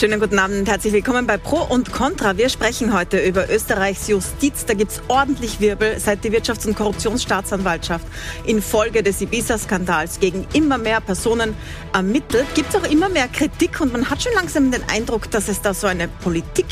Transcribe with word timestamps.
Schönen 0.00 0.18
guten 0.18 0.38
Abend 0.38 0.60
und 0.60 0.66
herzlich 0.66 0.94
willkommen 0.94 1.26
bei 1.26 1.36
Pro 1.36 1.58
und 1.58 1.92
Contra. 1.92 2.38
Wir 2.38 2.48
sprechen 2.48 2.94
heute 2.94 3.18
über 3.18 3.50
Österreichs 3.50 4.08
Justiz. 4.08 4.64
Da 4.64 4.72
gibt 4.72 4.92
es 4.92 5.02
ordentlich 5.08 5.60
Wirbel, 5.60 6.00
seit 6.00 6.24
die 6.24 6.30
Wirtschafts- 6.30 6.66
und 6.66 6.74
Korruptionsstaatsanwaltschaft 6.74 8.06
infolge 8.46 9.02
des 9.02 9.20
Ibiza-Skandals 9.20 10.18
gegen 10.18 10.46
immer 10.54 10.78
mehr 10.78 11.02
Personen 11.02 11.54
ermittelt. 11.92 12.46
Gibt 12.54 12.70
es 12.70 12.76
auch 12.76 12.90
immer 12.90 13.10
mehr 13.10 13.28
Kritik 13.28 13.78
und 13.82 13.92
man 13.92 14.08
hat 14.08 14.22
schon 14.22 14.32
langsam 14.32 14.70
den 14.70 14.82
Eindruck, 14.88 15.30
dass 15.30 15.48
es 15.48 15.60
da 15.60 15.74
so 15.74 15.86
eine 15.86 16.08
Politik 16.08 16.64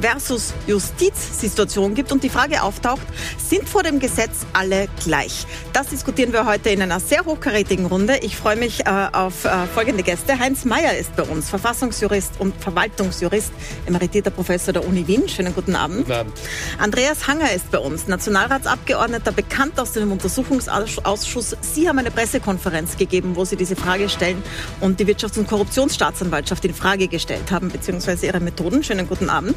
versus 0.00 0.52
Justiz-Situation 0.66 1.94
gibt 1.94 2.10
und 2.10 2.24
die 2.24 2.30
Frage 2.30 2.64
auftaucht, 2.64 3.06
sind 3.38 3.68
vor 3.68 3.84
dem 3.84 4.00
Gesetz 4.00 4.44
alle 4.54 4.88
gleich? 5.04 5.46
Das 5.72 5.86
diskutieren 5.86 6.32
wir 6.32 6.46
heute 6.46 6.70
in 6.70 6.82
einer 6.82 6.98
sehr 6.98 7.24
hochkarätigen 7.26 7.86
Runde. 7.86 8.18
Ich 8.22 8.36
freue 8.36 8.56
mich 8.56 8.86
äh, 8.86 8.90
auf 9.12 9.44
äh, 9.44 9.68
folgende 9.72 10.02
Gäste. 10.02 10.36
Heinz 10.40 10.64
Mayer 10.64 10.98
ist 10.98 11.14
bei 11.14 11.22
uns, 11.22 11.48
Verfassungsjurist 11.48 12.32
und 12.40 12.60
Verwaltungsjurist, 12.72 13.52
emeritierter 13.86 14.30
Professor 14.30 14.72
der 14.72 14.86
Uni 14.86 15.06
Wien. 15.06 15.28
Schönen 15.28 15.54
guten 15.54 15.76
Abend. 15.76 15.98
Guten 15.98 16.12
Abend. 16.12 16.32
Andreas 16.78 17.28
Hanger 17.28 17.52
ist 17.52 17.70
bei 17.70 17.78
uns, 17.78 18.08
Nationalratsabgeordneter, 18.08 19.32
bekannt 19.32 19.78
aus 19.78 19.92
dem 19.92 20.10
Untersuchungsausschuss. 20.10 21.56
Sie 21.60 21.88
haben 21.88 21.98
eine 21.98 22.10
Pressekonferenz 22.10 22.96
gegeben, 22.96 23.36
wo 23.36 23.44
Sie 23.44 23.56
diese 23.56 23.76
Frage 23.76 24.08
stellen 24.08 24.42
und 24.80 24.98
die 25.00 25.06
Wirtschafts- 25.06 25.38
und 25.38 25.48
Korruptionsstaatsanwaltschaft 25.48 26.64
in 26.64 26.74
Frage 26.74 27.08
gestellt 27.08 27.50
haben, 27.50 27.70
beziehungsweise 27.70 28.26
ihre 28.26 28.40
Methoden. 28.40 28.82
Schönen 28.82 29.08
guten 29.08 29.28
Abend. 29.28 29.54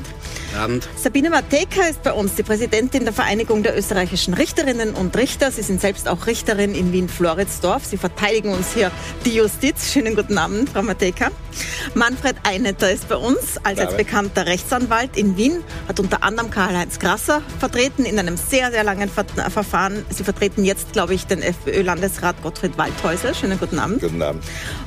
Guten 0.52 0.58
Abend. 0.58 0.88
Sabine 0.96 1.30
Mateka 1.30 1.84
ist 1.84 2.04
bei 2.04 2.12
uns, 2.12 2.36
die 2.36 2.44
Präsidentin 2.44 3.06
der 3.06 3.14
Vereinigung 3.14 3.64
der 3.64 3.78
österreichischen 3.78 4.34
Richterinnen 4.34 4.94
und 4.94 5.16
Richter. 5.16 5.52
Sie 5.52 5.62
sind 5.62 5.80
selbst 5.80 6.08
auch 6.08 6.28
Richterin 6.28 6.76
in 6.76 6.92
Wien-Floridsdorf. 6.92 7.86
Sie 7.86 7.98
verteidigen 7.98 8.54
uns 8.54 8.74
hier 8.74 8.92
die 9.24 9.36
Justiz. 9.36 9.92
Schönen 9.94 10.16
guten 10.16 10.38
Abend, 10.38 10.70
Frau 10.70 10.82
Mateka. 10.82 11.32
Manfred 11.94 12.36
Einetter 12.44 12.92
ist 12.92 13.05
bei 13.08 13.16
uns 13.16 13.58
als 13.64 13.80
jetzt 13.80 13.98
bekannter 13.98 14.46
Rechtsanwalt 14.46 15.18
in 15.18 15.38
Wien, 15.38 15.64
hat 15.88 16.00
unter 16.00 16.24
anderem 16.24 16.50
Karl-Heinz 16.50 17.00
Grasser 17.00 17.42
vertreten 17.60 18.06
in 18.06 18.20
einem 18.20 18.38
sehr, 18.38 18.72
sehr 18.72 18.84
langen 18.84 19.10
Ver 19.10 19.26
Verfahren. 19.50 20.06
Sie 20.10 20.24
vertreten 20.24 20.64
jetzt, 20.64 20.94
glaube 20.94 21.14
ich, 21.14 21.28
den 21.28 21.42
FPÖ-Landesrat 21.42 22.42
Gottfried 22.42 22.78
Waldhäusl. 22.78 23.34
Schönen 23.34 23.60
guten 23.60 23.80
Abend. 23.80 24.02
Guten 24.02 24.22
Abend. 24.22 24.44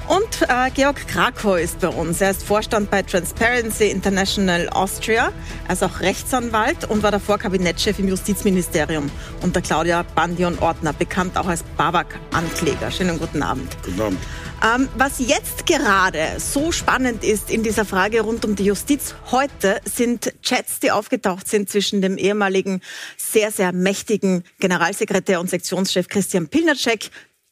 Und 0.09 0.43
äh, 0.49 0.71
Georg 0.75 1.07
Krakow 1.07 1.59
ist 1.59 1.81
bei 1.81 1.89
uns. 1.89 2.21
Er 2.21 2.31
ist 2.31 2.45
Vorstand 2.45 2.91
bei 2.91 3.03
Transparency 3.03 3.89
International 3.89 4.69
Austria. 4.71 5.33
Er 5.67 5.73
ist 5.73 5.85
auch 5.85 6.01
Rechtsanwalt 6.01 6.89
und 6.89 7.03
war 7.03 7.11
davor 7.11 7.39
Kabinettschef 7.39 7.99
im 7.99 8.09
Justizministerium 8.09 9.11
unter 9.43 9.61
Claudia 9.61 10.05
Bandion-Ordner, 10.15 10.93
bekannt 10.93 11.37
auch 11.37 11.47
als 11.47 11.63
Babak-Ankläger. 11.77 12.91
Schönen 12.91 13.19
guten 13.19 13.43
Abend. 13.43 13.77
Guten 13.85 14.01
Abend. 14.01 14.19
Ähm, 14.61 14.89
was 14.97 15.21
jetzt 15.21 15.67
gerade 15.67 16.35
so 16.39 16.73
spannend 16.73 17.23
ist 17.23 17.49
in 17.49 17.63
dieser 17.63 17.85
Frage 17.85 18.23
rund 18.23 18.45
um 18.45 18.57
die 18.57 18.65
Justiz 18.65 19.15
heute, 19.31 19.81
sind 19.85 20.35
Chats, 20.43 20.81
die 20.81 20.91
aufgetaucht 20.91 21.47
sind 21.47 21.71
zwischen 21.71 22.03
dem 22.03 22.19
ehemaligen 22.19 22.81
sehr, 23.17 23.53
sehr 23.53 23.73
mächtigen 23.73 24.43
Generalsekretär 24.59 25.39
und 25.39 25.49
Sektionschef 25.49 26.09
Christian 26.09 26.49
Pilnacek, 26.49 27.11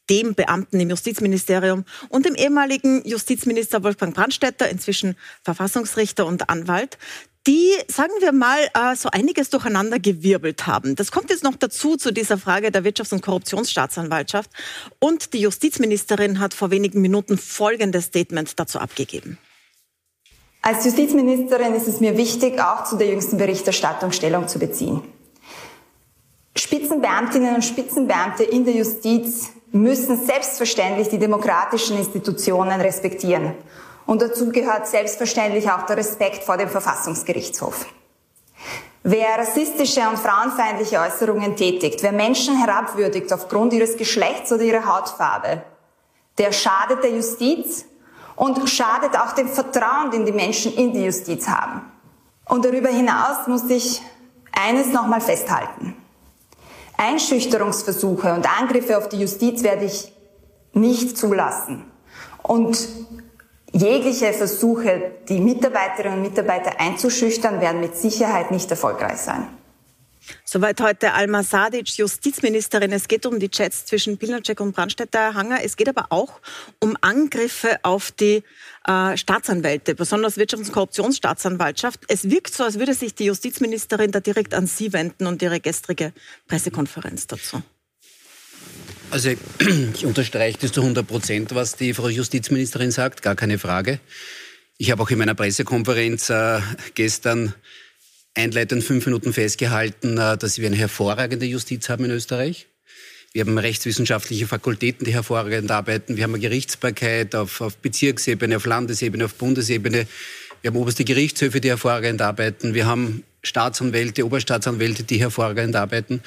dem 0.09 0.35
Beamten 0.35 0.81
im 0.81 0.89
Justizministerium 0.89 1.85
und 2.09 2.25
dem 2.25 2.35
ehemaligen 2.35 3.01
Justizminister 3.05 3.83
Wolfgang 3.83 4.13
Brandstätter, 4.13 4.69
inzwischen 4.69 5.15
Verfassungsrichter 5.43 6.25
und 6.25 6.49
Anwalt, 6.49 6.97
die, 7.47 7.71
sagen 7.87 8.11
wir 8.19 8.33
mal, 8.33 8.59
äh, 8.73 8.95
so 8.95 9.09
einiges 9.09 9.49
durcheinander 9.49 9.99
gewirbelt 9.99 10.67
haben. 10.67 10.95
Das 10.95 11.11
kommt 11.11 11.29
jetzt 11.29 11.43
noch 11.43 11.55
dazu 11.55 11.95
zu 11.95 12.11
dieser 12.11 12.37
Frage 12.37 12.71
der 12.71 12.83
Wirtschafts- 12.83 13.13
und 13.13 13.21
Korruptionsstaatsanwaltschaft. 13.21 14.51
Und 14.99 15.33
die 15.33 15.39
Justizministerin 15.39 16.39
hat 16.39 16.53
vor 16.53 16.71
wenigen 16.71 17.01
Minuten 17.01 17.37
folgendes 17.37 18.05
Statement 18.05 18.59
dazu 18.59 18.79
abgegeben. 18.79 19.37
Als 20.61 20.83
Justizministerin 20.83 21.73
ist 21.73 21.87
es 21.87 22.01
mir 22.01 22.17
wichtig, 22.17 22.59
auch 22.59 22.83
zu 22.83 22.97
der 22.97 23.07
jüngsten 23.07 23.37
Berichterstattung 23.37 24.11
Stellung 24.11 24.49
zu 24.49 24.59
beziehen. 24.59 25.01
Spitzenbeamtinnen 26.57 27.55
und 27.55 27.63
Spitzenbeamte 27.63 28.43
in 28.43 28.65
der 28.65 28.75
Justiz 28.75 29.51
müssen 29.71 30.25
selbstverständlich 30.25 31.07
die 31.07 31.19
demokratischen 31.19 31.97
Institutionen 31.97 32.81
respektieren 32.81 33.53
und 34.07 34.21
dazu 34.21 34.49
gehört 34.49 34.87
selbstverständlich 34.87 35.69
auch 35.69 35.83
der 35.83 35.97
Respekt 35.97 36.43
vor 36.43 36.57
dem 36.57 36.69
Verfassungsgerichtshof. 36.69 37.85
Wer 39.03 39.37
rassistische 39.37 40.01
und 40.09 40.17
frauenfeindliche 40.17 40.99
Äußerungen 40.99 41.55
tätigt, 41.55 42.01
wer 42.01 42.11
Menschen 42.11 42.57
herabwürdigt 42.57 43.31
aufgrund 43.31 43.73
ihres 43.73 43.95
Geschlechts 43.95 44.51
oder 44.51 44.63
ihrer 44.63 44.85
Hautfarbe, 44.85 45.61
der 46.37 46.51
schadet 46.51 47.03
der 47.03 47.11
Justiz 47.11 47.85
und 48.35 48.67
schadet 48.69 49.17
auch 49.17 49.33
dem 49.33 49.49
Vertrauen, 49.49 50.11
den 50.11 50.25
die 50.25 50.31
Menschen 50.31 50.73
in 50.73 50.93
die 50.93 51.05
Justiz 51.05 51.47
haben. 51.47 51.81
Und 52.45 52.65
darüber 52.65 52.89
hinaus 52.89 53.47
muss 53.47 53.69
ich 53.69 54.01
eines 54.51 54.87
nochmal 54.87 55.21
festhalten. 55.21 55.95
Einschüchterungsversuche 56.97 58.33
und 58.33 58.47
Angriffe 58.59 58.97
auf 58.97 59.09
die 59.09 59.19
Justiz 59.19 59.63
werde 59.63 59.85
ich 59.85 60.11
nicht 60.73 61.17
zulassen. 61.17 61.91
Und 62.41 62.77
Jegliche 63.73 64.33
Versuche, 64.33 65.11
die 65.27 65.39
Mitarbeiterinnen 65.39 66.19
und 66.19 66.23
Mitarbeiter 66.23 66.79
einzuschüchtern, 66.79 67.61
werden 67.61 67.81
mit 67.81 67.95
Sicherheit 67.95 68.51
nicht 68.51 68.71
erfolgreich 68.71 69.17
sein. 69.17 69.47
Soweit 70.43 70.81
heute 70.81 71.13
Alma 71.13 71.43
Sadic, 71.43 71.97
Justizministerin. 71.97 72.91
Es 72.91 73.07
geht 73.07 73.25
um 73.25 73.39
die 73.39 73.49
Chats 73.49 73.85
zwischen 73.85 74.17
Pilnacek 74.17 74.59
und 74.59 74.75
Brandstätter 74.75 75.33
Hanger. 75.33 75.59
Es 75.63 75.77
geht 75.77 75.89
aber 75.89 76.07
auch 76.09 76.39
um 76.79 76.97
Angriffe 77.01 77.77
auf 77.83 78.11
die 78.11 78.43
äh, 78.85 79.17
Staatsanwälte, 79.17 79.95
besonders 79.95 80.37
Wirtschafts- 80.37 80.67
und 80.67 80.71
Korruptionsstaatsanwaltschaft. 80.73 82.01
Es 82.07 82.29
wirkt 82.29 82.53
so, 82.53 82.63
als 82.63 82.79
würde 82.79 82.93
sich 82.93 83.15
die 83.15 83.25
Justizministerin 83.25 84.11
da 84.11 84.19
direkt 84.19 84.53
an 84.53 84.67
Sie 84.67 84.93
wenden 84.93 85.27
und 85.27 85.41
Ihre 85.41 85.59
gestrige 85.59 86.13
Pressekonferenz 86.47 87.27
dazu. 87.27 87.61
Also 89.09 89.29
ich 89.93 90.05
unterstreiche 90.05 90.57
das 90.61 90.71
zu 90.73 90.81
100 90.81 91.07
Prozent, 91.07 91.55
was 91.55 91.75
die 91.75 91.93
Frau 91.93 92.09
Justizministerin 92.09 92.91
sagt, 92.91 93.21
gar 93.21 93.35
keine 93.35 93.57
Frage. 93.57 93.99
Ich 94.77 94.91
habe 94.91 95.01
auch 95.01 95.09
in 95.09 95.17
meiner 95.17 95.33
Pressekonferenz 95.33 96.29
äh, 96.29 96.59
gestern 96.93 97.53
einleitend 98.35 98.83
fünf 98.83 99.05
Minuten 99.05 99.33
festgehalten, 99.33 100.17
äh, 100.17 100.37
dass 100.37 100.59
wir 100.59 100.67
eine 100.67 100.75
hervorragende 100.75 101.45
Justiz 101.45 101.89
haben 101.89 102.05
in 102.05 102.11
Österreich. 102.11 102.67
Wir 103.33 103.41
haben 103.41 103.57
rechtswissenschaftliche 103.57 104.47
Fakultäten, 104.47 105.05
die 105.05 105.13
hervorragend 105.13 105.71
arbeiten. 105.71 106.17
Wir 106.17 106.23
haben 106.23 106.33
eine 106.33 106.41
Gerichtsbarkeit 106.41 107.33
auf, 107.35 107.61
auf 107.61 107.77
Bezirksebene, 107.77 108.57
auf 108.57 108.65
Landesebene, 108.65 109.25
auf 109.25 109.35
Bundesebene. 109.35 110.07
Wir 110.61 110.71
haben 110.71 110.77
oberste 110.77 111.03
Gerichtshöfe, 111.03 111.61
die 111.61 111.69
hervorragend 111.69 112.21
arbeiten. 112.21 112.73
Wir 112.73 112.85
haben 112.85 113.23
Staatsanwälte, 113.43 114.25
Oberstaatsanwälte, 114.25 115.03
die 115.03 115.19
hervorragend 115.19 115.75
arbeiten. 115.75 116.21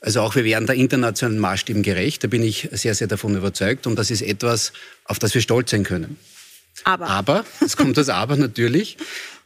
Also 0.00 0.20
auch 0.22 0.34
wir 0.34 0.44
werden 0.44 0.66
der 0.66 0.76
internationalen 0.76 1.38
Maßstäben 1.38 1.82
gerecht. 1.82 2.24
Da 2.24 2.28
bin 2.28 2.42
ich 2.42 2.68
sehr, 2.72 2.94
sehr 2.94 3.06
davon 3.06 3.36
überzeugt. 3.36 3.86
Und 3.86 3.96
das 3.96 4.10
ist 4.10 4.22
etwas, 4.22 4.72
auf 5.04 5.18
das 5.18 5.34
wir 5.34 5.42
stolz 5.42 5.70
sein 5.70 5.84
können. 5.84 6.16
Aber. 6.84 7.06
Aber, 7.08 7.44
es 7.64 7.76
kommt 7.76 7.96
das 7.96 8.08
Aber 8.08 8.36
natürlich. 8.36 8.96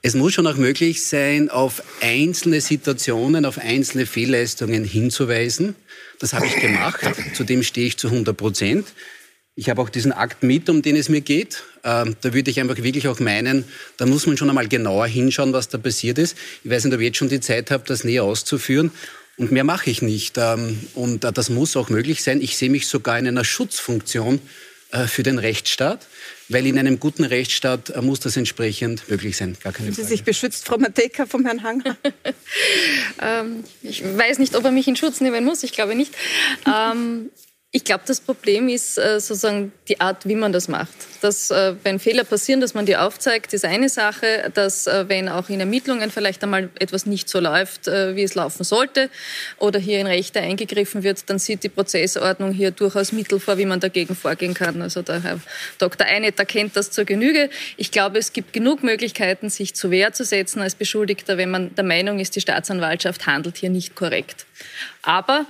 Es 0.03 0.15
muss 0.15 0.35
schon 0.35 0.47
auch 0.47 0.57
möglich 0.57 1.03
sein, 1.05 1.49
auf 1.49 1.83
einzelne 2.03 2.61
Situationen, 2.61 3.47
auf 3.47 3.59
einzelne 3.59 4.07
Fehlleistungen 4.07 4.85
hinzuweisen. 4.85 5.75
Das 6.21 6.35
habe 6.35 6.47
ich 6.47 6.57
gemacht. 6.61 7.01
Zudem 7.35 7.63
stehe 7.63 7.87
ich 7.87 7.97
zu 7.97 8.09
100 8.09 8.37
Prozent. 8.37 8.87
Ich 9.57 9.71
habe 9.71 9.81
auch 9.81 9.89
diesen 9.89 10.13
Akt 10.13 10.43
mit, 10.43 10.69
um 10.69 10.83
den 10.83 10.97
es 10.97 11.09
mir 11.09 11.21
geht. 11.21 11.63
Ähm, 11.85 12.17
da 12.21 12.35
würde 12.35 12.51
ich 12.51 12.61
einfach 12.61 12.77
wirklich 12.77 13.09
auch 13.09 13.21
meinen, 13.21 13.65
da 13.97 14.05
muss 14.05 14.27
man 14.27 14.37
schon 14.37 14.49
einmal 14.49 14.69
genauer 14.69 15.07
hinschauen, 15.07 15.53
was 15.53 15.69
da 15.69 15.79
passiert 15.79 16.19
ist. 16.19 16.37
Ich 16.65 16.71
weiß 16.71 16.85
nicht, 16.85 16.95
ob 16.95 17.01
ich 17.01 17.07
jetzt 17.07 17.19
schon 17.19 17.29
die 17.29 17.41
Zeit 17.41 17.71
habe, 17.71 17.85
das 17.87 18.05
näher 18.05 18.25
auszuführen. 18.25 18.91
Und 19.37 19.51
mehr 19.51 19.65
mache 19.65 19.91
ich 19.91 20.03
nicht. 20.03 20.39
Ähm, 20.39 20.81
und 20.95 21.25
äh, 21.25 21.33
das 21.33 21.51
muss 21.51 21.77
auch 21.77 21.89
möglich 21.89 22.23
sein. 22.23 22.41
Ich 22.41 22.57
sehe 22.57 22.71
mich 22.71 22.87
sogar 22.87 23.19
in 23.19 23.27
einer 23.27 23.45
Schutzfunktion 23.45 24.41
äh, 24.93 25.07
für 25.09 25.25
den 25.25 25.39
Rechtsstaat, 25.39 26.07
weil 26.49 26.67
in 26.67 26.79
einem 26.79 27.01
guten 27.01 27.25
Rechtsstaat 27.25 27.91
äh, 27.91 28.01
muss 28.01 28.21
das 28.21 28.37
entsprechend 28.37 29.09
möglich 29.09 29.37
sein. 29.37 29.57
Gar 29.63 29.73
keine 29.73 29.93
Frage. 29.93 30.03
Sie 30.03 30.09
sich 30.09 30.23
beschützt, 30.23 30.65
Frau 30.65 30.79
Mateka, 30.79 31.27
vom 31.27 31.45
Herrn 31.45 31.65
Hanger? 31.65 31.97
ähm, 33.21 33.65
ich 33.83 34.05
weiß 34.05 34.39
nicht, 34.39 34.55
ob 34.55 34.65
er 34.65 34.71
mich 34.71 34.87
in 34.87 34.95
Schutz 34.95 35.21
nehmen 35.21 35.45
muss. 35.45 35.65
Ich 35.65 35.73
glaube 35.73 35.97
nicht. 35.97 36.15
Ähm, 36.67 37.31
ich 37.77 37.83
glaube, 37.83 38.05
das 38.07 38.21
Problem 38.21 38.69
ist 38.69 38.99
äh, 38.99 39.19
sozusagen 39.19 39.73
die 39.89 40.01
Art, 40.01 40.29
wie 40.29 40.37
man 40.37 40.53
das 40.53 40.69
macht. 40.69 40.95
Dass, 41.23 41.51
äh, 41.51 41.75
wenn 41.83 41.99
Fehler 41.99 42.23
passieren, 42.23 42.61
dass 42.61 42.73
man 42.73 42.87
die 42.87 42.97
aufzeigt, 42.97 43.53
ist 43.53 43.65
eine 43.65 43.89
Sache. 43.89 44.49
Dass, 44.55 44.87
äh, 44.87 45.09
wenn 45.09 45.29
auch 45.29 45.49
in 45.49 45.59
Ermittlungen 45.59 46.13
vielleicht 46.13 46.45
einmal 46.45 46.71
etwas 46.79 47.05
nicht 47.05 47.29
so 47.29 47.41
läuft, 47.41 47.89
äh, 47.89 48.15
wie 48.15 48.23
es 48.23 48.37
laufen 48.37 48.63
sollte, 48.63 49.11
oder 49.59 49.81
hier 49.81 49.99
in 49.99 50.07
Rechte 50.07 50.39
eingegriffen 50.39 51.03
wird, 51.03 51.29
dann 51.29 51.41
sieht 51.41 51.65
die 51.65 51.69
Prozessordnung 51.69 52.53
hier 52.53 52.71
durchaus 52.71 53.11
Mittel 53.11 53.41
vor, 53.41 53.59
wie 53.59 53.67
man 53.67 53.81
dagegen 53.81 54.15
vorgehen 54.15 54.55
kann. 54.55 54.81
Also 54.81 55.03
der 55.03 55.25
Herr 55.25 55.41
Dr. 55.79 56.07
Einetter 56.07 56.45
kennt 56.45 56.77
das 56.77 56.93
zur 56.93 57.05
Genüge. 57.05 57.51
Ich 57.77 57.91
glaube, 57.91 58.21
es 58.21 58.33
gibt 58.33 58.53
genug 58.53 58.85
Möglichkeiten, 58.85 59.51
sich 59.51 59.75
zur 59.75 59.91
Wehr 59.91 60.13
zu 60.13 60.25
setzen 60.25 60.63
als 60.63 60.77
Beschuldigter, 60.77 61.39
wenn 61.39 61.51
man 61.51 61.75
der 61.75 61.83
Meinung 61.83 62.21
ist, 62.21 62.37
die 62.37 62.41
Staatsanwaltschaft 62.41 63.27
handelt 63.27 63.57
hier 63.57 63.71
nicht 63.71 63.97
korrekt. 63.97 64.47
Aber 65.03 65.47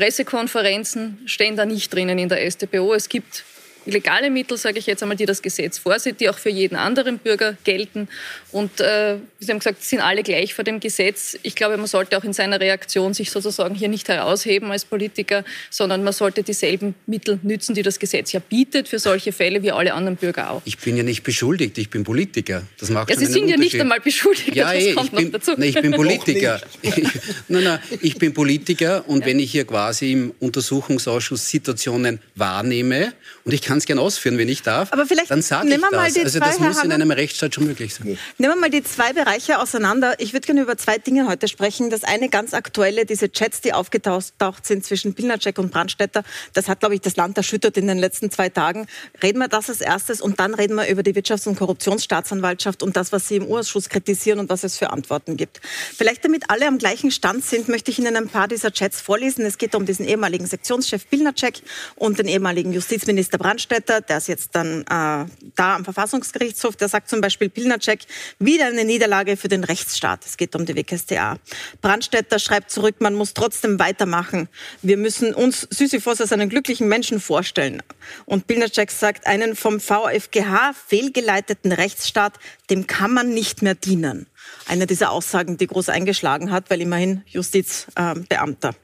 Pressekonferenzen 0.00 1.18
stehen 1.26 1.56
da 1.56 1.66
nicht 1.66 1.92
drinnen 1.92 2.18
in 2.18 2.30
der 2.30 2.50
StPO. 2.50 2.94
Es 2.94 3.10
gibt 3.10 3.44
legale 3.86 4.30
Mittel, 4.30 4.56
sage 4.56 4.78
ich 4.78 4.86
jetzt 4.86 5.02
einmal, 5.02 5.16
die 5.16 5.26
das 5.26 5.42
Gesetz 5.42 5.78
vorsieht, 5.78 6.20
die 6.20 6.28
auch 6.28 6.38
für 6.38 6.50
jeden 6.50 6.76
anderen 6.76 7.18
Bürger 7.18 7.56
gelten. 7.64 8.08
Und 8.52 8.80
äh, 8.80 9.16
Sie 9.38 9.50
haben 9.50 9.58
gesagt, 9.58 9.82
sind 9.82 10.00
alle 10.00 10.22
gleich 10.22 10.54
vor 10.54 10.64
dem 10.64 10.80
Gesetz. 10.80 11.38
Ich 11.42 11.54
glaube, 11.54 11.76
man 11.76 11.86
sollte 11.86 12.16
auch 12.18 12.24
in 12.24 12.32
seiner 12.32 12.60
Reaktion 12.60 13.14
sich 13.14 13.30
sozusagen 13.30 13.74
hier 13.74 13.88
nicht 13.88 14.08
herausheben 14.08 14.70
als 14.70 14.84
Politiker, 14.84 15.44
sondern 15.70 16.04
man 16.04 16.12
sollte 16.12 16.42
dieselben 16.42 16.94
Mittel 17.06 17.38
nützen, 17.42 17.74
die 17.74 17.82
das 17.82 17.98
Gesetz 17.98 18.32
ja 18.32 18.40
bietet 18.40 18.88
für 18.88 18.98
solche 18.98 19.32
Fälle 19.32 19.62
wie 19.62 19.72
alle 19.72 19.94
anderen 19.94 20.16
Bürger 20.16 20.50
auch. 20.50 20.62
Ich 20.64 20.78
bin 20.78 20.96
ja 20.96 21.02
nicht 21.02 21.22
beschuldigt, 21.22 21.78
ich 21.78 21.90
bin 21.90 22.04
Politiker. 22.04 22.62
Das 22.78 22.90
macht 22.90 23.10
ja, 23.10 23.16
Sie 23.16 23.26
sind 23.26 23.48
ja 23.48 23.56
nicht 23.56 23.80
einmal 23.80 24.00
beschuldigt, 24.00 24.54
ja, 24.54 24.72
das 24.72 24.84
ey, 24.84 24.94
kommt 24.94 25.12
ich 25.12 25.18
bin, 25.18 25.32
dazu. 25.32 25.52
Nein, 25.56 25.68
ich 25.68 25.80
bin 25.80 25.92
Politiker. 26.00 26.60
nein, 27.48 27.64
nein, 27.64 27.78
ich 28.00 28.16
bin 28.16 28.34
Politiker 28.34 29.08
und 29.08 29.20
ja. 29.20 29.26
wenn 29.26 29.38
ich 29.38 29.52
hier 29.52 29.64
quasi 29.64 30.12
im 30.12 30.34
Untersuchungsausschuss 30.40 31.48
Situationen 31.48 32.20
wahrnehme 32.34 33.12
und 33.44 33.52
ich 33.52 33.62
kann 33.62 33.69
es 33.78 33.86
gerne 33.86 34.00
ausführen, 34.00 34.38
wenn 34.38 34.48
ich 34.48 34.62
darf, 34.62 34.92
Aber 34.92 35.06
vielleicht 35.06 35.30
dann 35.30 35.42
sage 35.42 35.68
ich 35.68 35.80
das. 35.80 35.92
also 36.24 36.38
das 36.40 36.58
muss 36.58 36.82
in 36.84 36.92
einem 36.92 37.10
Rechtsstaat 37.10 37.54
schon 37.54 37.66
möglich 37.66 37.94
sein. 37.94 38.18
Nehmen 38.38 38.54
wir 38.54 38.56
mal 38.60 38.70
die 38.70 38.82
zwei 38.82 39.12
Bereiche 39.12 39.58
auseinander. 39.58 40.14
Ich 40.18 40.32
würde 40.32 40.46
gerne 40.46 40.62
über 40.62 40.76
zwei 40.76 40.98
Dinge 40.98 41.28
heute 41.28 41.48
sprechen. 41.48 41.90
Das 41.90 42.04
eine 42.04 42.28
ganz 42.28 42.54
aktuelle, 42.54 43.06
diese 43.06 43.30
Chats, 43.30 43.60
die 43.60 43.72
aufgetaucht 43.72 44.32
sind 44.66 44.84
zwischen 44.84 45.14
Pilnacek 45.14 45.58
und 45.58 45.70
Brandstätter. 45.70 46.22
Das 46.52 46.68
hat, 46.68 46.80
glaube 46.80 46.94
ich, 46.94 47.00
das 47.00 47.16
Land 47.16 47.36
erschüttert 47.36 47.76
in 47.76 47.86
den 47.86 47.98
letzten 47.98 48.30
zwei 48.30 48.48
Tagen. 48.48 48.86
Reden 49.22 49.38
wir 49.38 49.48
das 49.48 49.68
als 49.68 49.80
erstes 49.80 50.20
und 50.20 50.40
dann 50.40 50.54
reden 50.54 50.74
wir 50.74 50.88
über 50.88 51.02
die 51.02 51.12
Wirtschafts- 51.14 51.48
und 51.48 51.56
Korruptionsstaatsanwaltschaft 51.56 52.82
und 52.82 52.96
das, 52.96 53.12
was 53.12 53.28
Sie 53.28 53.36
im 53.36 53.46
Urschuss 53.46 53.88
kritisieren 53.88 54.38
und 54.38 54.48
was 54.50 54.64
es 54.64 54.76
für 54.78 54.90
Antworten 54.90 55.36
gibt. 55.36 55.60
Vielleicht 55.96 56.24
damit 56.24 56.44
alle 56.48 56.66
am 56.66 56.78
gleichen 56.78 57.10
Stand 57.10 57.44
sind, 57.44 57.68
möchte 57.68 57.90
ich 57.90 57.98
Ihnen 57.98 58.16
ein 58.16 58.28
paar 58.28 58.48
dieser 58.48 58.72
Chats 58.72 59.00
vorlesen. 59.00 59.44
Es 59.44 59.58
geht 59.58 59.74
um 59.74 59.86
diesen 59.86 60.06
ehemaligen 60.06 60.46
Sektionschef 60.46 61.08
Pilnacek 61.08 61.62
und 61.96 62.18
den 62.18 62.26
ehemaligen 62.26 62.72
Justizminister 62.72 63.38
Brandstätter. 63.38 63.59
Der 63.68 64.18
ist 64.18 64.28
jetzt 64.28 64.54
dann 64.54 64.82
äh, 64.82 65.26
da 65.56 65.76
am 65.76 65.84
Verfassungsgerichtshof. 65.84 66.76
Der 66.76 66.88
sagt 66.88 67.08
zum 67.08 67.20
Beispiel 67.20 67.48
Pilnacek, 67.48 68.00
wieder 68.38 68.66
eine 68.66 68.84
Niederlage 68.84 69.36
für 69.36 69.48
den 69.48 69.64
Rechtsstaat. 69.64 70.24
Es 70.24 70.36
geht 70.36 70.54
um 70.54 70.66
die 70.66 70.74
WKStA. 70.74 71.38
Brandstätter 71.80 72.38
schreibt 72.38 72.70
zurück, 72.70 72.96
man 73.00 73.14
muss 73.14 73.34
trotzdem 73.34 73.78
weitermachen. 73.78 74.48
Wir 74.82 74.96
müssen 74.96 75.34
uns 75.34 75.66
Sisyphos 75.70 76.20
als 76.20 76.32
einen 76.32 76.48
glücklichen 76.48 76.88
Menschen 76.88 77.20
vorstellen. 77.20 77.82
Und 78.26 78.46
Pilnacek 78.46 78.90
sagt, 78.90 79.26
einen 79.26 79.56
vom 79.56 79.80
VfGH 79.80 80.74
fehlgeleiteten 80.86 81.72
Rechtsstaat, 81.72 82.38
dem 82.70 82.86
kann 82.86 83.12
man 83.12 83.30
nicht 83.30 83.62
mehr 83.62 83.74
dienen. 83.74 84.26
Eine 84.66 84.86
dieser 84.86 85.10
Aussagen, 85.10 85.56
die 85.56 85.66
groß 85.66 85.88
eingeschlagen 85.88 86.50
hat, 86.50 86.70
weil 86.70 86.80
immerhin 86.80 87.22
Justizbeamter. 87.26 88.70
Äh, 88.70 88.74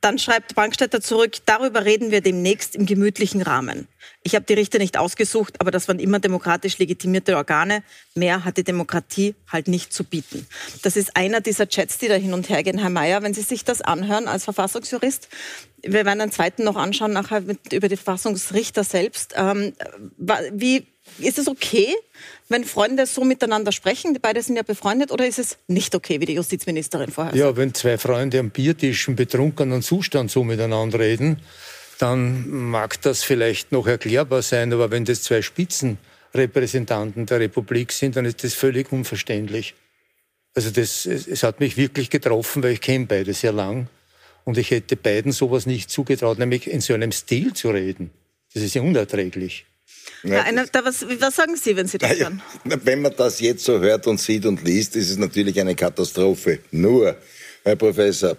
dann 0.00 0.18
schreibt 0.18 0.54
Bankstätter 0.54 1.00
zurück, 1.00 1.36
darüber 1.44 1.84
reden 1.84 2.10
wir 2.10 2.22
demnächst 2.22 2.74
im 2.74 2.86
gemütlichen 2.86 3.42
Rahmen. 3.42 3.86
Ich 4.22 4.34
habe 4.34 4.44
die 4.44 4.54
Richter 4.54 4.78
nicht 4.78 4.96
ausgesucht, 4.96 5.60
aber 5.60 5.70
das 5.70 5.88
waren 5.88 5.98
immer 5.98 6.18
demokratisch 6.18 6.78
legitimierte 6.78 7.36
Organe. 7.36 7.82
Mehr 8.14 8.44
hat 8.44 8.56
die 8.56 8.64
Demokratie 8.64 9.34
halt 9.50 9.68
nicht 9.68 9.92
zu 9.92 10.04
bieten. 10.04 10.46
Das 10.82 10.96
ist 10.96 11.16
einer 11.16 11.40
dieser 11.40 11.68
Chats, 11.68 11.98
die 11.98 12.08
da 12.08 12.14
hin 12.14 12.32
und 12.32 12.48
her 12.48 12.62
gehen, 12.62 12.78
Herr 12.78 12.90
Mayer. 12.90 13.22
Wenn 13.22 13.34
Sie 13.34 13.42
sich 13.42 13.64
das 13.64 13.82
anhören 13.82 14.26
als 14.26 14.44
Verfassungsjurist, 14.44 15.28
wir 15.82 16.04
werden 16.04 16.20
einen 16.20 16.32
zweiten 16.32 16.64
noch 16.64 16.76
anschauen, 16.76 17.12
nachher 17.12 17.42
mit, 17.42 17.72
über 17.72 17.88
die 17.88 17.96
Verfassungsrichter 17.96 18.84
selbst. 18.84 19.34
Ähm, 19.36 19.72
wie 20.52 20.86
ist 21.18 21.38
es 21.38 21.48
okay, 21.48 21.94
wenn 22.48 22.64
Freunde 22.64 23.06
so 23.06 23.24
miteinander 23.24 23.72
sprechen? 23.72 24.16
Beide 24.20 24.42
sind 24.42 24.56
ja 24.56 24.62
befreundet. 24.62 25.12
Oder 25.12 25.26
ist 25.26 25.38
es 25.38 25.58
nicht 25.68 25.94
okay, 25.94 26.20
wie 26.20 26.26
die 26.26 26.34
Justizministerin 26.34 27.10
vorher 27.10 27.34
Ja, 27.34 27.56
wenn 27.56 27.74
zwei 27.74 27.98
Freunde 27.98 28.38
am 28.38 28.50
Biertisch 28.50 29.08
im 29.08 29.16
betrunkenen 29.16 29.82
Zustand 29.82 30.30
so 30.30 30.44
miteinander 30.44 30.98
reden, 30.98 31.40
dann 31.98 32.48
mag 32.48 33.00
das 33.02 33.22
vielleicht 33.22 33.72
noch 33.72 33.86
erklärbar 33.86 34.42
sein. 34.42 34.72
Aber 34.72 34.90
wenn 34.90 35.04
das 35.04 35.22
zwei 35.22 35.42
Spitzenrepräsentanten 35.42 37.26
der 37.26 37.40
Republik 37.40 37.92
sind, 37.92 38.16
dann 38.16 38.24
ist 38.24 38.42
das 38.44 38.54
völlig 38.54 38.90
unverständlich. 38.92 39.74
Also 40.54 40.70
das, 40.70 41.06
es 41.06 41.42
hat 41.42 41.60
mich 41.60 41.76
wirklich 41.76 42.10
getroffen, 42.10 42.62
weil 42.62 42.72
ich 42.72 42.80
kenne 42.80 43.06
beide 43.06 43.34
sehr 43.34 43.52
lang. 43.52 43.88
Und 44.44 44.58
ich 44.58 44.70
hätte 44.70 44.96
beiden 44.96 45.32
sowas 45.32 45.66
nicht 45.66 45.90
zugetraut, 45.90 46.38
nämlich 46.38 46.66
in 46.66 46.80
so 46.80 46.94
einem 46.94 47.12
Stil 47.12 47.52
zu 47.52 47.70
reden. 47.70 48.10
Das 48.52 48.62
ist 48.62 48.74
ja 48.74 48.82
unerträglich. 48.82 49.66
Ja, 50.22 50.42
einer, 50.42 50.66
da 50.66 50.84
was, 50.84 51.06
was, 51.18 51.36
sagen 51.36 51.56
Sie, 51.56 51.76
wenn 51.76 51.86
Sie 51.86 51.98
das 51.98 52.18
hören? 52.18 52.42
Wenn 52.64 53.00
man 53.00 53.14
das 53.16 53.40
jetzt 53.40 53.64
so 53.64 53.80
hört 53.80 54.06
und 54.06 54.20
sieht 54.20 54.44
und 54.44 54.62
liest, 54.62 54.96
ist 54.96 55.10
es 55.10 55.16
natürlich 55.16 55.58
eine 55.58 55.74
Katastrophe. 55.74 56.58
Nur, 56.70 57.16
Herr 57.64 57.76
Professor, 57.76 58.36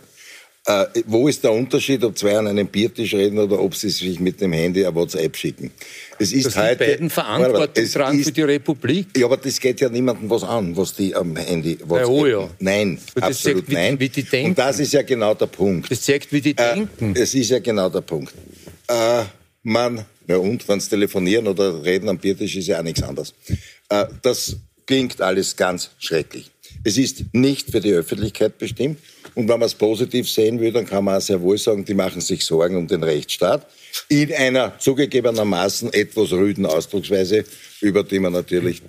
äh, 0.68 0.86
wo 1.07 1.27
ist 1.27 1.44
der 1.44 1.51
Unterschied, 1.51 2.03
ob 2.03 2.15
zwei 2.15 2.38
an 2.38 2.45
einem 2.45 2.68
Biertisch 2.68 3.15
reden 3.15 3.39
oder 3.39 3.59
ob 3.59 3.75
sie 3.75 3.89
sich 3.89 4.19
mit 4.19 4.39
dem 4.39 4.53
Handy 4.53 4.86
ein 4.86 4.94
WhatsApp 4.94 5.36
schicken? 5.36 5.71
Es 6.19 6.31
ist 6.31 6.45
das 6.45 6.57
heute, 6.57 6.86
beiden 6.86 7.09
Verantwortung 7.09 7.83
ist, 7.83 8.25
für 8.25 8.31
die 8.31 8.42
Republik. 8.44 9.07
Ja, 9.18 9.25
aber 9.25 9.38
das 9.38 9.59
geht 9.59 9.81
ja 9.81 9.89
niemandem 9.89 10.30
was 10.30 10.44
an, 10.44 10.77
was 10.77 10.94
die 10.94 11.15
am 11.15 11.36
Handy 11.36 11.80
WhatsApp. 11.83 12.07
Ja, 12.07 12.13
oh 12.13 12.25
ja. 12.27 12.50
Nein, 12.59 13.00
das 13.15 13.24
absolut 13.24 13.65
zeigt, 13.65 13.71
nein. 13.71 13.95
Wie, 13.95 14.04
wie 14.04 14.09
die 14.09 14.24
denken. 14.24 14.50
Und 14.50 14.59
das 14.59 14.80
ist 14.80 14.94
ja 14.94 15.01
genau 15.01 15.33
der 15.33 15.47
Punkt. 15.47 15.89
Das 15.89 16.01
zeigt, 16.04 16.31
wie 16.31 16.42
die 16.42 16.51
äh, 16.51 16.75
denken. 16.75 17.15
Es 17.15 17.33
ist 17.33 17.50
ja 17.50 17.57
genau 17.57 17.89
der 17.89 18.01
Punkt. 18.01 18.31
Äh, 18.88 19.24
man 19.63 20.06
ja, 20.31 20.38
und 20.38 20.68
wenn 20.68 20.80
telefonieren 20.80 21.48
oder 21.48 21.83
reden 21.83 22.10
am 22.10 22.18
Biertisch, 22.18 22.56
ist 22.56 22.68
ja 22.68 22.80
auch 22.80 22.83
nichts 22.83 23.04
anderes. 23.04 23.33
Äh, 23.89 24.06
das 24.22 24.56
klingt 24.86 25.22
alles 25.22 25.56
ganz 25.56 25.92
schrecklich. 26.00 26.51
Es 26.83 26.98
ist 26.98 27.25
nicht 27.33 27.69
für 27.69 27.80
die 27.80 27.92
Öffentlichkeit 27.92 28.57
bestimmt. 28.57 29.00
Und 29.36 29.48
wenn 29.48 29.60
man 29.60 29.68
es 29.68 29.75
positiv 29.75 30.30
sehen 30.30 30.60
will, 30.60 30.72
dann 30.72 30.86
kann 30.86 31.04
man 31.04 31.18
auch 31.18 31.22
sehr 31.22 31.42
wohl 31.42 31.57
sagen, 31.57 31.86
die 31.86 31.94
machen 31.94 32.22
sich 32.22 32.44
Sorgen 32.44 32.75
um 32.75 32.88
den 32.88 33.04
Rechtsstaat. 33.04 33.68
In 34.10 34.33
einer 34.33 34.78
zugegebenermaßen 34.80 35.94
etwas 35.94 36.31
rüden 36.31 36.66
Ausdrucksweise, 36.66 37.44
über 37.81 38.04
die 38.04 38.19
man 38.19 38.33
natürlich 38.33 38.81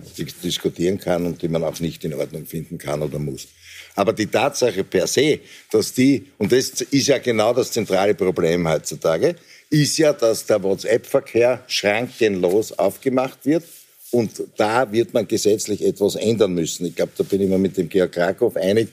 diskutieren 0.42 0.98
kann 0.98 1.26
und 1.26 1.42
die 1.42 1.48
man 1.48 1.62
auch 1.64 1.78
nicht 1.80 2.04
in 2.04 2.14
Ordnung 2.14 2.46
finden 2.46 2.78
kann 2.78 3.02
oder 3.02 3.18
muss. 3.18 3.48
Aber 3.94 4.12
die 4.12 4.26
Tatsache 4.26 4.84
per 4.84 5.06
se, 5.06 5.40
dass 5.70 5.92
die, 5.92 6.26
und 6.38 6.50
das 6.50 6.80
ist 6.80 7.08
ja 7.08 7.18
genau 7.18 7.52
das 7.52 7.72
zentrale 7.72 8.14
Problem 8.14 8.68
heutzutage, 8.68 9.36
ist 9.72 9.96
ja, 9.96 10.12
dass 10.12 10.44
der 10.44 10.62
WhatsApp-Verkehr 10.62 11.64
schrankenlos 11.66 12.78
aufgemacht 12.78 13.38
wird. 13.44 13.64
Und 14.10 14.42
da 14.58 14.92
wird 14.92 15.14
man 15.14 15.26
gesetzlich 15.26 15.82
etwas 15.82 16.16
ändern 16.16 16.52
müssen. 16.52 16.84
Ich 16.84 16.94
glaube, 16.94 17.12
da 17.16 17.24
bin 17.24 17.40
ich 17.40 17.48
mir 17.48 17.56
mit 17.56 17.78
dem 17.78 17.88
Georg 17.88 18.12
Krakow 18.12 18.54
einig, 18.56 18.88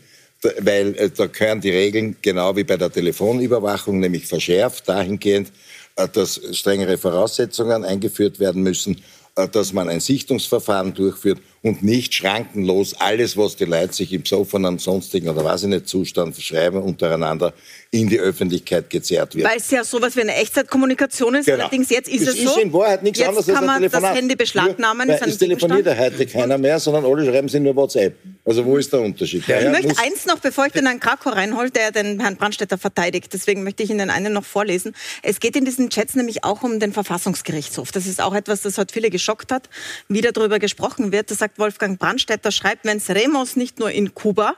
weil 0.62 0.96
äh, 0.96 1.10
da 1.10 1.26
gehören 1.26 1.60
die 1.60 1.72
Regeln 1.72 2.16
genau 2.22 2.56
wie 2.56 2.64
bei 2.64 2.78
der 2.78 2.90
Telefonüberwachung, 2.90 4.00
nämlich 4.00 4.26
verschärft 4.26 4.88
dahingehend, 4.88 5.52
äh, 5.98 6.08
dass 6.08 6.40
strengere 6.54 6.98
Voraussetzungen 6.98 7.84
eingeführt 7.84 8.40
werden 8.40 8.64
müssen, 8.64 9.02
äh, 9.36 9.50
dass 9.50 9.74
man 9.74 9.90
ein 9.90 10.00
Sichtungsverfahren 10.00 10.94
durchführt 10.94 11.40
und 11.62 11.84
nicht 11.84 12.14
schrankenlos 12.14 12.96
alles, 13.00 13.36
was 13.36 13.56
die 13.56 13.66
Leute 13.66 13.94
sich 13.94 14.14
im 14.14 14.22
besoffenen, 14.22 14.80
sonstigen 14.80 15.30
oder 15.30 15.44
was 15.44 15.64
ich 15.64 15.70
nicht 15.70 15.88
Zustand 15.88 16.36
schreiben, 16.42 16.82
untereinander 16.82 17.54
in 17.92 18.08
die 18.08 18.20
Öffentlichkeit 18.20 18.90
gezerrt 18.90 19.36
wird. 19.36 19.48
Weil 19.48 19.58
es 19.58 19.70
ja 19.72 19.84
sowas 19.84 20.16
wie 20.16 20.22
eine 20.22 20.36
Echtzeitkommunikation 20.36 21.36
ist. 21.36 21.46
Genau. 21.46 21.60
Allerdings 21.60 21.90
jetzt 21.90 22.08
ist 22.08 22.22
es, 22.22 22.30
es 22.30 22.36
ist 22.36 22.54
so. 22.54 22.60
in 22.60 22.72
Wahrheit 22.72 23.04
nichts 23.04 23.20
jetzt 23.20 23.30
anderes 23.30 23.48
kann 23.48 23.56
als 23.56 23.64
ein 23.64 23.82
man 23.82 23.92
das 23.92 24.16
Handy 24.16 24.36
beschlagnahmen. 24.36 25.10
es 25.10 25.38
telefoniert 25.38 25.86
ja 25.86 25.98
heute 25.98 26.26
keiner 26.28 26.58
mehr, 26.58 26.80
sondern 26.80 27.06
alle 27.06 27.26
schreiben 27.26 27.50
sie 27.50 27.60
nur 27.60 27.76
WhatsApp. 27.76 28.16
Also 28.46 28.66
wo 28.66 28.78
ist 28.78 28.92
der 28.94 29.02
Unterschied? 29.02 29.46
Ja, 29.48 29.60
ich 29.60 29.70
möchte 29.70 30.02
eins 30.02 30.26
noch, 30.26 30.40
bevor 30.40 30.66
ich 30.66 30.72
den 30.72 30.86
Herrn 30.86 31.00
Krakow 31.00 31.34
reinhole, 31.34 31.72
der 31.72 31.92
den 31.92 32.20
Herrn 32.20 32.36
Brandstätter 32.36 32.78
verteidigt. 32.78 33.34
Deswegen 33.34 33.64
möchte 33.64 33.84
ich 33.84 33.90
Ihnen 33.90 34.10
einen 34.10 34.34
noch 34.34 34.46
vorlesen. 34.46 34.96
Es 35.22 35.40
geht 35.40 35.56
in 35.56 35.66
diesen 35.66 35.90
Chats 35.90 36.16
nämlich 36.16 36.44
auch 36.44 36.64
um 36.64 36.80
den 36.80 36.94
Verfassungsgerichtshof. 36.94 37.92
Das 37.92 38.06
ist 38.06 38.22
auch 38.22 38.34
etwas, 38.34 38.62
das 38.62 38.78
heute 38.78 38.94
viele 38.94 39.10
geschockt 39.10 39.52
hat, 39.52 39.70
wie 40.08 40.22
darüber 40.22 40.58
gesprochen 40.60 41.12
wird. 41.12 41.32
Das 41.32 41.42
sagt 41.50 41.60
Wolfgang 41.60 42.00
Brandstätter, 42.00 42.52
schreibt, 42.52 42.86
wenn 42.86 43.00
Remos 43.00 43.56
nicht 43.56 43.80
nur 43.80 43.92
in 43.92 44.14
Kuba 44.14 44.56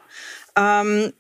ähm, 0.58 1.14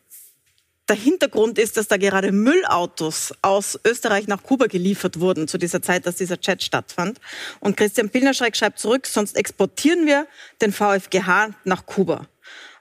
der 0.89 0.95
Hintergrund 0.97 1.57
ist, 1.57 1.77
dass 1.77 1.87
da 1.87 1.95
gerade 1.95 2.33
Müllautos 2.33 3.33
aus 3.41 3.79
Österreich 3.85 4.27
nach 4.27 4.43
Kuba 4.43 4.67
geliefert 4.67 5.21
wurden 5.21 5.47
zu 5.47 5.57
dieser 5.57 5.81
Zeit, 5.81 6.05
dass 6.05 6.17
dieser 6.17 6.41
Chat 6.41 6.63
stattfand. 6.63 7.21
Und 7.61 7.77
Christian 7.77 8.09
Pilnerschreck 8.09 8.57
schreibt 8.57 8.79
zurück, 8.79 9.07
sonst 9.07 9.37
exportieren 9.37 10.05
wir 10.05 10.27
den 10.61 10.73
VfGH 10.73 11.51
nach 11.63 11.85
Kuba. 11.85 12.27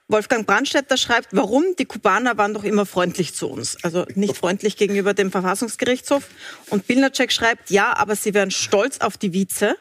Wolfgang 0.09 0.45
Brandstätter 0.45 0.97
schreibt, 0.97 1.29
warum? 1.31 1.63
Die 1.79 1.85
Kubaner 1.85 2.37
waren 2.37 2.53
doch 2.53 2.65
immer 2.65 2.85
freundlich 2.85 3.33
zu 3.33 3.49
uns. 3.49 3.77
Also 3.83 4.05
nicht 4.15 4.35
freundlich 4.35 4.75
gegenüber 4.75 5.13
dem 5.13 5.31
Verfassungsgerichtshof. 5.31 6.27
Und 6.69 6.85
Pilnacek 6.85 7.31
schreibt, 7.31 7.69
ja, 7.69 7.95
aber 7.95 8.17
sie 8.17 8.33
wären 8.33 8.51
stolz 8.51 8.97
auf 8.99 9.17
die 9.17 9.31
Vize. 9.31 9.77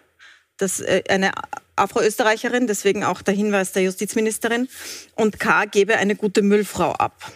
Das 0.59 0.79
äh, 0.79 1.03
eine 1.09 1.33
Afro-Österreicherin, 1.81 2.67
deswegen 2.67 3.05
auch 3.05 3.23
der 3.23 3.35
Hinweis 3.35 3.73
der 3.73 3.83
Justizministerin. 3.83 4.69
Und 5.15 5.41
K. 5.41 5.65
gebe 5.65 5.97
eine 5.97 6.17
gute 6.17 6.43
Müllfrau 6.43 6.93
ab. 6.93 7.33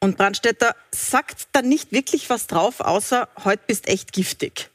Und 0.00 0.16
Brandstätter 0.16 0.74
sagt 0.92 1.48
da 1.52 1.60
nicht 1.60 1.92
wirklich 1.92 2.30
was 2.30 2.46
drauf, 2.46 2.80
außer 2.80 3.28
heute 3.44 3.62
bist 3.66 3.86
echt 3.86 4.12
giftig. 4.12 4.70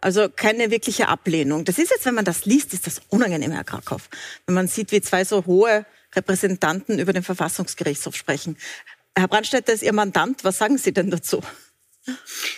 Also 0.00 0.30
keine 0.30 0.70
wirkliche 0.70 1.08
Ablehnung. 1.08 1.66
Das 1.66 1.78
ist 1.78 1.90
jetzt, 1.90 2.06
wenn 2.06 2.14
man 2.14 2.24
das 2.24 2.46
liest, 2.46 2.72
ist 2.72 2.86
das 2.86 3.02
unangenehm, 3.08 3.52
Herr 3.52 3.64
Krakow. 3.64 4.08
Wenn 4.46 4.54
man 4.54 4.66
sieht, 4.66 4.92
wie 4.92 5.02
zwei 5.02 5.24
so 5.26 5.44
hohe 5.44 5.84
Repräsentanten 6.14 6.98
über 6.98 7.12
den 7.12 7.22
Verfassungsgerichtshof 7.22 8.16
sprechen. 8.16 8.56
Herr 9.16 9.28
Brandstätter 9.28 9.72
ist 9.72 9.82
Ihr 9.82 9.92
Mandant. 9.92 10.44
Was 10.44 10.58
sagen 10.58 10.78
Sie 10.78 10.92
denn 10.92 11.10
dazu? 11.10 11.42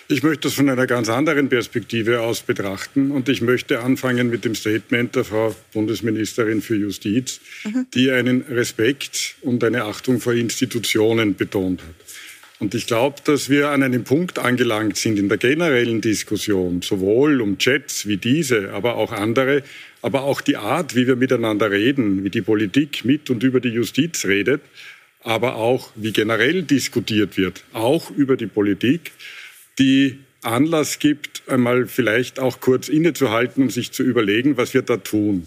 Ich 0.08 0.22
möchte 0.22 0.48
das 0.48 0.54
von 0.54 0.68
einer 0.68 0.86
ganz 0.86 1.08
anderen 1.08 1.48
Perspektive 1.48 2.20
aus 2.20 2.42
betrachten 2.42 3.10
und 3.10 3.28
ich 3.28 3.40
möchte 3.40 3.80
anfangen 3.80 4.28
mit 4.28 4.44
dem 4.44 4.54
Statement 4.54 5.16
der 5.16 5.24
Frau 5.24 5.54
Bundesministerin 5.72 6.60
für 6.60 6.76
Justiz, 6.76 7.40
mhm. 7.64 7.86
die 7.94 8.10
einen 8.10 8.42
Respekt 8.42 9.36
und 9.40 9.64
eine 9.64 9.84
Achtung 9.84 10.20
vor 10.20 10.34
Institutionen 10.34 11.34
betont 11.34 11.80
hat. 11.82 11.94
Und 12.58 12.76
ich 12.76 12.86
glaube, 12.86 13.16
dass 13.24 13.48
wir 13.48 13.70
an 13.70 13.82
einem 13.82 14.04
Punkt 14.04 14.38
angelangt 14.38 14.96
sind 14.96 15.18
in 15.18 15.28
der 15.28 15.38
generellen 15.38 16.00
Diskussion, 16.00 16.80
sowohl 16.80 17.40
um 17.40 17.58
Chats 17.58 18.06
wie 18.06 18.18
diese, 18.18 18.72
aber 18.72 18.96
auch 18.96 19.12
andere, 19.12 19.64
aber 20.00 20.22
auch 20.22 20.40
die 20.40 20.56
Art, 20.56 20.94
wie 20.94 21.06
wir 21.06 21.16
miteinander 21.16 21.70
reden, 21.70 22.22
wie 22.22 22.30
die 22.30 22.42
Politik 22.42 23.04
mit 23.04 23.30
und 23.30 23.42
über 23.42 23.60
die 23.60 23.70
Justiz 23.70 24.26
redet, 24.26 24.60
aber 25.24 25.56
auch 25.56 25.90
wie 25.94 26.12
generell 26.12 26.62
diskutiert 26.62 27.36
wird, 27.36 27.64
auch 27.72 28.10
über 28.10 28.36
die 28.36 28.46
Politik, 28.46 29.12
die 29.78 30.18
Anlass 30.42 30.98
gibt, 30.98 31.42
einmal 31.48 31.86
vielleicht 31.86 32.40
auch 32.40 32.60
kurz 32.60 32.88
innezuhalten 32.88 33.62
und 33.62 33.72
sich 33.72 33.92
zu 33.92 34.02
überlegen, 34.02 34.56
was 34.56 34.74
wir 34.74 34.82
da 34.82 34.96
tun. 34.96 35.46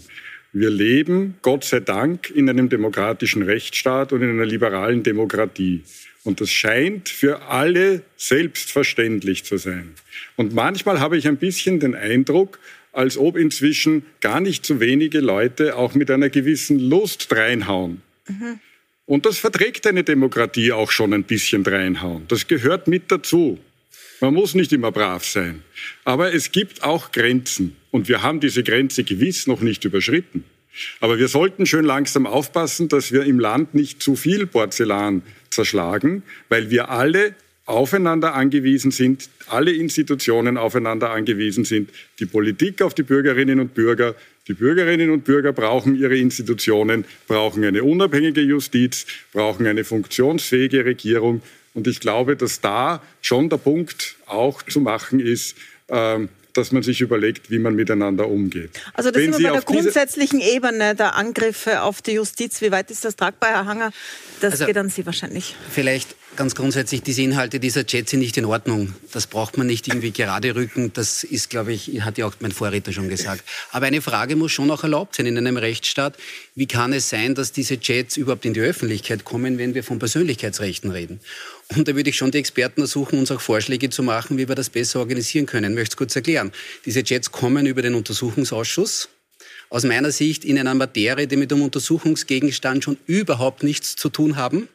Wir 0.52 0.70
leben, 0.70 1.34
Gott 1.42 1.64
sei 1.64 1.80
Dank, 1.80 2.30
in 2.30 2.48
einem 2.48 2.70
demokratischen 2.70 3.42
Rechtsstaat 3.42 4.12
und 4.12 4.22
in 4.22 4.30
einer 4.30 4.46
liberalen 4.46 5.02
Demokratie. 5.02 5.82
Und 6.24 6.40
das 6.40 6.50
scheint 6.50 7.10
für 7.10 7.42
alle 7.42 8.02
selbstverständlich 8.16 9.44
zu 9.44 9.58
sein. 9.58 9.92
Und 10.34 10.54
manchmal 10.54 10.98
habe 10.98 11.18
ich 11.18 11.28
ein 11.28 11.36
bisschen 11.36 11.78
den 11.78 11.94
Eindruck, 11.94 12.58
als 12.92 13.18
ob 13.18 13.36
inzwischen 13.36 14.06
gar 14.20 14.40
nicht 14.40 14.64
zu 14.64 14.80
wenige 14.80 15.20
Leute 15.20 15.76
auch 15.76 15.94
mit 15.94 16.10
einer 16.10 16.30
gewissen 16.30 16.78
Lust 16.78 17.30
reinhauen. 17.30 18.00
Mhm. 18.26 18.58
Und 19.06 19.24
das 19.24 19.38
verträgt 19.38 19.86
eine 19.86 20.02
Demokratie 20.02 20.72
auch 20.72 20.90
schon 20.90 21.14
ein 21.14 21.22
bisschen 21.22 21.64
reinhauen. 21.64 22.24
Das 22.28 22.48
gehört 22.48 22.88
mit 22.88 23.10
dazu. 23.10 23.58
Man 24.20 24.34
muss 24.34 24.54
nicht 24.54 24.72
immer 24.72 24.90
brav 24.90 25.24
sein. 25.24 25.62
Aber 26.04 26.34
es 26.34 26.50
gibt 26.50 26.82
auch 26.82 27.12
Grenzen. 27.12 27.76
Und 27.92 28.08
wir 28.08 28.22
haben 28.22 28.40
diese 28.40 28.64
Grenze 28.64 29.04
gewiss 29.04 29.46
noch 29.46 29.60
nicht 29.60 29.84
überschritten. 29.84 30.44
Aber 31.00 31.18
wir 31.18 31.28
sollten 31.28 31.66
schön 31.66 31.84
langsam 31.84 32.26
aufpassen, 32.26 32.88
dass 32.88 33.12
wir 33.12 33.24
im 33.24 33.38
Land 33.38 33.74
nicht 33.74 34.02
zu 34.02 34.16
viel 34.16 34.46
Porzellan 34.46 35.22
zerschlagen, 35.50 36.22
weil 36.48 36.70
wir 36.70 36.90
alle 36.90 37.34
aufeinander 37.64 38.34
angewiesen 38.34 38.90
sind, 38.90 39.28
alle 39.48 39.72
Institutionen 39.72 40.56
aufeinander 40.56 41.10
angewiesen 41.10 41.64
sind, 41.64 41.90
die 42.20 42.26
Politik 42.26 42.82
auf 42.82 42.94
die 42.94 43.02
Bürgerinnen 43.02 43.60
und 43.60 43.74
Bürger, 43.74 44.14
die 44.48 44.54
Bürgerinnen 44.54 45.10
und 45.10 45.24
Bürger 45.24 45.52
brauchen 45.52 45.96
ihre 45.96 46.16
Institutionen, 46.16 47.04
brauchen 47.26 47.64
eine 47.64 47.82
unabhängige 47.82 48.40
Justiz, 48.40 49.06
brauchen 49.32 49.66
eine 49.66 49.84
funktionsfähige 49.84 50.84
Regierung. 50.84 51.42
Und 51.74 51.86
ich 51.86 52.00
glaube, 52.00 52.36
dass 52.36 52.60
da 52.60 53.02
schon 53.20 53.48
der 53.50 53.58
Punkt 53.58 54.16
auch 54.26 54.62
zu 54.62 54.80
machen 54.80 55.20
ist, 55.20 55.56
ähm, 55.88 56.28
dass 56.56 56.72
man 56.72 56.82
sich 56.82 57.00
überlegt, 57.00 57.50
wie 57.50 57.58
man 57.58 57.74
miteinander 57.74 58.28
umgeht. 58.28 58.70
Also 58.94 59.10
das 59.10 59.22
Wenn 59.22 59.30
ist 59.30 59.42
bei 59.42 59.50
der 59.50 59.60
grundsätzlichen 59.62 60.40
Ebene 60.40 60.94
der 60.94 61.14
Angriffe 61.16 61.82
auf 61.82 62.02
die 62.02 62.12
Justiz. 62.12 62.60
Wie 62.60 62.70
weit 62.70 62.90
ist 62.90 63.04
das 63.04 63.16
tragbar, 63.16 63.50
Herr 63.50 63.66
Hanger? 63.66 63.92
Das 64.40 64.52
also 64.52 64.66
geht 64.66 64.76
an 64.76 64.88
Sie 64.88 65.06
wahrscheinlich. 65.06 65.54
Vielleicht 65.70 66.14
ganz 66.36 66.54
grundsätzlich, 66.54 67.02
diese 67.02 67.22
Inhalte 67.22 67.58
dieser 67.58 67.86
Chats 67.86 68.10
sind 68.10 68.20
nicht 68.20 68.36
in 68.36 68.44
Ordnung. 68.44 68.94
Das 69.12 69.26
braucht 69.26 69.56
man 69.56 69.66
nicht 69.66 69.88
irgendwie 69.88 70.12
gerade 70.12 70.54
rücken. 70.54 70.92
Das 70.92 71.24
ist, 71.24 71.50
glaube 71.50 71.72
ich, 71.72 72.02
hat 72.02 72.18
ja 72.18 72.26
auch 72.26 72.34
mein 72.40 72.52
Vorredner 72.52 72.92
schon 72.92 73.08
gesagt. 73.08 73.42
Aber 73.72 73.86
eine 73.86 74.02
Frage 74.02 74.36
muss 74.36 74.52
schon 74.52 74.70
auch 74.70 74.82
erlaubt 74.82 75.16
sein 75.16 75.26
in 75.26 75.38
einem 75.38 75.56
Rechtsstaat. 75.56 76.16
Wie 76.54 76.66
kann 76.66 76.92
es 76.92 77.08
sein, 77.08 77.34
dass 77.34 77.52
diese 77.52 77.80
Chats 77.80 78.16
überhaupt 78.16 78.44
in 78.44 78.54
die 78.54 78.60
Öffentlichkeit 78.60 79.24
kommen, 79.24 79.58
wenn 79.58 79.74
wir 79.74 79.82
von 79.82 79.98
Persönlichkeitsrechten 79.98 80.90
reden? 80.90 81.20
Und 81.74 81.88
da 81.88 81.96
würde 81.96 82.10
ich 82.10 82.16
schon 82.16 82.30
die 82.30 82.38
Experten 82.38 82.80
ersuchen, 82.80 83.18
uns 83.18 83.30
auch 83.32 83.40
Vorschläge 83.40 83.90
zu 83.90 84.02
machen, 84.02 84.38
wie 84.38 84.46
wir 84.46 84.54
das 84.54 84.70
besser 84.70 85.00
organisieren 85.00 85.46
können. 85.46 85.72
Ich 85.72 85.76
möchte 85.76 85.94
es 85.94 85.96
kurz 85.96 86.14
erklären. 86.14 86.52
Diese 86.84 87.02
Chats 87.02 87.32
kommen 87.32 87.66
über 87.66 87.82
den 87.82 87.94
Untersuchungsausschuss 87.94 89.08
aus 89.68 89.82
meiner 89.82 90.12
Sicht 90.12 90.44
in 90.44 90.58
einer 90.58 90.74
Materie, 90.74 91.26
die 91.26 91.36
mit 91.36 91.50
dem 91.50 91.62
Untersuchungsgegenstand 91.62 92.84
schon 92.84 92.98
überhaupt 93.06 93.64
nichts 93.64 93.96
zu 93.96 94.08
tun 94.10 94.36
haben. 94.36 94.68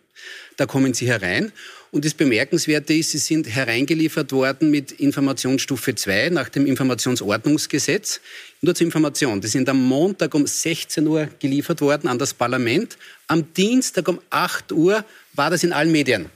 Da 0.58 0.66
kommen 0.66 0.94
sie 0.94 1.08
herein. 1.08 1.52
Und 1.92 2.06
das 2.06 2.14
Bemerkenswerte 2.14 2.94
ist, 2.94 3.12
sie 3.12 3.18
sind 3.18 3.48
hereingeliefert 3.48 4.32
worden 4.32 4.70
mit 4.70 4.92
Informationsstufe 4.94 5.96
2 5.96 6.30
nach 6.30 6.50
dem 6.50 6.66
Informationsordnungsgesetz. 6.66 8.22
Nur 8.62 8.76
zur 8.76 8.86
Information, 8.86 9.42
die 9.42 9.48
sind 9.48 9.68
am 9.68 9.82
Montag 9.84 10.34
um 10.34 10.46
16 10.46 11.06
Uhr 11.08 11.28
geliefert 11.40 11.82
worden 11.82 12.08
an 12.08 12.18
das 12.18 12.34
Parlament. 12.34 12.98
Am 13.28 13.54
Dienstag 13.54 14.08
um 14.08 14.22
8 14.30 14.72
Uhr 14.72 15.04
war 15.34 15.50
das 15.50 15.64
in 15.64 15.74
allen 15.74 15.92
Medien. 15.92 16.30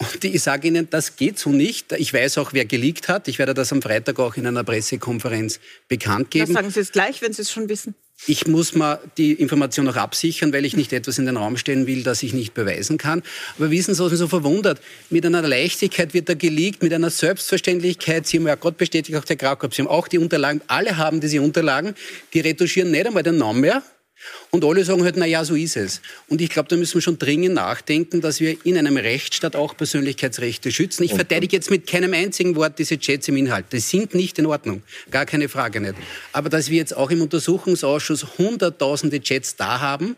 Und 0.14 0.24
ich 0.24 0.42
sage 0.42 0.68
Ihnen, 0.68 0.88
das 0.88 1.16
geht 1.16 1.38
so 1.38 1.50
nicht. 1.50 1.92
Ich 1.92 2.12
weiß 2.14 2.38
auch, 2.38 2.52
wer 2.52 2.64
geleakt 2.64 3.08
hat. 3.08 3.28
Ich 3.28 3.38
werde 3.38 3.54
das 3.54 3.72
am 3.72 3.82
Freitag 3.82 4.18
auch 4.18 4.36
in 4.36 4.46
einer 4.46 4.64
Pressekonferenz 4.64 5.60
bekannt 5.88 6.30
geben. 6.30 6.46
Das 6.46 6.54
sagen 6.54 6.70
Sie 6.70 6.80
es 6.80 6.92
gleich, 6.92 7.20
wenn 7.20 7.32
Sie 7.32 7.42
es 7.42 7.50
schon 7.50 7.68
wissen. 7.68 7.94
Ich 8.26 8.46
muss 8.46 8.74
mal 8.74 9.00
die 9.16 9.32
Information 9.32 9.86
noch 9.86 9.96
absichern, 9.96 10.52
weil 10.52 10.66
ich 10.66 10.76
nicht 10.76 10.92
etwas 10.92 11.18
in 11.18 11.24
den 11.24 11.38
Raum 11.38 11.56
stellen 11.56 11.86
will, 11.86 12.02
das 12.02 12.22
ich 12.22 12.34
nicht 12.34 12.52
beweisen 12.52 12.98
kann. 12.98 13.22
Aber 13.56 13.70
wissen 13.70 13.94
Sie, 13.94 14.02
was 14.02 14.10
mich 14.10 14.18
so 14.18 14.28
verwundert? 14.28 14.80
Mit 15.08 15.24
einer 15.24 15.40
Leichtigkeit 15.40 16.12
wird 16.12 16.28
da 16.28 16.34
geleakt, 16.34 16.82
mit 16.82 16.92
einer 16.92 17.08
Selbstverständlichkeit. 17.08 18.26
Sie 18.26 18.38
haben 18.38 18.46
ja 18.46 18.56
Gott 18.56 18.76
bestätigt, 18.76 19.16
auch 19.18 19.24
der 19.24 19.36
Krakow, 19.36 19.72
Sie 19.74 19.82
haben 19.82 19.88
auch 19.88 20.06
die 20.06 20.18
Unterlagen, 20.18 20.60
alle 20.66 20.98
haben 20.98 21.20
diese 21.20 21.40
Unterlagen, 21.40 21.94
die 22.34 22.40
retuschieren 22.40 22.90
nicht 22.90 23.06
einmal 23.06 23.22
den 23.22 23.38
Namen 23.38 23.60
mehr 23.60 23.82
und 24.50 24.64
alle 24.64 24.84
sagen 24.84 25.04
halt, 25.04 25.16
na 25.16 25.26
ja, 25.26 25.44
so 25.44 25.54
ist 25.54 25.76
es. 25.76 26.00
Und 26.28 26.40
ich 26.40 26.50
glaube, 26.50 26.68
da 26.68 26.76
müssen 26.76 26.94
wir 26.94 27.02
schon 27.02 27.18
dringend 27.18 27.54
nachdenken, 27.54 28.20
dass 28.20 28.40
wir 28.40 28.56
in 28.64 28.76
einem 28.76 28.96
Rechtsstaat 28.96 29.56
auch 29.56 29.76
Persönlichkeitsrechte 29.76 30.72
schützen. 30.72 31.04
Ich 31.04 31.14
verteidige 31.14 31.56
jetzt 31.56 31.70
mit 31.70 31.86
keinem 31.86 32.12
einzigen 32.14 32.56
Wort 32.56 32.78
diese 32.78 32.98
Chats 32.98 33.28
im 33.28 33.36
Inhalt. 33.36 33.66
Die 33.72 33.80
sind 33.80 34.14
nicht 34.14 34.38
in 34.38 34.46
Ordnung. 34.46 34.82
Gar 35.10 35.26
keine 35.26 35.48
Frage 35.48 35.80
nicht. 35.80 35.94
Aber 36.32 36.48
dass 36.48 36.70
wir 36.70 36.78
jetzt 36.78 36.96
auch 36.96 37.10
im 37.10 37.22
Untersuchungsausschuss 37.22 38.38
hunderttausende 38.38 39.20
Chats 39.20 39.56
da 39.56 39.80
haben, 39.80 40.16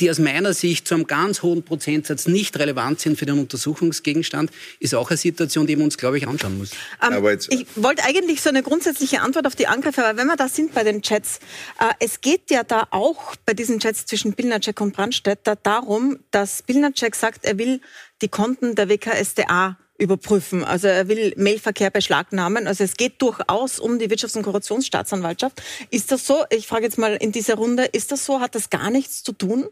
die 0.00 0.10
aus 0.10 0.18
meiner 0.18 0.52
Sicht 0.52 0.88
zu 0.88 0.94
einem 0.94 1.06
ganz 1.06 1.42
hohen 1.42 1.62
Prozentsatz 1.62 2.26
nicht 2.26 2.58
relevant 2.58 3.00
sind 3.00 3.18
für 3.18 3.26
den 3.26 3.38
Untersuchungsgegenstand, 3.38 4.50
ist 4.80 4.94
auch 4.94 5.10
eine 5.10 5.16
Situation, 5.16 5.66
die 5.66 5.76
man 5.76 5.86
uns, 5.86 5.98
glaube 5.98 6.18
ich, 6.18 6.26
anschauen 6.26 6.58
muss. 6.58 6.72
Ähm, 7.02 7.38
ich 7.50 7.66
wollte 7.76 8.04
eigentlich 8.04 8.42
so 8.42 8.48
eine 8.48 8.62
grundsätzliche 8.62 9.20
Antwort 9.20 9.46
auf 9.46 9.54
die 9.54 9.66
Angriffe, 9.66 10.04
aber 10.04 10.18
wenn 10.18 10.26
wir 10.26 10.36
da 10.36 10.48
sind 10.48 10.74
bei 10.74 10.82
den 10.82 11.02
Chats, 11.02 11.38
äh, 11.80 11.92
es 12.00 12.20
geht 12.20 12.50
ja 12.50 12.64
da 12.64 12.88
auch 12.90 13.36
bei 13.46 13.54
diesen 13.54 13.78
Chats 13.78 14.06
zwischen 14.06 14.34
Pilnacek 14.34 14.80
und 14.80 14.94
Brandstätter 14.94 15.56
darum, 15.56 16.18
dass 16.30 16.62
Pilnacek 16.62 17.14
sagt, 17.14 17.44
er 17.44 17.58
will 17.58 17.80
die 18.22 18.28
Konten 18.28 18.74
der 18.74 18.88
WKSDA 18.88 19.76
überprüfen. 19.96 20.64
Also 20.64 20.88
er 20.88 21.08
will 21.08 21.34
Mailverkehr 21.36 21.90
beschlagnahmen. 21.90 22.66
Also 22.66 22.82
es 22.82 22.96
geht 22.96 23.22
durchaus 23.22 23.78
um 23.78 23.98
die 23.98 24.08
Wirtschafts- 24.08 24.36
und 24.36 24.42
Korruptionsstaatsanwaltschaft. 24.42 25.62
Ist 25.90 26.10
das 26.10 26.26
so? 26.26 26.44
Ich 26.50 26.66
frage 26.66 26.84
jetzt 26.84 26.98
mal 26.98 27.14
in 27.14 27.30
dieser 27.30 27.54
Runde, 27.54 27.84
ist 27.84 28.10
das 28.10 28.24
so? 28.24 28.40
Hat 28.40 28.54
das 28.54 28.70
gar 28.70 28.90
nichts 28.90 29.22
zu 29.22 29.32
tun 29.32 29.66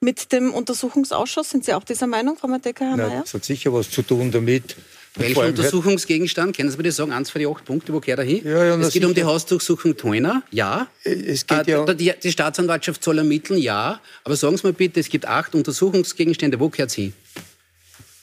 mit 0.00 0.32
dem 0.32 0.54
Untersuchungsausschuss? 0.54 1.50
Sind 1.50 1.64
Sie 1.64 1.74
auch 1.74 1.84
dieser 1.84 2.06
Meinung, 2.06 2.36
Frau 2.36 2.46
Mateka, 2.46 2.84
Herr 2.84 2.96
Mayer? 2.96 3.22
Das 3.22 3.34
hat 3.34 3.44
sicher 3.44 3.72
was 3.72 3.90
zu 3.90 4.02
tun 4.02 4.30
damit. 4.30 4.76
Welcher 5.16 5.46
Untersuchungsgegenstand? 5.46 6.56
Können 6.56 6.70
Sie 6.70 6.76
mir 6.76 6.82
das 6.84 6.96
sagen? 6.96 7.12
Eins 7.12 7.30
für 7.30 7.38
die 7.38 7.46
acht 7.46 7.64
Punkte, 7.64 7.92
wo 7.92 8.00
gehört 8.00 8.18
er 8.18 8.24
hin? 8.24 8.42
Ja, 8.44 8.64
ja, 8.64 8.76
es 8.76 8.92
geht 8.92 9.04
um 9.04 9.14
die 9.14 9.22
Hausdurchsuchung 9.22 9.96
Toiner, 9.96 10.42
ja. 10.50 10.88
Es 11.04 11.46
geht 11.46 11.68
ja 11.68 11.84
die, 11.94 12.12
die 12.20 12.32
Staatsanwaltschaft 12.32 13.02
soll 13.02 13.18
ermitteln, 13.18 13.58
ja. 13.58 14.00
Aber 14.24 14.34
sagen 14.34 14.56
Sie 14.56 14.66
mir 14.66 14.72
bitte, 14.72 14.98
es 14.98 15.08
gibt 15.08 15.26
acht 15.26 15.54
Untersuchungsgegenstände, 15.54 16.58
wo 16.58 16.68
gehört 16.68 16.90
sie 16.90 17.02
hin? 17.02 17.12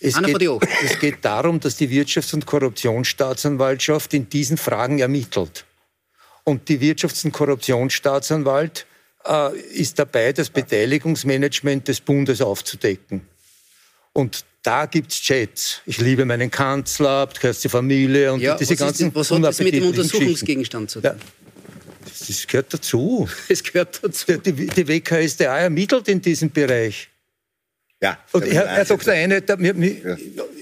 Es 0.03 0.20
geht, 0.20 0.41
es 0.84 1.00
geht 1.00 1.24
darum, 1.24 1.60
dass 1.60 1.75
die 1.75 1.88
Wirtschafts- 1.88 2.34
und 2.34 2.48
Korruptionsstaatsanwaltschaft 2.48 4.15
in 4.15 4.27
diesen 4.27 4.58
Fragen 4.58 4.98
ermittelt. 4.98 5.65
Und 6.43 6.67
die 6.70 6.79
Wirtschafts- 6.79 7.24
und 7.24 7.31
Korruptionsstaatsanwalt 7.31 8.88
äh, 9.27 9.55
ist 9.60 10.00
dabei, 10.00 10.34
das 10.34 10.50
Beteiligungsmanagement 10.50 11.88
des 11.88 12.01
Bundes 12.01 12.41
aufzudecken. 12.41 13.22
Und 14.13 14.43
da 14.63 14.88
gibt 14.88 15.12
es 15.12 15.22
Chats. 15.22 15.81
Ich 15.86 16.00
liebe 16.00 16.25
meinen 16.25 16.50
Kanzler, 16.50 17.27
gehört 17.27 17.63
die 17.63 17.70
Familie 17.70 18.34
und 18.34 18.41
ja, 18.41 18.55
diese 18.55 18.72
was 18.72 18.79
ganzen 18.79 19.10
ist, 19.10 19.15
Was 19.15 19.29
hat 19.29 19.43
das 19.43 19.60
mit 19.60 19.75
dem 19.75 19.86
Untersuchungsgegenstand 19.86 20.89
zu 20.89 21.01
tun? 21.01 21.12
Ja, 21.12 21.15
das 22.27 22.48
gehört 22.48 22.74
dazu. 22.74 23.29
Es 23.48 23.62
gehört 23.62 24.03
dazu. 24.03 24.25
Die, 24.38 24.51
die 24.51 24.88
WKSDA 24.88 25.60
ermittelt 25.60 26.08
in 26.08 26.22
diesem 26.22 26.50
Bereich. 26.50 27.11
Ja, 28.01 28.17
und 28.31 28.46
Herr, 28.46 28.67
Herr 28.67 28.86
Dr. 28.86 29.13
Eine, 29.13 29.41
ja. 30.03 30.17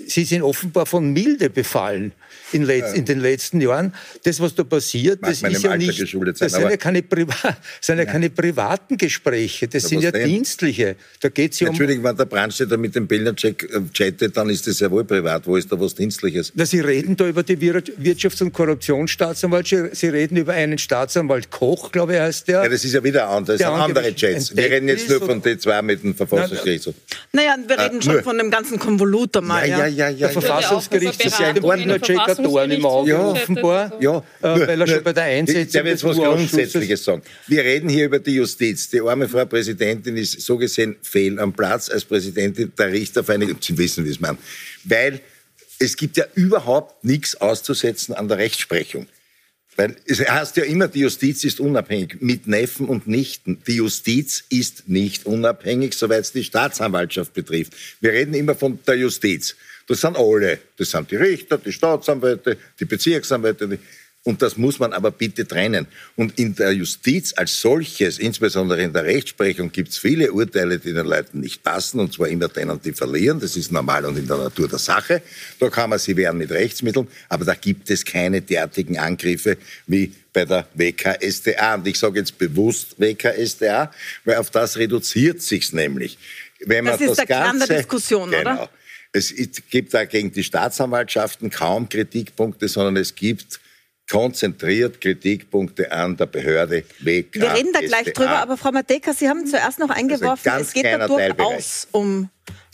Sie 0.10 0.24
sind 0.24 0.42
offenbar 0.42 0.86
von 0.86 1.14
Milde 1.14 1.50
befallen 1.50 2.14
in, 2.52 2.64
letz, 2.64 2.94
in, 2.94 3.06
den 3.06 3.20
letzten 3.20 3.62
Jahren. 3.62 3.94
Das, 4.24 4.40
was 4.40 4.56
da 4.56 4.64
passiert, 4.64 5.20
das 5.22 5.42
ist 5.42 5.64
ja 5.64 5.78
nicht, 5.78 6.02
das 6.02 6.52
sind 6.52 6.70
ja 6.70 6.78
keine, 6.78 7.04
Priva 7.04 7.58
sind 7.82 8.00
ja 8.00 8.06
keine 8.06 8.30
privaten 8.30 8.98
Gespräche, 8.98 9.68
das 9.68 9.84
ja, 9.84 9.90
sind 9.90 10.02
ja 10.02 10.12
denn? 10.12 10.28
dienstliche. 10.28 10.96
Da 11.20 11.30
geht's 11.30 11.60
ja 11.60 11.68
um 11.68 11.72
Entschuldigung, 11.72 12.04
wenn 12.04 12.18
der 12.18 12.26
Brandstätter 12.26 12.78
mit 12.78 12.96
dem 12.96 13.08
Bildnercheck 13.08 13.64
äh, 13.64 13.82
chattet, 13.94 14.36
dann 14.36 14.50
ist 14.50 14.68
das 14.68 14.80
ja 14.80 14.90
wohl 14.90 15.06
privat. 15.06 15.46
Wo 15.46 15.56
ist 15.56 15.72
da 15.72 15.80
was 15.80 15.96
Dienstliches? 15.96 16.52
Na, 16.56 16.66
Sie 16.66 16.80
reden 16.80 17.16
da 17.16 17.28
über 17.28 17.44
die 17.44 17.58
Wirtschafts- 17.58 18.42
und 18.42 18.54
Korruptionsstaatsanwalt, 18.54 19.68
Sie 19.68 20.08
reden 20.08 20.38
über 20.38 20.54
einen 20.54 20.78
Staatsanwalt 20.78 21.52
Koch, 21.52 21.92
glaube 21.92 22.14
ich, 22.14 22.20
heißt 22.20 22.48
der. 22.48 22.64
Ja, 22.64 22.70
das 22.70 22.84
ist 22.84 22.94
ja 22.94 23.04
wieder 23.04 23.30
anders, 23.30 23.60
das 23.60 23.68
sind 23.68 23.80
andere 23.80 24.16
Chats. 24.16 24.56
Wir 24.56 24.70
reden 24.70 24.88
jetzt 24.88 25.10
nur 25.10 25.20
von 25.20 25.42
den 25.42 25.60
zwei 25.60 25.82
mit 25.82 26.04
dem 26.04 26.16
Verfassungsgerichtshof. 26.16 26.96
Naja, 27.32 27.56
wir 27.68 27.80
reden 27.80 28.00
äh, 28.00 28.02
schon 28.02 28.14
nur. 28.14 28.24
von 28.24 28.38
dem 28.38 28.50
ganzen 28.50 28.80
Konvolut 28.80 29.40
mal. 29.42 29.68
Ja, 29.68 29.86
ja, 29.86 29.99
ja, 30.00 30.10
ja, 30.10 30.10
ja. 30.10 30.28
Der 30.28 30.30
Verfassungsgericht 30.30 31.26
ist 31.26 31.40
ja 31.40 31.48
ein 31.48 31.64
Ordnercheck 31.64 32.20
ein 32.20 32.44
Dorn 32.44 32.72
im 32.72 32.86
Auge, 32.86 33.12
Ja, 33.12 33.20
offenbar, 33.20 33.94
Ja, 34.00 34.18
äh, 34.18 34.68
weil 34.68 34.82
er 34.82 34.88
schon 34.88 35.04
bei 35.04 35.14
der 35.14 35.32
Ich 35.32 35.40
Einsetzung 35.40 35.72
darf 35.74 35.86
jetzt 35.86 36.04
des 36.04 36.10
was 36.10 36.18
Grundsätzliches 36.18 37.04
sagen. 37.04 37.22
Wir 37.48 37.64
reden 37.64 37.90
hier 37.90 38.06
über 38.06 38.20
die 38.20 38.36
Justiz. 38.36 38.90
Die 38.90 39.02
arme 39.02 39.28
Frau 39.28 39.46
Präsidentin 39.46 40.16
ist 40.18 40.42
so 40.42 40.58
gesehen 40.58 40.96
fehl 41.02 41.40
am 41.40 41.54
Platz 41.54 41.90
als 41.90 42.06
Präsidentin 42.06 42.72
der 42.78 42.92
Richtervereinigung. 42.92 43.58
Sie 43.60 43.78
wissen, 43.78 44.06
wie 44.06 44.10
es 44.10 44.20
man. 44.20 44.38
Weil 44.86 45.20
es 45.80 45.96
gibt 45.96 46.18
ja 46.18 46.26
überhaupt 46.36 47.04
nichts 47.04 47.36
auszusetzen 47.40 48.14
an 48.14 48.28
der 48.28 48.38
Rechtsprechung. 48.38 49.08
Weil 49.76 49.96
es 50.06 50.20
heißt 50.20 50.58
ja 50.58 50.66
immer, 50.66 50.90
die 50.90 51.00
Justiz 51.00 51.46
ist 51.46 51.62
unabhängig, 51.62 52.18
mit 52.20 52.48
Neffen 52.48 52.90
und 52.90 53.08
Nichten. 53.08 53.62
Die 53.66 53.76
Justiz 53.76 54.44
ist 54.50 54.90
nicht 54.90 55.26
unabhängig, 55.26 55.94
soweit 55.94 56.22
es 56.22 56.34
die 56.34 56.44
Staatsanwaltschaft 56.44 57.34
betrifft. 57.34 57.74
Wir 58.02 58.12
reden 58.12 58.34
immer 58.34 58.56
von 58.56 58.78
der 58.86 58.96
Justiz. 58.96 59.56
Das 59.90 60.00
sind 60.02 60.16
alle. 60.18 60.60
Das 60.78 60.92
sind 60.92 61.12
die 61.12 61.16
Richter, 61.18 61.58
die 61.58 61.74
Staatsanwälte, 61.74 62.58
die 62.80 62.86
Bezirksanwälte. 62.86 63.68
Die 63.68 63.80
und 64.24 64.42
das 64.42 64.58
muss 64.58 64.80
man 64.80 64.92
aber 64.92 65.12
bitte 65.12 65.48
trennen. 65.48 65.88
Und 66.18 66.38
in 66.38 66.54
der 66.54 66.74
Justiz 66.74 67.34
als 67.38 67.62
solches, 67.62 68.20
insbesondere 68.20 68.82
in 68.84 68.92
der 68.92 69.06
Rechtsprechung, 69.06 69.72
gibt 69.72 69.90
es 69.90 69.98
viele 69.98 70.32
Urteile, 70.34 70.78
die 70.78 70.92
den 70.94 71.06
Leuten 71.06 71.40
nicht 71.40 71.64
passen, 71.64 72.02
und 72.02 72.14
zwar 72.14 72.28
immer 72.28 72.50
denen, 72.50 72.82
die 72.82 72.92
verlieren. 72.92 73.40
Das 73.40 73.56
ist 73.56 73.72
normal 73.72 74.06
und 74.06 74.18
in 74.18 74.28
der 74.28 74.38
Natur 74.38 74.68
der 74.68 74.78
Sache. 74.78 75.22
Da 75.60 75.70
kann 75.70 75.90
man 75.90 76.00
sie 76.00 76.18
wehren 76.18 76.38
mit 76.38 76.52
Rechtsmitteln, 76.52 77.08
aber 77.30 77.46
da 77.46 77.56
gibt 77.56 77.90
es 77.90 78.04
keine 78.04 78.42
derartigen 78.42 79.00
Angriffe 79.00 79.58
wie 79.88 80.14
bei 80.34 80.44
der 80.44 80.68
WKStA. 80.76 81.76
Und 81.76 81.88
ich 81.88 81.98
sage 81.98 82.20
jetzt 82.20 82.38
bewusst 82.38 83.00
WKStA, 83.00 83.92
weil 84.26 84.36
auf 84.36 84.52
das 84.52 84.78
reduziert 84.78 85.42
sich's 85.42 85.72
nämlich. 85.72 86.18
Wenn 86.66 86.84
man 86.84 87.00
Das 87.00 87.10
ist 87.10 87.18
der 87.20 87.26
Kern 87.26 87.58
der 87.58 87.68
Ganze- 87.68 87.76
Diskussion, 87.84 88.30
genau. 88.30 88.42
oder? 88.42 88.70
Es 89.12 89.34
gibt 89.70 89.94
da 89.94 90.06
gegen 90.06 90.32
die 90.32 90.44
Staatsanwaltschaften 90.44 91.50
kaum 91.50 91.90
Kritikpunkte, 91.90 92.68
sondern 92.68 92.98
es 92.98 93.16
gibt 93.16 93.60
konzentriert 94.10 95.02
Kritikpunkte 95.02 95.92
an 95.92 96.18
der 96.18 96.26
Behörde 96.26 96.84
WK. 97.00 97.36
Wir 97.36 97.54
reden 97.54 97.72
da 97.74 97.80
gleich 97.80 98.12
drüber, 98.14 98.40
aber 98.40 98.58
Frau 98.58 98.72
Mateka, 98.72 99.14
Sie 99.14 99.30
haben 99.30 99.46
zuerst 99.46 99.80
noch 99.80 99.90
eingeworfen, 99.90 100.44
ganz 100.44 100.68
es 100.68 100.74
geht 100.74 100.86
da 100.86 101.08
durchaus 101.08 101.88
um 101.92 102.30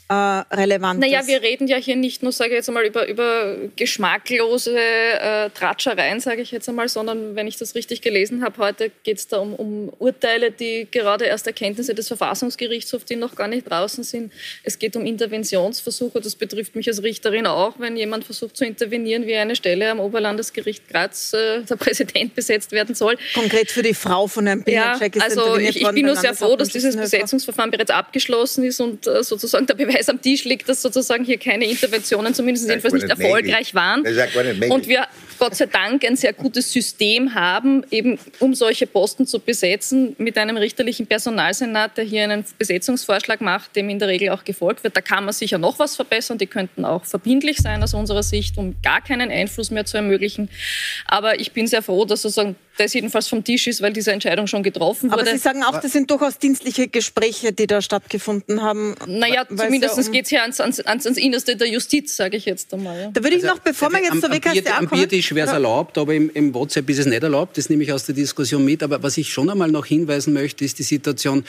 äh, 0.09 0.13
Relevantes. 0.13 1.00
Naja, 1.00 1.25
wir 1.27 1.41
reden 1.41 1.67
ja 1.67 1.77
hier 1.77 1.95
nicht 1.95 2.24
nur, 2.24 2.31
sage 2.31 2.51
ich 2.51 2.55
jetzt 2.57 2.67
einmal, 2.67 2.85
über, 2.85 3.07
über 3.07 3.55
geschmacklose 3.75 4.77
äh, 4.77 5.50
Tratschereien, 5.51 6.19
sage 6.19 6.41
ich 6.41 6.51
jetzt 6.51 6.67
einmal, 6.69 6.89
sondern 6.89 7.35
wenn 7.35 7.47
ich 7.47 7.57
das 7.57 7.75
richtig 7.75 8.01
gelesen 8.01 8.43
habe, 8.43 8.57
heute 8.57 8.91
geht 9.03 9.17
es 9.17 9.27
da 9.27 9.38
um, 9.38 9.53
um 9.55 9.93
Urteile, 10.00 10.51
die 10.51 10.88
gerade 10.89 11.25
erst 11.25 11.47
Erkenntnisse 11.47 11.95
des 11.95 12.07
Verfassungsgerichtshofs, 12.07 13.05
die 13.05 13.15
noch 13.15 13.35
gar 13.35 13.47
nicht 13.47 13.69
draußen 13.69 14.03
sind. 14.03 14.31
Es 14.63 14.77
geht 14.77 14.95
um 14.95 15.05
Interventionsversuche, 15.05 16.21
das 16.21 16.35
betrifft 16.35 16.75
mich 16.75 16.88
als 16.88 17.01
Richterin 17.01 17.47
auch, 17.47 17.79
wenn 17.79 17.97
jemand 17.97 18.25
versucht 18.25 18.57
zu 18.57 18.65
intervenieren, 18.65 19.25
wie 19.25 19.35
eine 19.35 19.55
Stelle 19.55 19.89
am 19.89 20.00
Oberlandesgericht 20.00 20.88
Graz 20.89 21.33
äh, 21.33 21.62
der 21.62 21.75
Präsident 21.77 22.35
besetzt 22.35 22.71
werden 22.71 22.95
soll. 22.95 23.17
Konkret 23.33 23.71
für 23.71 23.83
die 23.83 23.93
Frau 23.93 24.27
von 24.27 24.45
Herrn 24.45 24.63
Ja, 24.67 24.97
Pilnacek 24.97 25.15
ist 25.15 25.24
also 25.24 25.57
ich, 25.57 25.81
ich 25.81 25.89
bin 25.89 26.05
nur 26.05 26.15
sehr 26.15 26.33
froh, 26.33 26.55
dass 26.55 26.69
dieses. 26.69 26.95
Besetzungsverfahren 26.95 27.71
bereits 27.71 27.91
abgeschlossen 27.91 28.63
ist 28.63 28.79
und 28.79 29.07
äh, 29.07 29.24
sozusagen 29.24 29.65
der 29.65 29.75
Beweis 29.75 29.94
am 30.09 30.21
Tisch 30.21 30.43
liegt, 30.43 30.67
dass 30.69 30.81
sozusagen 30.81 31.23
hier 31.23 31.37
keine 31.37 31.65
Interventionen, 31.65 32.33
zumindest 32.33 32.67
jedenfalls 32.67 32.93
nicht 32.93 33.03
nicht 33.03 33.17
möglich. 33.17 33.53
erfolgreich 33.53 33.75
waren. 33.75 34.01
Und 34.71 34.87
wir 34.87 35.07
Gott 35.38 35.56
sei 35.56 35.65
Dank 35.65 36.04
ein 36.06 36.15
sehr 36.15 36.34
gutes 36.34 36.72
System 36.72 37.34
haben, 37.34 37.84
eben 37.92 38.18
um 38.39 38.54
solche 38.56 38.88
Posten 38.88 39.27
zu 39.27 39.39
besetzen, 39.39 40.15
mit 40.18 40.38
einem 40.38 40.58
richterlichen 40.58 41.08
Personalsenat, 41.08 41.98
der 41.98 42.04
hier 42.04 42.24
einen 42.24 42.46
Besetzungsvorschlag 42.58 43.42
macht, 43.42 43.75
dem 43.75 43.89
in 43.89 44.00
der 44.00 44.08
Regel 44.08 44.30
auch 44.30 44.44
gefolgt 44.44 44.84
wird. 44.84 44.96
Da 44.96 45.01
kann 45.01 45.25
man 45.25 45.34
sicher 45.34 45.58
noch 45.58 45.80
was 45.80 45.96
verbessern. 45.96 46.38
Die 46.38 46.48
könnten 46.48 46.86
auch 46.86 47.06
verbindlich 47.06 47.58
sein 47.58 47.84
aus 47.84 47.94
unserer 47.94 48.24
Sicht, 48.24 48.58
um 48.58 48.75
gar 48.82 49.01
keinen 49.01 49.32
Einfluss 49.32 49.72
mehr 49.72 49.86
zu 49.86 49.98
ermöglichen. 49.98 50.50
Aber 51.06 51.39
ich 51.39 51.51
bin 51.51 51.67
sehr 51.67 51.82
froh, 51.82 52.06
dass 52.06 52.21
sozusagen 52.21 52.56
das 52.78 52.93
jedenfalls 52.93 53.28
vom 53.28 53.43
Tisch 53.43 53.67
ist, 53.67 53.82
weil 53.82 53.93
diese 53.93 54.12
Entscheidung 54.12 54.48
schon 54.48 54.63
getroffen 54.63 55.12
Aber 55.12 55.21
wurde. 55.21 55.32
Sie 55.32 55.38
sagen 55.38 55.63
auch, 55.63 55.80
das 55.80 55.91
sind 55.93 56.12
durchaus 56.12 56.38
dienstliche 56.38 56.88
Gespräche, 56.88 57.54
die 57.54 57.67
da 57.67 57.82
stattgefunden 57.82 58.62
haben. 58.62 58.95
Naja, 59.08 59.45
zumindest 59.48 59.98
ja 59.98 60.04
um- 60.04 60.12
geht 60.12 60.26
es 60.26 60.30
hier 60.30 60.41
ans, 60.41 60.60
ans, 60.60 60.80
ans, 60.86 61.06
Innerste 61.06 61.56
der 61.56 61.69
Justiz, 61.69 62.15
sage 62.15 62.38
ich 62.38 62.45
jetzt 62.45 62.74
einmal. 62.74 63.00
Ja. 63.00 63.10
Da 63.12 63.24
würde 63.24 63.38
ich 63.38 63.43
noch, 63.43 63.60
bevor 63.60 63.91
wir 63.91 64.02
jetzt 64.02 64.21
zur 64.21 64.32
WKStA 64.32 64.78
am 64.78 64.89
kommen... 64.89 65.08
Biertisch 65.25 65.35
wäre 65.35 65.47
es 65.47 65.53
erlaubt, 65.53 65.97
aber 65.97 66.13
im, 66.13 66.29
im 66.33 66.53
WhatsApp 66.53 66.89
ist 66.89 66.99
es 66.99 67.05
nicht 67.05 67.23
erlaubt. 67.23 67.57
Das 67.57 67.69
nehme 67.69 67.83
ich 67.83 67.91
aus 67.91 68.05
der 68.05 68.15
Diskussion 68.15 68.63
mit. 68.63 68.83
Aber 68.83 69.01
was 69.01 69.17
ich 69.17 69.31
schon 69.31 69.49
einmal 69.49 69.71
noch 69.71 69.85
hinweisen 69.85 70.33
möchte, 70.33 70.63
ist 70.63 70.77
die 70.77 70.83
Situation, 70.83 71.43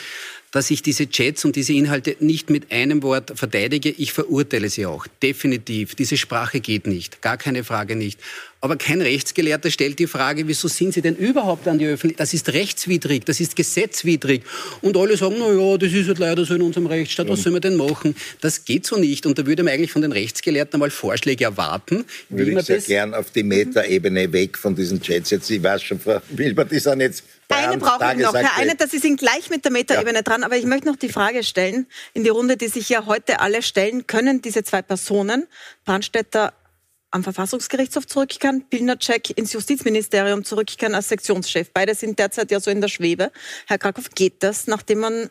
dass 0.50 0.70
ich 0.70 0.82
diese 0.82 1.08
Chats 1.08 1.44
und 1.44 1.56
diese 1.56 1.72
Inhalte 1.74 2.16
nicht 2.20 2.48
mit 2.48 2.72
einem 2.72 3.02
Wort 3.02 3.32
verteidige. 3.34 3.90
Ich 3.90 4.12
verurteile 4.12 4.70
sie 4.70 4.86
auch. 4.86 5.06
Definitiv. 5.22 5.94
Diese 5.94 6.16
Sprache 6.16 6.60
geht 6.60 6.86
nicht. 6.86 7.20
Gar 7.20 7.36
keine 7.36 7.64
Frage 7.64 7.96
nicht. 7.96 8.18
Aber 8.66 8.74
kein 8.74 9.00
Rechtsgelehrter 9.00 9.70
stellt 9.70 10.00
die 10.00 10.08
Frage, 10.08 10.48
wieso 10.48 10.66
sind 10.66 10.92
Sie 10.92 11.00
denn 11.00 11.14
überhaupt 11.14 11.68
an 11.68 11.78
die 11.78 11.86
Öffentlichkeit? 11.86 12.18
Das 12.18 12.34
ist 12.34 12.52
rechtswidrig, 12.52 13.24
das 13.24 13.38
ist 13.38 13.54
gesetzwidrig. 13.54 14.42
Und 14.80 14.96
alle 14.96 15.16
sagen, 15.16 15.36
na 15.38 15.52
ja, 15.52 15.78
das 15.78 15.92
ist 15.92 16.08
halt 16.08 16.18
leider 16.18 16.44
so 16.44 16.56
in 16.56 16.62
unserem 16.62 16.88
Rechtsstaat, 16.88 17.28
was 17.28 17.44
soll 17.44 17.52
man 17.52 17.60
denn 17.60 17.76
machen? 17.76 18.16
Das 18.40 18.64
geht 18.64 18.84
so 18.84 18.96
nicht. 18.96 19.24
Und 19.24 19.38
da 19.38 19.46
würde 19.46 19.62
man 19.62 19.72
eigentlich 19.72 19.92
von 19.92 20.02
den 20.02 20.10
Rechtsgelehrten 20.10 20.74
einmal 20.74 20.90
Vorschläge 20.90 21.44
erwarten, 21.44 22.06
Würde 22.28 22.58
ich 22.58 22.62
sehr 22.62 22.76
das 22.78 22.86
gern 22.86 23.14
auf 23.14 23.30
die 23.30 23.44
Metaebene 23.44 24.32
weg 24.32 24.58
von 24.58 24.74
diesen 24.74 25.00
Chats. 25.00 25.30
Jetzt, 25.30 25.48
ich 25.48 25.62
weiß 25.62 25.84
schon, 25.84 26.00
Frau 26.00 26.20
Wilbert, 26.30 26.72
die 26.72 26.80
sind 26.80 26.98
jetzt 26.98 27.22
Eine 27.46 27.78
brauche 27.78 28.14
ich 28.16 28.18
noch. 28.20 28.34
Herr 28.34 28.56
Eine, 28.56 28.74
Sie 28.90 28.98
sind 28.98 29.20
gleich 29.20 29.48
mit 29.48 29.64
der 29.64 29.70
Metaebene 29.70 30.24
dran, 30.24 30.42
aber 30.42 30.56
ich 30.56 30.64
möchte 30.64 30.88
noch 30.88 30.96
die 30.96 31.08
Frage 31.08 31.44
stellen, 31.44 31.86
in 32.14 32.24
die 32.24 32.30
Runde, 32.30 32.56
die 32.56 32.66
sich 32.66 32.88
ja 32.88 33.06
heute 33.06 33.38
alle 33.38 33.62
stellen, 33.62 34.08
können 34.08 34.42
diese 34.42 34.64
zwei 34.64 34.82
Personen, 34.82 35.46
Brandstätter 35.84 36.52
am 37.16 37.24
Verfassungsgerichtshof 37.24 38.06
zurückkehren, 38.06 38.64
Pilnacek 38.70 39.36
ins 39.36 39.52
Justizministerium 39.52 40.44
zurückkehren 40.44 40.94
als 40.94 41.08
Sektionschef. 41.08 41.70
Beide 41.72 41.94
sind 41.94 42.18
derzeit 42.18 42.50
ja 42.50 42.60
so 42.60 42.70
in 42.70 42.80
der 42.80 42.88
Schwebe. 42.88 43.32
Herr 43.66 43.78
Krakow, 43.78 44.08
geht 44.14 44.42
das, 44.42 44.66
nachdem 44.66 45.00
man 45.00 45.30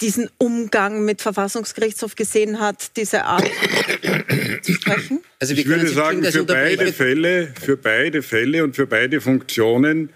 diesen 0.00 0.28
Umgang 0.36 1.04
mit 1.04 1.22
Verfassungsgerichtshof 1.22 2.14
gesehen 2.14 2.60
hat, 2.60 2.96
diese 2.96 3.24
Art 3.24 3.50
zu 4.62 4.74
sprechen? 4.74 5.20
Also 5.40 5.54
Ich 5.54 5.66
würde 5.66 5.88
sagen, 5.88 6.22
für 6.22 6.44
beide. 6.44 6.92
Fälle, 6.92 7.52
für 7.60 7.76
beide 7.76 8.22
Fälle 8.22 8.62
und 8.62 8.76
für 8.76 8.86
beide 8.86 9.20
Funktionen 9.22 10.10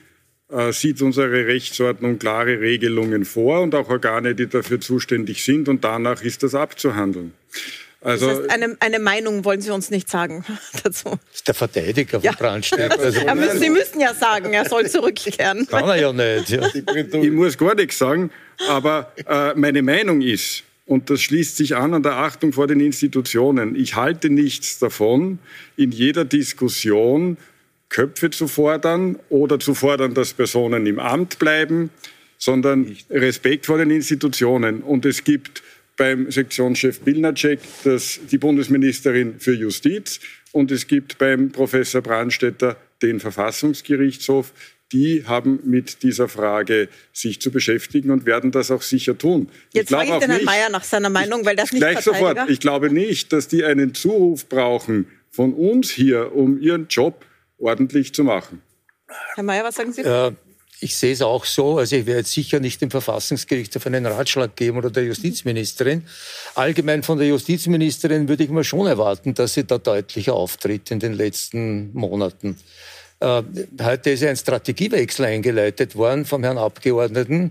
äh, 0.50 0.72
sieht 0.72 1.00
unsere 1.00 1.46
Rechtsordnung 1.46 2.18
klare 2.18 2.60
Regelungen 2.60 3.24
vor 3.24 3.62
und 3.62 3.74
auch 3.74 3.88
Organe, 3.88 4.34
die 4.34 4.48
dafür 4.48 4.80
zuständig 4.80 5.42
sind. 5.44 5.68
Und 5.68 5.82
danach 5.82 6.22
ist 6.22 6.42
das 6.42 6.54
abzuhandeln. 6.54 7.32
Das 8.00 8.12
Also 8.22 8.30
heißt, 8.30 8.50
eine, 8.50 8.76
eine 8.80 8.98
Meinung 8.98 9.44
wollen 9.44 9.60
Sie 9.60 9.70
uns 9.70 9.90
nicht 9.90 10.08
sagen 10.08 10.44
dazu. 10.84 11.10
Das 11.10 11.18
ist 11.34 11.48
der 11.48 11.54
Verteidiger 11.54 12.20
von 12.20 12.22
Ja. 12.22 12.32
Brandstätter. 12.32 12.98
Also, 12.98 13.34
müssen, 13.34 13.58
Sie 13.60 13.70
müssen 13.70 14.00
ja 14.00 14.14
sagen, 14.14 14.52
er 14.52 14.68
soll 14.68 14.88
zurückkehren. 14.88 15.66
kann 15.70 15.84
er 15.88 15.96
ja 15.96 16.12
nicht. 16.12 16.48
Ja. 16.50 16.66
ich 16.74 17.30
muss 17.30 17.58
gar 17.58 17.74
nichts 17.74 17.98
sagen, 17.98 18.30
aber 18.68 19.12
äh, 19.26 19.54
meine 19.54 19.82
Meinung 19.82 20.22
ist, 20.22 20.62
und 20.86 21.08
das 21.10 21.20
schließt 21.22 21.56
sich 21.56 21.76
an 21.76 21.94
an 21.94 22.02
der 22.02 22.16
Achtung 22.16 22.52
vor 22.52 22.66
den 22.66 22.80
Institutionen, 22.80 23.76
ich 23.76 23.94
halte 23.96 24.28
nichts 24.30 24.78
davon, 24.78 25.38
in 25.76 25.92
jeder 25.92 26.24
Diskussion 26.24 27.36
Köpfe 27.90 28.30
zu 28.30 28.48
fordern 28.48 29.18
oder 29.28 29.58
zu 29.60 29.74
fordern, 29.74 30.14
dass 30.14 30.32
Personen 30.32 30.86
im 30.86 30.98
Amt 30.98 31.38
bleiben, 31.38 31.90
sondern 32.38 32.96
Respekt 33.10 33.66
vor 33.66 33.78
den 33.78 33.90
Institutionen. 33.90 34.80
Und 34.82 35.04
es 35.04 35.24
gibt 35.24 35.62
beim 36.00 36.30
Sektionschef 36.30 37.00
Bilnacek 37.00 37.60
das, 37.84 38.20
die 38.30 38.38
Bundesministerin 38.38 39.38
für 39.38 39.52
Justiz 39.52 40.18
und 40.50 40.70
es 40.70 40.86
gibt 40.86 41.18
beim 41.18 41.52
Professor 41.52 42.00
Brandstetter 42.00 42.78
den 43.02 43.20
Verfassungsgerichtshof. 43.20 44.54
Die 44.92 45.26
haben 45.26 45.60
mit 45.62 46.02
dieser 46.02 46.26
Frage 46.26 46.88
sich 47.12 47.42
zu 47.42 47.50
beschäftigen 47.50 48.10
und 48.10 48.24
werden 48.24 48.50
das 48.50 48.70
auch 48.70 48.80
sicher 48.80 49.18
tun. 49.18 49.50
Jetzt 49.74 49.90
frage 49.90 50.14
ich 50.14 50.18
den 50.20 50.30
Herrn 50.30 50.44
Mayer 50.44 50.70
nach 50.70 50.84
seiner 50.84 51.10
Meinung, 51.10 51.44
weil 51.44 51.54
das 51.54 51.70
nicht 51.70 51.82
Gleich 51.82 52.00
sofort. 52.00 52.48
Ich 52.48 52.60
glaube 52.60 52.90
nicht, 52.90 53.30
dass 53.34 53.46
die 53.46 53.62
einen 53.62 53.92
Zuruf 53.92 54.48
brauchen 54.48 55.06
von 55.30 55.52
uns 55.52 55.90
hier, 55.90 56.34
um 56.34 56.58
ihren 56.62 56.88
Job 56.88 57.26
ordentlich 57.58 58.14
zu 58.14 58.24
machen. 58.24 58.62
Herr 59.34 59.44
Mayer, 59.44 59.64
was 59.64 59.74
sagen 59.74 59.92
Sie? 59.92 60.00
Äh, 60.00 60.32
ich 60.80 60.96
sehe 60.96 61.12
es 61.12 61.22
auch 61.22 61.44
so. 61.44 61.78
Also 61.78 61.96
ich 61.96 62.06
werde 62.06 62.20
jetzt 62.20 62.32
sicher 62.32 62.58
nicht 62.58 62.80
dem 62.80 62.90
Verfassungsgerichtshof 62.90 63.86
einen 63.86 64.06
Ratschlag 64.06 64.56
geben 64.56 64.78
oder 64.78 64.90
der 64.90 65.04
Justizministerin. 65.04 66.04
Allgemein 66.54 67.02
von 67.02 67.18
der 67.18 67.28
Justizministerin 67.28 68.28
würde 68.28 68.44
ich 68.44 68.50
mir 68.50 68.64
schon 68.64 68.86
erwarten, 68.86 69.34
dass 69.34 69.54
sie 69.54 69.64
da 69.64 69.78
deutlicher 69.78 70.34
auftritt 70.34 70.90
in 70.90 70.98
den 70.98 71.12
letzten 71.12 71.92
Monaten. 71.92 72.56
Äh, 73.20 73.42
heute 73.82 74.10
ist 74.10 74.22
ja 74.22 74.30
ein 74.30 74.36
Strategiewechsel 74.36 75.26
eingeleitet 75.26 75.94
worden 75.96 76.24
vom 76.24 76.42
Herrn 76.42 76.58
Abgeordneten. 76.58 77.50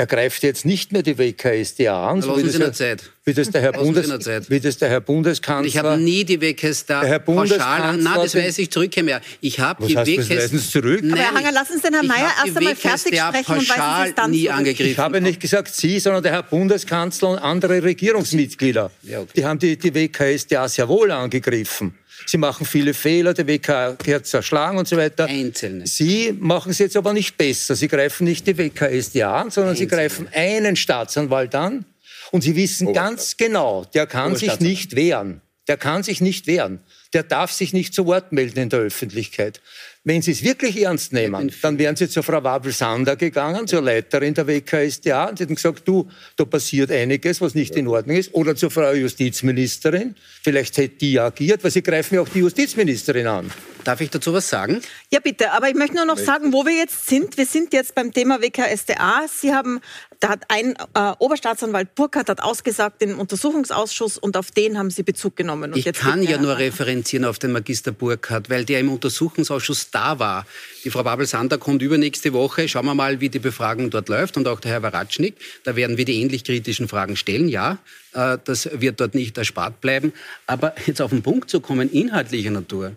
Er 0.00 0.06
greift 0.06 0.42
jetzt 0.44 0.64
nicht 0.64 0.92
mehr 0.92 1.02
die 1.02 1.18
WKSDA 1.18 2.08
an. 2.08 2.22
so 2.22 2.34
wie 2.34 2.42
das 2.42 2.58
noch 2.58 2.72
Zeit. 2.72 3.02
wie 3.26 3.34
das 3.34 3.50
der 3.50 3.60
Herr, 3.60 3.72
Bundes, 3.72 4.08
wie 4.48 4.58
das 4.58 4.78
der 4.78 4.88
Herr 4.88 5.02
Bundeskanzler. 5.02 5.66
Ich 5.68 5.76
habe 5.76 5.98
nie 6.00 6.24
die 6.24 6.40
WKStA 6.40 7.02
Herr 7.02 7.18
pauschal. 7.18 7.98
Nein, 7.98 8.14
das 8.14 8.34
weiß 8.34 8.60
ich 8.60 8.70
zurück 8.70 8.96
mehr. 9.02 9.20
Ich 9.42 9.60
habe 9.60 9.86
die 9.86 9.94
WKStA 9.94 10.58
zurück. 10.58 11.02
Aber 11.04 11.16
Herr 11.20 11.34
Hanger, 11.34 11.52
lassen 11.52 11.76
Sie 11.76 11.82
den 11.82 11.92
Herrn 11.92 12.06
Mayer 12.06 12.30
erst 12.42 12.56
einmal 12.56 12.76
fertig 12.76 13.20
sprechen 13.20 13.58
und 13.58 13.68
weisen 13.68 14.04
Sie 14.04 14.08
es 14.08 14.14
dann 14.14 14.30
nie 14.30 14.44
zurück. 14.44 14.56
angegriffen. 14.56 14.90
Ich 14.92 14.98
habe 14.98 15.20
nicht 15.20 15.38
gesagt 15.38 15.74
Sie, 15.74 16.00
sondern 16.00 16.22
der 16.22 16.32
Herr 16.32 16.44
Bundeskanzler 16.44 17.28
und 17.28 17.38
andere 17.38 17.82
Regierungsmitglieder. 17.82 18.90
Ja, 19.02 19.20
okay. 19.20 19.32
Die 19.36 19.44
haben 19.44 19.58
die, 19.58 19.76
die 19.76 19.94
WKStA 19.94 20.66
sehr 20.66 20.88
wohl 20.88 21.10
angegriffen. 21.10 21.94
Sie 22.26 22.38
machen 22.38 22.66
viele 22.66 22.94
Fehler, 22.94 23.34
der 23.34 23.46
WK 23.46 23.96
wird 24.04 24.26
zerschlagen 24.26 24.78
und 24.78 24.88
so 24.88 24.96
weiter. 24.96 25.26
Einzelne. 25.26 25.86
Sie 25.86 26.36
machen 26.38 26.70
es 26.70 26.78
jetzt 26.78 26.96
aber 26.96 27.12
nicht 27.12 27.36
besser. 27.36 27.74
Sie 27.74 27.88
greifen 27.88 28.24
nicht 28.24 28.46
die 28.46 28.56
WKStA 28.56 29.42
an, 29.42 29.50
sondern 29.50 29.76
Sie 29.76 29.84
Einzelne. 29.84 30.02
greifen 30.02 30.28
einen 30.32 30.76
Staatsanwalt 30.76 31.54
an. 31.54 31.84
Und 32.30 32.42
Sie 32.42 32.54
wissen 32.54 32.92
ganz 32.92 33.36
genau, 33.36 33.84
der 33.92 34.06
kann 34.06 34.36
sich 34.36 34.60
nicht 34.60 34.94
wehren. 34.94 35.40
Der 35.68 35.76
kann 35.76 36.02
sich 36.02 36.20
nicht 36.20 36.46
wehren. 36.46 36.80
Der 37.12 37.22
darf 37.22 37.52
sich 37.52 37.72
nicht 37.72 37.94
zu 37.94 38.06
Wort 38.06 38.32
melden 38.32 38.58
in 38.60 38.68
der 38.70 38.80
Öffentlichkeit. 38.80 39.60
Wenn 40.02 40.22
Sie 40.22 40.30
es 40.30 40.42
wirklich 40.42 40.80
ernst 40.80 41.12
nehmen, 41.12 41.52
dann 41.60 41.78
wären 41.78 41.94
Sie 41.94 42.08
zur 42.08 42.22
Frau 42.22 42.42
Wabel-Sander 42.42 43.16
gegangen, 43.16 43.66
zur 43.66 43.82
Leiterin 43.82 44.32
der 44.32 44.46
WKStA, 44.46 45.26
und 45.26 45.36
Sie 45.36 45.44
hätten 45.44 45.56
gesagt, 45.56 45.86
du, 45.86 46.08
da 46.36 46.46
passiert 46.46 46.90
einiges, 46.90 47.42
was 47.42 47.54
nicht 47.54 47.76
in 47.76 47.86
Ordnung 47.86 48.16
ist. 48.16 48.32
Oder 48.32 48.56
zur 48.56 48.70
Frau 48.70 48.92
Justizministerin. 48.92 50.14
Vielleicht 50.42 50.78
hätte 50.78 50.96
die 50.96 51.20
agiert, 51.20 51.62
weil 51.62 51.70
Sie 51.70 51.82
greifen 51.82 52.14
ja 52.14 52.22
auch 52.22 52.28
die 52.30 52.38
Justizministerin 52.38 53.26
an. 53.26 53.50
Darf 53.84 54.00
ich 54.00 54.10
dazu 54.10 54.32
was 54.32 54.48
sagen? 54.48 54.80
Ja, 55.10 55.20
bitte. 55.20 55.52
Aber 55.52 55.68
ich 55.68 55.74
möchte 55.74 55.96
nur 55.96 56.04
noch 56.04 56.18
sagen, 56.18 56.52
wo 56.52 56.64
wir 56.64 56.76
jetzt 56.76 57.06
sind. 57.06 57.36
Wir 57.36 57.46
sind 57.46 57.72
jetzt 57.72 57.94
beim 57.94 58.12
Thema 58.12 58.40
WKStA. 58.40 59.26
Sie 59.28 59.54
haben, 59.54 59.80
da 60.20 60.28
hat 60.28 60.44
ein 60.48 60.74
äh, 60.94 61.12
Oberstaatsanwalt 61.18 61.94
Burkhardt 61.94 62.28
hat 62.28 62.42
ausgesagt 62.42 63.02
im 63.02 63.18
Untersuchungsausschuss 63.18 64.18
und 64.18 64.36
auf 64.36 64.50
den 64.50 64.78
haben 64.78 64.90
Sie 64.90 65.02
Bezug 65.02 65.36
genommen. 65.36 65.72
Und 65.72 65.78
Ich 65.78 65.84
jetzt 65.84 66.00
kann 66.00 66.22
ja 66.22 66.38
nur 66.38 66.58
referenzieren 66.58 67.24
auf 67.24 67.38
den 67.38 67.52
Magister 67.52 67.92
Burkhardt, 67.92 68.50
weil 68.50 68.64
der 68.64 68.80
im 68.80 68.90
Untersuchungsausschuss 68.92 69.90
da 69.90 70.18
war. 70.18 70.46
Die 70.84 70.90
Frau 70.90 71.02
Babel-Sander 71.02 71.58
kommt 71.58 71.82
übernächste 71.82 72.32
Woche. 72.32 72.68
Schauen 72.68 72.86
wir 72.86 72.94
mal, 72.94 73.20
wie 73.20 73.28
die 73.28 73.38
Befragung 73.38 73.90
dort 73.90 74.08
läuft 74.08 74.36
und 74.36 74.46
auch 74.46 74.60
der 74.60 74.72
Herr 74.72 74.82
Waratschnik. 74.82 75.36
Da 75.64 75.76
werden 75.76 75.96
wir 75.96 76.04
die 76.04 76.20
ähnlich 76.20 76.44
kritischen 76.44 76.88
Fragen 76.88 77.16
stellen. 77.16 77.48
Ja, 77.48 77.78
äh, 78.12 78.38
das 78.44 78.68
wird 78.72 79.00
dort 79.00 79.14
nicht 79.14 79.38
erspart 79.38 79.80
bleiben. 79.80 80.12
Aber 80.46 80.74
jetzt 80.86 81.00
auf 81.00 81.10
den 81.10 81.22
Punkt 81.22 81.50
zu 81.50 81.60
kommen, 81.60 81.90
inhaltlicher 81.90 82.50
Natur. 82.50 82.92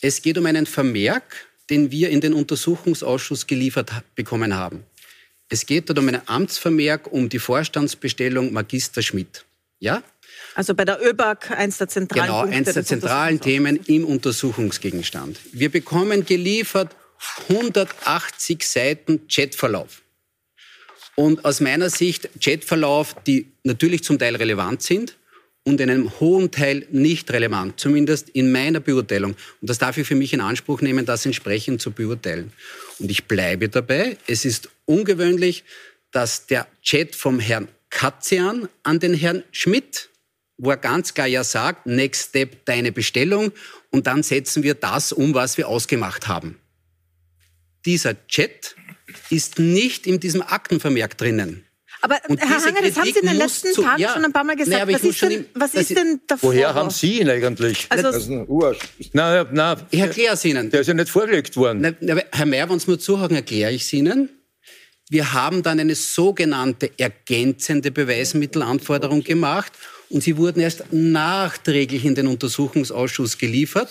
Es 0.00 0.22
geht 0.22 0.38
um 0.38 0.46
einen 0.46 0.66
Vermerk, 0.66 1.46
den 1.70 1.90
wir 1.90 2.10
in 2.10 2.20
den 2.20 2.34
Untersuchungsausschuss 2.34 3.46
geliefert 3.46 3.90
bekommen 4.14 4.54
haben. 4.54 4.84
Es 5.48 5.66
geht 5.66 5.88
dort 5.88 5.98
um 5.98 6.08
einen 6.08 6.22
Amtsvermerk 6.26 7.12
um 7.12 7.28
die 7.28 7.38
Vorstandsbestellung 7.38 8.52
Magister 8.52 9.02
Schmidt. 9.02 9.44
Ja? 9.78 10.02
Also 10.54 10.74
bei 10.74 10.84
der 10.84 11.04
ÖBAG 11.04 11.50
eins 11.50 11.78
der 11.78 11.88
zentralen 11.88 12.26
Genau, 12.26 12.40
Punkte 12.40 12.56
eins 12.56 12.74
der 12.74 12.84
zentralen 12.84 13.40
Themen 13.40 13.76
im 13.86 14.04
Untersuchungsgegenstand. 14.04 15.38
Wir 15.52 15.70
bekommen 15.70 16.24
geliefert 16.24 16.96
180 17.48 18.66
Seiten 18.66 19.28
Chatverlauf. 19.28 20.02
Und 21.14 21.44
aus 21.44 21.60
meiner 21.60 21.88
Sicht 21.90 22.28
Chatverlauf, 22.40 23.14
die 23.26 23.52
natürlich 23.62 24.04
zum 24.04 24.18
Teil 24.18 24.36
relevant 24.36 24.82
sind 24.82 25.16
und 25.66 25.80
in 25.80 25.90
einem 25.90 26.20
hohen 26.20 26.50
Teil 26.50 26.86
nicht 26.90 27.30
relevant, 27.32 27.78
zumindest 27.78 28.30
in 28.30 28.52
meiner 28.52 28.80
Beurteilung. 28.80 29.32
Und 29.60 29.68
das 29.68 29.78
darf 29.78 29.98
ich 29.98 30.06
für 30.06 30.14
mich 30.14 30.32
in 30.32 30.40
Anspruch 30.40 30.80
nehmen, 30.80 31.04
das 31.04 31.26
entsprechend 31.26 31.82
zu 31.82 31.90
beurteilen. 31.90 32.52
Und 32.98 33.10
ich 33.10 33.24
bleibe 33.24 33.68
dabei, 33.68 34.16
es 34.26 34.44
ist 34.44 34.70
ungewöhnlich, 34.84 35.64
dass 36.12 36.46
der 36.46 36.66
Chat 36.82 37.14
vom 37.14 37.40
Herrn 37.40 37.68
Katzian 37.90 38.68
an 38.84 39.00
den 39.00 39.12
Herrn 39.12 39.42
Schmidt 39.50 40.08
wo 40.58 40.70
er 40.70 40.76
ganz 40.76 41.14
klar 41.14 41.26
ja 41.26 41.44
sagt, 41.44 41.86
next 41.86 42.30
step 42.30 42.64
deine 42.64 42.92
Bestellung 42.92 43.52
und 43.90 44.06
dann 44.06 44.22
setzen 44.22 44.62
wir 44.62 44.74
das 44.74 45.12
um, 45.12 45.34
was 45.34 45.58
wir 45.58 45.68
ausgemacht 45.68 46.28
haben. 46.28 46.58
Dieser 47.84 48.26
Chat 48.26 48.74
ist 49.30 49.58
nicht 49.58 50.06
in 50.06 50.18
diesem 50.18 50.42
Aktenvermerk 50.42 51.16
drinnen. 51.18 51.65
Aber 52.06 52.20
Und 52.28 52.40
Herr 52.40 52.48
Hanger, 52.64 52.80
das 52.82 52.96
haben 52.96 53.04
Sie 53.12 53.18
in 53.20 53.26
den 53.26 53.36
letzten 53.36 53.72
zu- 53.72 53.82
Tagen 53.82 54.00
ja. 54.00 54.12
schon 54.14 54.24
ein 54.24 54.32
paar 54.32 54.44
Mal 54.44 54.56
gesagt. 54.56 54.72
Naja, 54.86 54.94
was 54.94 55.02
ist 55.02 55.22
denn, 55.22 55.30
im- 55.32 55.44
was 55.54 55.74
ist 55.74 55.90
denn 55.90 56.20
davor? 56.26 56.50
Woher 56.52 56.72
haben 56.74 56.90
Sie 56.90 57.20
ihn 57.20 57.28
eigentlich? 57.28 57.86
Also, 57.88 58.02
Das 58.04 58.16
ist 58.16 58.28
ein 58.30 58.46
Ursch. 58.48 58.78
Na, 59.12 59.44
na, 59.52 59.76
Ich 59.90 60.00
erkläre 60.00 60.34
es 60.34 60.44
Ihnen. 60.44 60.70
der 60.70 60.80
ist 60.82 60.86
ja 60.86 60.94
nicht 60.94 61.08
vorgelegt 61.10 61.56
worden. 61.56 61.96
Na, 62.00 62.16
Herr 62.32 62.46
Mayer, 62.46 62.68
wenn 62.70 62.78
Sie 62.78 62.90
mir 62.90 62.98
zuhören, 62.98 63.34
erkläre 63.34 63.72
ich 63.72 63.82
es 63.82 63.92
Ihnen. 63.92 64.28
Wir 65.08 65.32
haben 65.32 65.62
dann 65.62 65.78
eine 65.80 65.94
sogenannte 65.94 66.90
ergänzende 66.98 67.90
Beweismittelanforderung 67.92 69.22
gemacht 69.22 69.72
und 70.08 70.22
sie 70.22 70.36
wurden 70.36 70.60
erst 70.60 70.84
nachträglich 70.92 72.04
in 72.04 72.14
den 72.14 72.26
Untersuchungsausschuss 72.26 73.38
geliefert. 73.38 73.88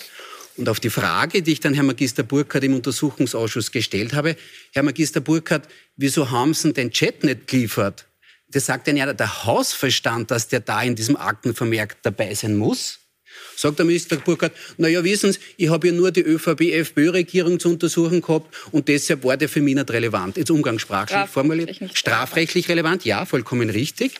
Und 0.58 0.70
auf 0.70 0.80
die 0.80 0.88
Frage, 0.90 1.42
die 1.42 1.52
ich 1.52 1.60
dann 1.60 1.74
Herrn 1.74 1.86
Magister 1.86 2.22
Burkhardt 2.22 2.64
im 2.64 2.74
Untersuchungsausschuss 2.74 3.72
gestellt 3.72 4.14
habe, 4.14 4.36
Herr 4.72 4.82
Magister 4.82 5.20
Burkhardt, 5.20 5.68
wieso 5.96 6.30
haben 6.30 6.54
Sie 6.54 6.72
den 6.72 6.90
Chat 6.90 7.24
nicht 7.24 7.46
geliefert? 7.46 8.05
Das 8.48 8.66
sagt 8.66 8.86
dann 8.88 8.96
ja 8.96 9.12
der 9.12 9.44
Hausverstand, 9.44 10.30
dass 10.30 10.48
der 10.48 10.60
da 10.60 10.82
in 10.82 10.94
diesem 10.94 11.16
Aktenvermerk 11.16 11.96
dabei 12.02 12.34
sein 12.34 12.56
muss. 12.56 13.00
Sagt 13.56 13.78
der 13.78 13.86
Minister 13.86 14.16
Burkhardt, 14.16 14.52
naja, 14.76 15.02
wissen 15.02 15.32
Sie, 15.32 15.38
ich 15.56 15.68
habe 15.68 15.88
ja 15.88 15.92
nur 15.92 16.10
die 16.10 16.22
ÖVP-FPÖ-Regierung 16.22 17.58
zu 17.58 17.70
untersuchen 17.70 18.20
gehabt 18.20 18.54
und 18.70 18.88
deshalb 18.88 19.24
war 19.24 19.36
der 19.36 19.48
für 19.48 19.60
mich 19.60 19.74
nicht 19.74 19.90
relevant. 19.90 20.36
Jetzt 20.36 20.50
umgangssprachlich 20.50 21.28
formuliert. 21.28 21.78
Strafrechtlich 21.94 22.68
relevant, 22.68 23.04
ja, 23.04 23.24
vollkommen 23.24 23.70
richtig. 23.70 24.12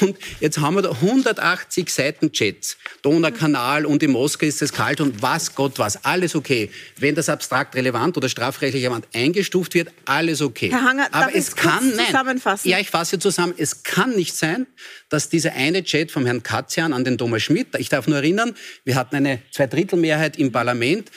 Und 0.00 0.16
jetzt 0.40 0.58
haben 0.58 0.76
wir 0.76 0.82
da 0.82 0.92
180 0.92 1.90
Seiten 1.90 2.32
Chats. 2.32 2.76
Donaukanal 3.02 3.84
und 3.84 4.02
in 4.02 4.12
Moskau 4.12 4.46
ist 4.46 4.62
es 4.62 4.72
kalt 4.72 5.00
und 5.00 5.22
was 5.22 5.54
Gott 5.54 5.78
was. 5.78 6.04
Alles 6.04 6.34
okay. 6.34 6.70
Wenn 6.98 7.14
das 7.14 7.28
abstrakt 7.28 7.74
relevant 7.74 8.16
oder 8.16 8.28
strafrechtlich 8.28 8.84
relevant 8.84 9.06
eingestuft 9.12 9.74
wird, 9.74 9.92
alles 10.04 10.40
okay. 10.40 10.70
Herr 10.70 10.84
Hanger, 10.84 11.08
Aber 11.10 11.34
es 11.34 11.56
kann, 11.56 11.94
nein. 11.96 12.06
zusammenfassen? 12.06 12.68
Ja, 12.68 12.78
ich 12.78 12.90
fasse 12.90 13.18
zusammen. 13.18 13.54
Es 13.56 13.82
kann 13.82 14.14
nicht 14.14 14.34
sein, 14.34 14.66
dass 15.08 15.28
dieser 15.28 15.52
eine 15.52 15.82
Chat 15.82 16.10
vom 16.10 16.26
Herrn 16.26 16.42
Katzian 16.42 16.92
an 16.92 17.04
den 17.04 17.18
Thomas 17.18 17.42
Schmidt, 17.42 17.68
ich 17.78 17.88
darf 17.88 18.06
nur 18.06 18.18
erinnern, 18.18 18.54
wir 18.84 18.94
hatten 18.94 19.16
eine 19.16 19.42
Zweidrittelmehrheit 19.50 20.38
im 20.38 20.52
Parlament. 20.52 21.10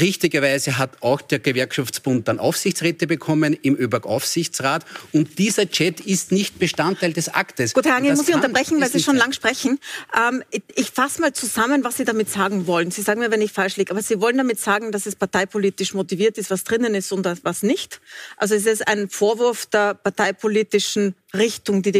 Richtigerweise 0.00 0.78
hat 0.78 1.02
auch 1.02 1.20
der 1.20 1.38
Gewerkschaftsbund 1.38 2.28
dann 2.28 2.38
Aufsichtsräte 2.38 3.06
bekommen 3.06 3.54
im 3.62 3.76
ÖBAG-Aufsichtsrat. 3.76 4.84
Und 5.12 5.38
dieser 5.38 5.68
Chat 5.68 6.00
ist 6.00 6.32
nicht 6.32 6.58
Bestandteil 6.58 7.12
des 7.12 7.28
Aktes. 7.28 7.74
Gut, 7.74 7.84
Herr 7.84 7.92
Und 7.92 7.98
Hanger, 7.98 8.12
ich 8.12 8.16
muss 8.16 8.26
Sie 8.26 8.34
unterbrechen, 8.34 8.80
weil 8.80 8.90
Sie 8.90 9.00
schon 9.00 9.16
lang 9.16 9.32
sprechen. 9.32 9.78
Ähm, 10.16 10.42
ich 10.50 10.62
ich 10.74 10.90
fasse 10.90 11.20
mal 11.20 11.32
zusammen, 11.32 11.84
was 11.84 11.98
Sie 11.98 12.04
damit 12.04 12.30
sagen 12.30 12.66
wollen. 12.66 12.90
Sie 12.90 13.02
sagen 13.02 13.20
mir, 13.20 13.30
wenn 13.30 13.42
ich 13.42 13.52
falsch 13.52 13.76
liege, 13.76 13.90
aber 13.90 14.02
Sie 14.02 14.20
wollen 14.20 14.38
damit 14.38 14.58
sagen, 14.58 14.90
dass 14.90 15.06
es 15.06 15.16
parteipolitisch 15.16 15.92
motiviert 15.92 16.38
ist, 16.38 16.50
was 16.50 16.64
drinnen 16.64 16.94
ist 16.94 17.12
und 17.12 17.28
was 17.42 17.62
nicht. 17.62 18.00
Also 18.36 18.54
es 18.54 18.64
ist 18.64 18.88
ein 18.88 19.10
Vorwurf 19.10 19.66
der 19.66 19.94
parteipolitischen 19.94 21.14
Richtung, 21.34 21.82
die 21.82 21.92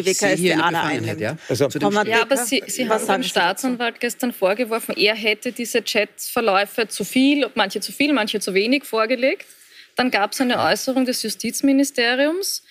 die 0.42 0.52
eine 0.52 0.62
da 0.72 0.82
einnimmt. 0.84 1.20
ja? 1.20 1.36
Also- 1.48 1.68
Ja, 2.08 2.22
aber 2.22 2.36
Sie, 2.48 2.62
Sie 2.66 2.82
haben 2.88 3.06
dem 3.06 3.22
Staatsanwalt 3.28 4.00
gestern 4.00 4.32
vorgeworfen, 4.32 4.94
er 4.96 5.14
hätte 5.14 5.52
diese 5.52 5.82
Chatverläufe 5.82 6.88
zu 6.88 7.04
viel, 7.04 7.46
manche 7.54 7.80
zu 7.80 7.92
viel, 7.92 8.12
manche 8.12 8.40
zu 8.40 8.54
wenig 8.54 8.84
vorgelegt. 8.84 9.46
Dann 9.96 10.10
gab 10.10 10.32
es 10.32 10.40
eine 10.40 10.58
Äußerung 10.60 11.04
des 11.04 11.22
Justizministeriums, 11.24 12.62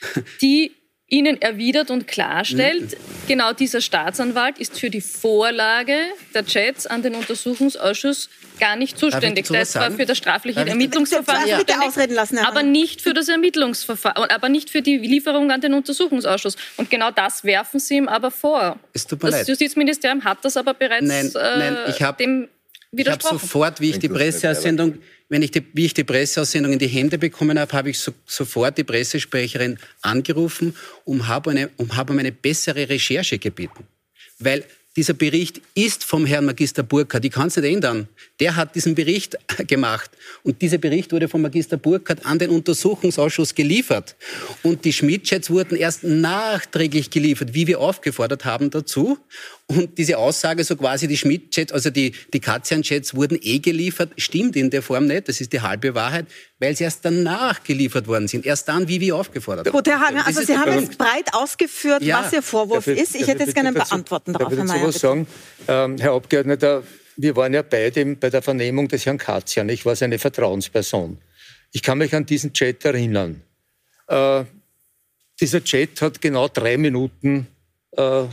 die 0.41 0.71
Ihnen 1.09 1.41
erwidert 1.41 1.89
und 1.89 2.05
klarstellt, 2.05 2.97
genau 3.29 3.53
dieser 3.53 3.79
Staatsanwalt 3.79 4.57
ist 4.59 4.77
für 4.77 4.89
die 4.89 4.99
Vorlage 4.99 5.95
der 6.33 6.45
Chats 6.45 6.85
an 6.85 7.01
den 7.01 7.15
Untersuchungsausschuss 7.15 8.29
gar 8.59 8.75
nicht 8.75 8.97
zuständig. 8.99 9.47
Der 9.47 9.61
was 9.61 9.67
ist 9.69 9.71
zwar 9.73 9.91
für 9.91 10.05
das 10.05 10.17
strafliche 10.17 10.55
Darf 10.59 10.65
ich- 10.67 10.71
Ermittlungsverfahren 10.73 11.43
Bitte 11.43 11.57
zuständig, 11.67 11.87
ausreden 11.87 12.13
lassen, 12.13 12.37
Herr 12.39 12.49
aber 12.49 12.63
nicht 12.63 13.01
für 13.01 13.13
das 13.13 13.29
Ermittlungsverfahren, 13.29 14.29
aber 14.29 14.49
nicht 14.49 14.69
für 14.69 14.81
die 14.81 14.97
Lieferung 14.97 15.49
an 15.51 15.61
den 15.61 15.73
Untersuchungsausschuss. 15.75 16.57
Und 16.75 16.89
genau 16.89 17.09
das 17.11 17.45
werfen 17.45 17.79
Sie 17.79 17.95
ihm 17.95 18.09
aber 18.09 18.29
vor. 18.29 18.77
Es 18.91 19.07
tut 19.07 19.23
mir 19.23 19.29
das 19.29 19.39
leid. 19.39 19.47
Justizministerium 19.47 20.25
hat 20.25 20.43
das 20.43 20.57
aber 20.57 20.73
bereits 20.73 21.07
Nein, 21.07 21.31
nein, 21.33 21.77
äh, 21.85 21.89
ich 21.91 22.01
hab- 22.01 22.17
dem 22.17 22.49
Ich 22.91 23.05
habe 23.05 23.11
widersprochen. 23.15 23.39
sofort, 23.39 23.79
wie 23.79 23.91
ich 23.91 23.99
die 23.99 24.09
Presseaussendung, 24.09 24.97
wenn 25.29 25.41
ich 25.41 25.51
die, 25.51 25.65
wie 25.73 25.85
ich 25.85 25.93
die 25.93 26.03
Presseaussendung 26.03 26.73
in 26.73 26.79
die 26.79 26.87
Hände 26.87 27.17
bekommen 27.17 27.59
habe, 27.59 27.73
habe 27.73 27.89
ich 27.89 27.99
so, 27.99 28.13
sofort 28.25 28.77
die 28.77 28.83
Pressesprecherin 28.83 29.77
angerufen 30.01 30.75
und 31.05 31.27
habe, 31.27 31.51
eine, 31.51 31.69
und 31.77 31.95
habe 31.95 32.13
um 32.13 32.19
eine 32.19 32.31
bessere 32.31 32.87
Recherche 32.89 33.37
gebeten. 33.37 33.85
Weil 34.39 34.63
dieser 34.97 35.13
Bericht 35.13 35.61
ist 35.75 36.03
vom 36.03 36.25
Herrn 36.25 36.45
Magister 36.45 36.81
Burkhardt. 36.81 37.23
Ich 37.23 37.31
kann 37.31 37.49
es 37.49 37.55
nicht 37.55 37.71
ändern. 37.71 38.07
Der 38.39 38.55
hat 38.55 38.73
diesen 38.73 38.95
Bericht 38.95 39.37
gemacht. 39.67 40.09
Und 40.41 40.59
dieser 40.63 40.79
Bericht 40.79 41.11
wurde 41.11 41.27
vom 41.27 41.43
Magister 41.43 41.77
Burkhardt 41.77 42.25
an 42.25 42.39
den 42.39 42.49
Untersuchungsausschuss 42.49 43.53
geliefert. 43.53 44.15
Und 44.63 44.85
die 44.85 44.93
Schmidt-Chats 44.93 45.51
wurden 45.51 45.77
erst 45.77 46.03
nachträglich 46.03 47.11
geliefert, 47.11 47.53
wie 47.53 47.67
wir 47.67 47.79
aufgefordert 47.79 48.43
haben 48.45 48.71
dazu. 48.71 49.19
Und 49.67 49.97
diese 49.97 50.17
Aussage, 50.17 50.63
so 50.63 50.75
quasi 50.75 51.07
die 51.07 51.17
Schmidt-Chats, 51.17 51.73
also 51.73 51.89
die, 51.89 52.13
die 52.33 52.39
Katzian-Chats 52.39 53.15
wurden 53.15 53.37
eh 53.41 53.59
geliefert, 53.59 54.11
stimmt 54.17 54.55
in 54.55 54.69
der 54.69 54.81
Form 54.81 55.07
nicht. 55.07 55.27
Das 55.27 55.41
ist 55.41 55.51
die 55.51 55.61
halbe 55.61 55.93
Wahrheit, 55.93 56.25
weil 56.59 56.75
sie 56.75 56.85
erst 56.85 57.03
danach 57.03 57.63
geliefert 57.63 58.07
worden 58.07 58.27
sind. 58.27 58.45
Erst 58.45 58.69
dann, 58.69 58.87
wie 58.87 59.01
wir 59.01 59.15
aufgefordert 59.15 59.67
haben. 59.67 59.73
Gut, 59.73 59.87
Herr 59.87 59.99
Hagen, 59.99 60.19
also 60.19 60.41
Sie 60.41 60.57
haben 60.57 60.79
jetzt 60.79 60.97
breit 60.97 61.33
ausgeführt, 61.33 62.01
ja. 62.01 62.23
was 62.23 62.33
Ihr 62.33 62.41
Vorwurf 62.41 62.87
ich, 62.87 62.99
ist. 62.99 63.15
Ich 63.15 63.27
hätte 63.27 63.43
jetzt 63.43 63.53
gerne 63.53 63.69
ein 63.69 63.91
Antworten 63.91 64.33
darauf, 64.33 64.55
Herr 64.55 64.63
Mayer. 64.63 64.89
Ich 64.89 64.97
sagen, 64.97 65.27
ähm, 65.67 65.97
Herr 65.97 66.13
Abgeordneter, 66.13 66.83
wir 67.17 67.35
waren 67.35 67.53
ja 67.53 67.61
beide 67.61 68.15
bei 68.15 68.29
der 68.29 68.41
Vernehmung 68.41 68.87
des 68.87 69.05
Herrn 69.05 69.17
Katzian. 69.17 69.67
Ich 69.69 69.85
war 69.85 69.95
seine 69.95 70.19
Vertrauensperson. 70.19 71.17
Ich 71.73 71.83
kann 71.83 71.97
mich 71.97 72.15
an 72.15 72.25
diesen 72.25 72.53
Chat 72.53 72.85
erinnern. 72.85 73.41
Äh, 74.07 74.45
dieser 75.41 75.63
Chat 75.63 76.01
hat 76.01 76.21
genau 76.21 76.47
drei 76.47 76.77
Minuten 76.77 77.47
äh, 77.91 78.23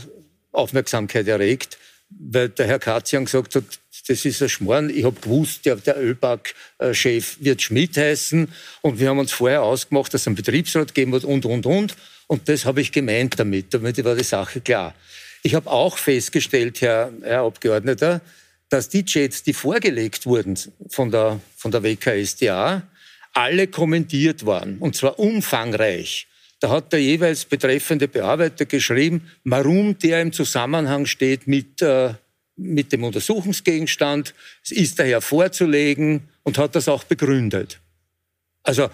Aufmerksamkeit 0.55 1.27
erregt, 1.27 1.77
weil 2.09 2.49
der 2.49 2.67
Herr 2.67 2.79
Katzian 2.79 3.25
gesagt 3.25 3.55
hat, 3.55 3.63
das 4.07 4.25
ist 4.25 4.41
ein 4.41 4.49
Schmarrn. 4.49 4.89
Ich 4.89 5.03
habe 5.03 5.19
gewusst, 5.19 5.65
der, 5.65 5.77
der 5.77 6.01
ÖBAG-Chef 6.01 7.37
wird 7.39 7.61
Schmidt 7.61 7.97
heißen 7.97 8.47
und 8.81 8.99
wir 8.99 9.09
haben 9.09 9.19
uns 9.19 9.31
vorher 9.31 9.63
ausgemacht, 9.63 10.13
dass 10.13 10.21
es 10.21 10.27
einen 10.27 10.35
Betriebsrat 10.35 10.93
geben 10.93 11.11
wird 11.11 11.23
und, 11.23 11.45
und, 11.45 11.65
und. 11.65 11.95
Und 12.27 12.49
das 12.49 12.65
habe 12.65 12.81
ich 12.81 12.91
gemeint 12.91 13.39
damit. 13.39 13.73
Damit 13.73 14.03
war 14.03 14.15
die 14.15 14.23
Sache 14.23 14.61
klar. 14.61 14.93
Ich 15.43 15.55
habe 15.55 15.69
auch 15.69 15.97
festgestellt, 15.97 16.81
Herr, 16.81 17.11
Herr 17.21 17.41
Abgeordneter, 17.41 18.21
dass 18.69 18.89
die 18.89 19.05
Chats, 19.05 19.43
die 19.43 19.53
vorgelegt 19.53 20.25
wurden 20.25 20.57
von 20.89 21.11
der, 21.11 21.39
von 21.55 21.71
der 21.71 21.83
WKSDA, 21.83 22.83
alle 23.33 23.67
kommentiert 23.67 24.45
waren. 24.45 24.77
Und 24.79 24.95
zwar 24.95 25.19
umfangreich. 25.19 26.27
Da 26.65 26.71
hat 26.71 26.93
der 26.93 26.99
jeweils 26.99 27.45
betreffende 27.45 28.07
Bearbeiter 28.07 28.65
geschrieben, 28.65 29.29
warum 29.43 29.99
der 29.99 30.19
im 30.23 30.33
Zusammenhang 30.33 31.05
steht 31.05 31.45
mit, 31.45 31.79
äh, 31.83 32.15
mit 32.55 32.91
dem 32.91 33.03
Untersuchungsgegenstand. 33.03 34.33
Es 34.63 34.71
ist 34.71 34.97
daher 34.97 35.21
vorzulegen 35.21 36.21
und 36.41 36.57
hat 36.57 36.73
das 36.73 36.89
auch 36.89 37.03
begründet. 37.03 37.79
Also 38.63 38.89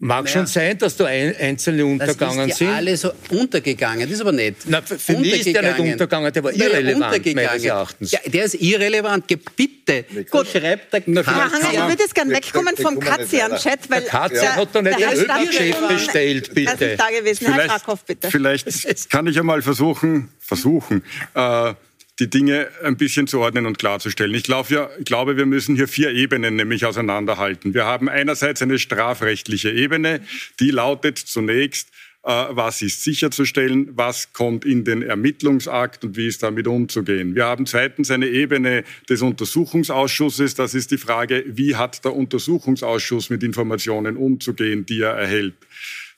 Mag 0.00 0.26
naja. 0.26 0.36
schon 0.36 0.46
sein, 0.46 0.78
dass 0.78 0.96
da 0.96 1.06
ein, 1.06 1.34
einzelne 1.36 1.84
untergegangen 1.84 2.48
das 2.48 2.60
ist 2.60 2.60
ja 2.60 2.76
alle 2.76 2.96
so 2.96 3.10
untergegangen, 3.30 4.02
das 4.02 4.12
ist 4.12 4.20
aber 4.20 4.30
nicht. 4.30 4.58
Na, 4.66 4.80
für, 4.80 4.96
für 4.96 5.18
mich 5.18 5.44
ist 5.44 5.52
der 5.52 5.62
nicht 5.62 5.78
untergegangen, 5.80 6.32
der 6.32 6.44
war 6.44 6.52
irrelevant, 6.52 7.34
meines 7.34 7.64
Erachtens. 7.64 8.12
Ja, 8.12 8.20
der 8.24 8.44
ist 8.44 8.54
irrelevant, 8.54 9.24
bitte. 9.56 10.04
Gut, 10.30 10.46
schreibt 10.46 10.92
der 10.92 11.02
Na, 11.06 11.24
Herr 11.24 11.50
Hanger, 11.50 11.72
ich 11.72 11.80
würde 11.80 12.02
jetzt 12.02 12.14
gerne 12.14 12.32
wegkommen 12.32 12.76
vom 12.76 13.00
Katzian-Chat, 13.00 13.90
weil... 13.90 14.02
Der 14.02 14.08
Katzian 14.08 14.54
hat 14.54 14.68
doch 14.72 14.82
nicht 14.82 15.00
den 15.00 15.30
Ölchef 15.30 15.88
bestellt, 15.88 16.54
bitte. 16.54 16.96
Da 16.96 17.10
gewesen. 17.10 17.52
Herr 17.52 17.66
Krakow, 17.66 18.04
bitte. 18.04 18.30
Vielleicht 18.30 19.10
kann 19.10 19.26
ich 19.26 19.36
einmal 19.36 19.62
versuchen, 19.62 20.28
versuchen, 20.38 21.02
äh, 21.34 21.74
die 22.20 22.28
Dinge 22.28 22.68
ein 22.82 22.96
bisschen 22.96 23.26
zu 23.26 23.40
ordnen 23.40 23.66
und 23.66 23.78
klarzustellen. 23.78 24.34
Ich, 24.34 24.42
glaub, 24.42 24.70
ja, 24.70 24.90
ich 24.98 25.04
glaube, 25.04 25.36
wir 25.36 25.46
müssen 25.46 25.76
hier 25.76 25.88
vier 25.88 26.10
Ebenen 26.10 26.56
nämlich 26.56 26.84
auseinanderhalten. 26.84 27.74
Wir 27.74 27.84
haben 27.84 28.08
einerseits 28.08 28.60
eine 28.60 28.78
strafrechtliche 28.78 29.70
Ebene, 29.70 30.20
die 30.58 30.70
lautet 30.70 31.18
zunächst, 31.18 31.90
äh, 32.24 32.46
was 32.50 32.82
ist 32.82 33.04
sicherzustellen, 33.04 33.90
was 33.92 34.32
kommt 34.32 34.64
in 34.64 34.84
den 34.84 35.02
Ermittlungsakt 35.02 36.04
und 36.04 36.16
wie 36.16 36.26
ist 36.26 36.42
damit 36.42 36.66
umzugehen. 36.66 37.36
Wir 37.36 37.44
haben 37.44 37.66
zweitens 37.66 38.10
eine 38.10 38.26
Ebene 38.26 38.82
des 39.08 39.22
Untersuchungsausschusses. 39.22 40.56
Das 40.56 40.74
ist 40.74 40.90
die 40.90 40.98
Frage, 40.98 41.44
wie 41.46 41.76
hat 41.76 42.04
der 42.04 42.16
Untersuchungsausschuss 42.16 43.30
mit 43.30 43.44
Informationen 43.44 44.16
umzugehen, 44.16 44.84
die 44.84 45.00
er 45.02 45.12
erhält. 45.12 45.54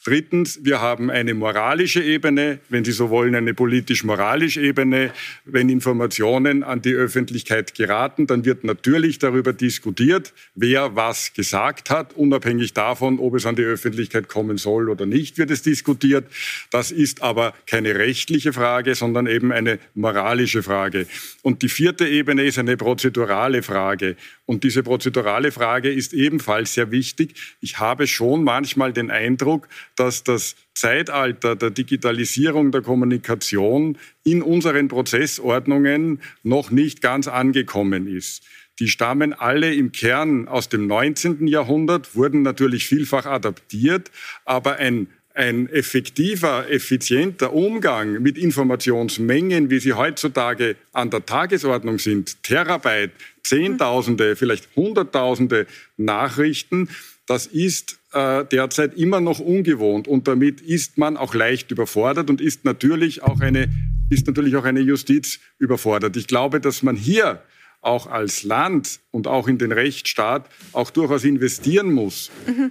Drittens, 0.02 0.60
wir 0.62 0.80
haben 0.80 1.10
eine 1.10 1.34
moralische 1.34 2.02
Ebene, 2.02 2.60
wenn 2.70 2.86
Sie 2.86 2.92
so 2.92 3.10
wollen, 3.10 3.34
eine 3.34 3.52
politisch-moralische 3.52 4.62
Ebene. 4.62 5.12
Wenn 5.44 5.68
Informationen 5.68 6.62
an 6.62 6.80
die 6.80 6.94
Öffentlichkeit 6.94 7.74
geraten, 7.74 8.26
dann 8.26 8.46
wird 8.46 8.64
natürlich 8.64 9.18
darüber 9.18 9.52
diskutiert, 9.52 10.32
wer 10.54 10.96
was 10.96 11.34
gesagt 11.34 11.90
hat. 11.90 12.14
Unabhängig 12.14 12.72
davon, 12.72 13.18
ob 13.18 13.34
es 13.34 13.44
an 13.44 13.56
die 13.56 13.62
Öffentlichkeit 13.62 14.28
kommen 14.28 14.56
soll 14.56 14.88
oder 14.88 15.04
nicht, 15.04 15.36
wird 15.36 15.50
es 15.50 15.60
diskutiert. 15.60 16.24
Das 16.70 16.92
ist 16.92 17.20
aber 17.20 17.52
keine 17.66 17.94
rechtliche 17.94 18.54
Frage, 18.54 18.94
sondern 18.94 19.26
eben 19.26 19.52
eine 19.52 19.78
moralische 19.94 20.62
Frage. 20.62 21.06
Und 21.42 21.60
die 21.60 21.68
vierte 21.68 22.08
Ebene 22.08 22.44
ist 22.44 22.58
eine 22.58 22.78
prozedurale 22.78 23.62
Frage. 23.62 24.16
Und 24.46 24.64
diese 24.64 24.82
prozedurale 24.82 25.52
Frage 25.52 25.92
ist 25.92 26.14
ebenfalls 26.14 26.72
sehr 26.72 26.90
wichtig. 26.90 27.34
Ich 27.60 27.78
habe 27.78 28.06
schon 28.06 28.44
manchmal 28.44 28.94
den 28.94 29.10
Eindruck, 29.10 29.68
dass 30.00 30.24
das 30.24 30.56
Zeitalter 30.72 31.56
der 31.56 31.68
Digitalisierung 31.68 32.72
der 32.72 32.80
Kommunikation 32.80 33.98
in 34.24 34.40
unseren 34.40 34.88
Prozessordnungen 34.88 36.22
noch 36.42 36.70
nicht 36.70 37.02
ganz 37.02 37.28
angekommen 37.28 38.06
ist. 38.06 38.42
Die 38.78 38.88
stammen 38.88 39.34
alle 39.34 39.74
im 39.74 39.92
Kern 39.92 40.48
aus 40.48 40.70
dem 40.70 40.86
19. 40.86 41.46
Jahrhundert, 41.46 42.16
wurden 42.16 42.40
natürlich 42.40 42.86
vielfach 42.86 43.26
adaptiert, 43.26 44.10
aber 44.46 44.76
ein 44.76 45.08
ein 45.32 45.68
effektiver, 45.68 46.68
effizienter 46.68 47.52
Umgang 47.52 48.20
mit 48.20 48.36
Informationsmengen, 48.36 49.70
wie 49.70 49.78
sie 49.78 49.92
heutzutage 49.92 50.74
an 50.92 51.10
der 51.10 51.24
Tagesordnung 51.24 52.00
sind, 52.00 52.42
Terabyte, 52.42 53.12
Zehntausende, 53.44 54.34
vielleicht 54.34 54.68
Hunderttausende 54.74 55.66
Nachrichten, 55.96 56.88
das 57.26 57.46
ist 57.46 57.99
äh, 58.12 58.44
derzeit 58.44 58.94
immer 58.94 59.20
noch 59.20 59.38
ungewohnt 59.38 60.08
und 60.08 60.26
damit 60.28 60.60
ist 60.60 60.98
man 60.98 61.16
auch 61.16 61.34
leicht 61.34 61.70
überfordert 61.70 62.30
und 62.30 62.40
ist 62.40 62.64
natürlich 62.64 63.22
auch 63.22 63.40
eine, 63.40 63.70
ist 64.10 64.26
natürlich 64.26 64.56
auch 64.56 64.64
eine 64.64 64.80
Justiz 64.80 65.38
überfordert. 65.58 66.16
Ich 66.16 66.26
glaube, 66.26 66.60
dass 66.60 66.82
man 66.82 66.96
hier 66.96 67.42
auch 67.82 68.06
als 68.06 68.42
Land 68.42 69.00
und 69.10 69.26
auch 69.26 69.48
in 69.48 69.58
den 69.58 69.72
Rechtsstaat 69.72 70.48
auch 70.72 70.90
durchaus 70.90 71.24
investieren 71.24 71.92
muss. 71.92 72.30
Mhm. 72.46 72.70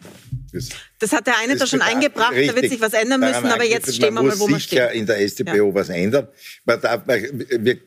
Das 1.00 1.12
hat 1.14 1.26
der 1.26 1.38
eine 1.40 1.56
da 1.56 1.66
schon 1.66 1.82
eingebracht, 1.82 2.34
richtig. 2.34 2.50
da 2.50 2.62
wird 2.62 2.72
sich 2.72 2.82
was 2.82 2.94
ändern 2.94 3.22
müssen, 3.22 3.46
aber 3.46 3.66
jetzt 3.66 3.96
stehen 3.96 4.14
wir 4.14 4.22
mal, 4.22 4.40
wo 4.40 4.48
wir 4.48 4.60
stehen. 4.60 4.78
sicher 4.78 4.92
in 4.92 5.06
der 5.06 5.28
StPO 5.28 5.70
ja. 5.70 5.74
was 5.74 5.90
ändern. 5.90 6.28
Man 6.66 6.82
darf, 6.82 7.04
wir, 7.08 7.78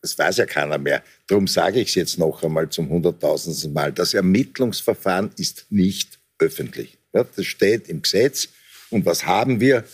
das 0.00 0.18
weiß 0.18 0.38
ja 0.38 0.46
keiner 0.46 0.78
mehr. 0.78 1.02
Darum 1.26 1.46
sage 1.46 1.80
ich 1.80 1.88
es 1.88 1.94
jetzt 1.94 2.18
noch 2.18 2.42
einmal 2.42 2.68
zum 2.68 2.88
hunderttausendsten 2.88 3.72
Mal. 3.72 3.92
Das 3.92 4.14
Ermittlungsverfahren 4.14 5.30
ist 5.36 5.66
nicht 5.70 6.17
öffentlich. 6.38 6.98
Ja, 7.12 7.24
das 7.24 7.46
steht 7.46 7.88
im 7.88 8.02
Gesetz. 8.02 8.48
Und 8.90 9.06
was 9.06 9.26
haben 9.26 9.60
wir? 9.60 9.84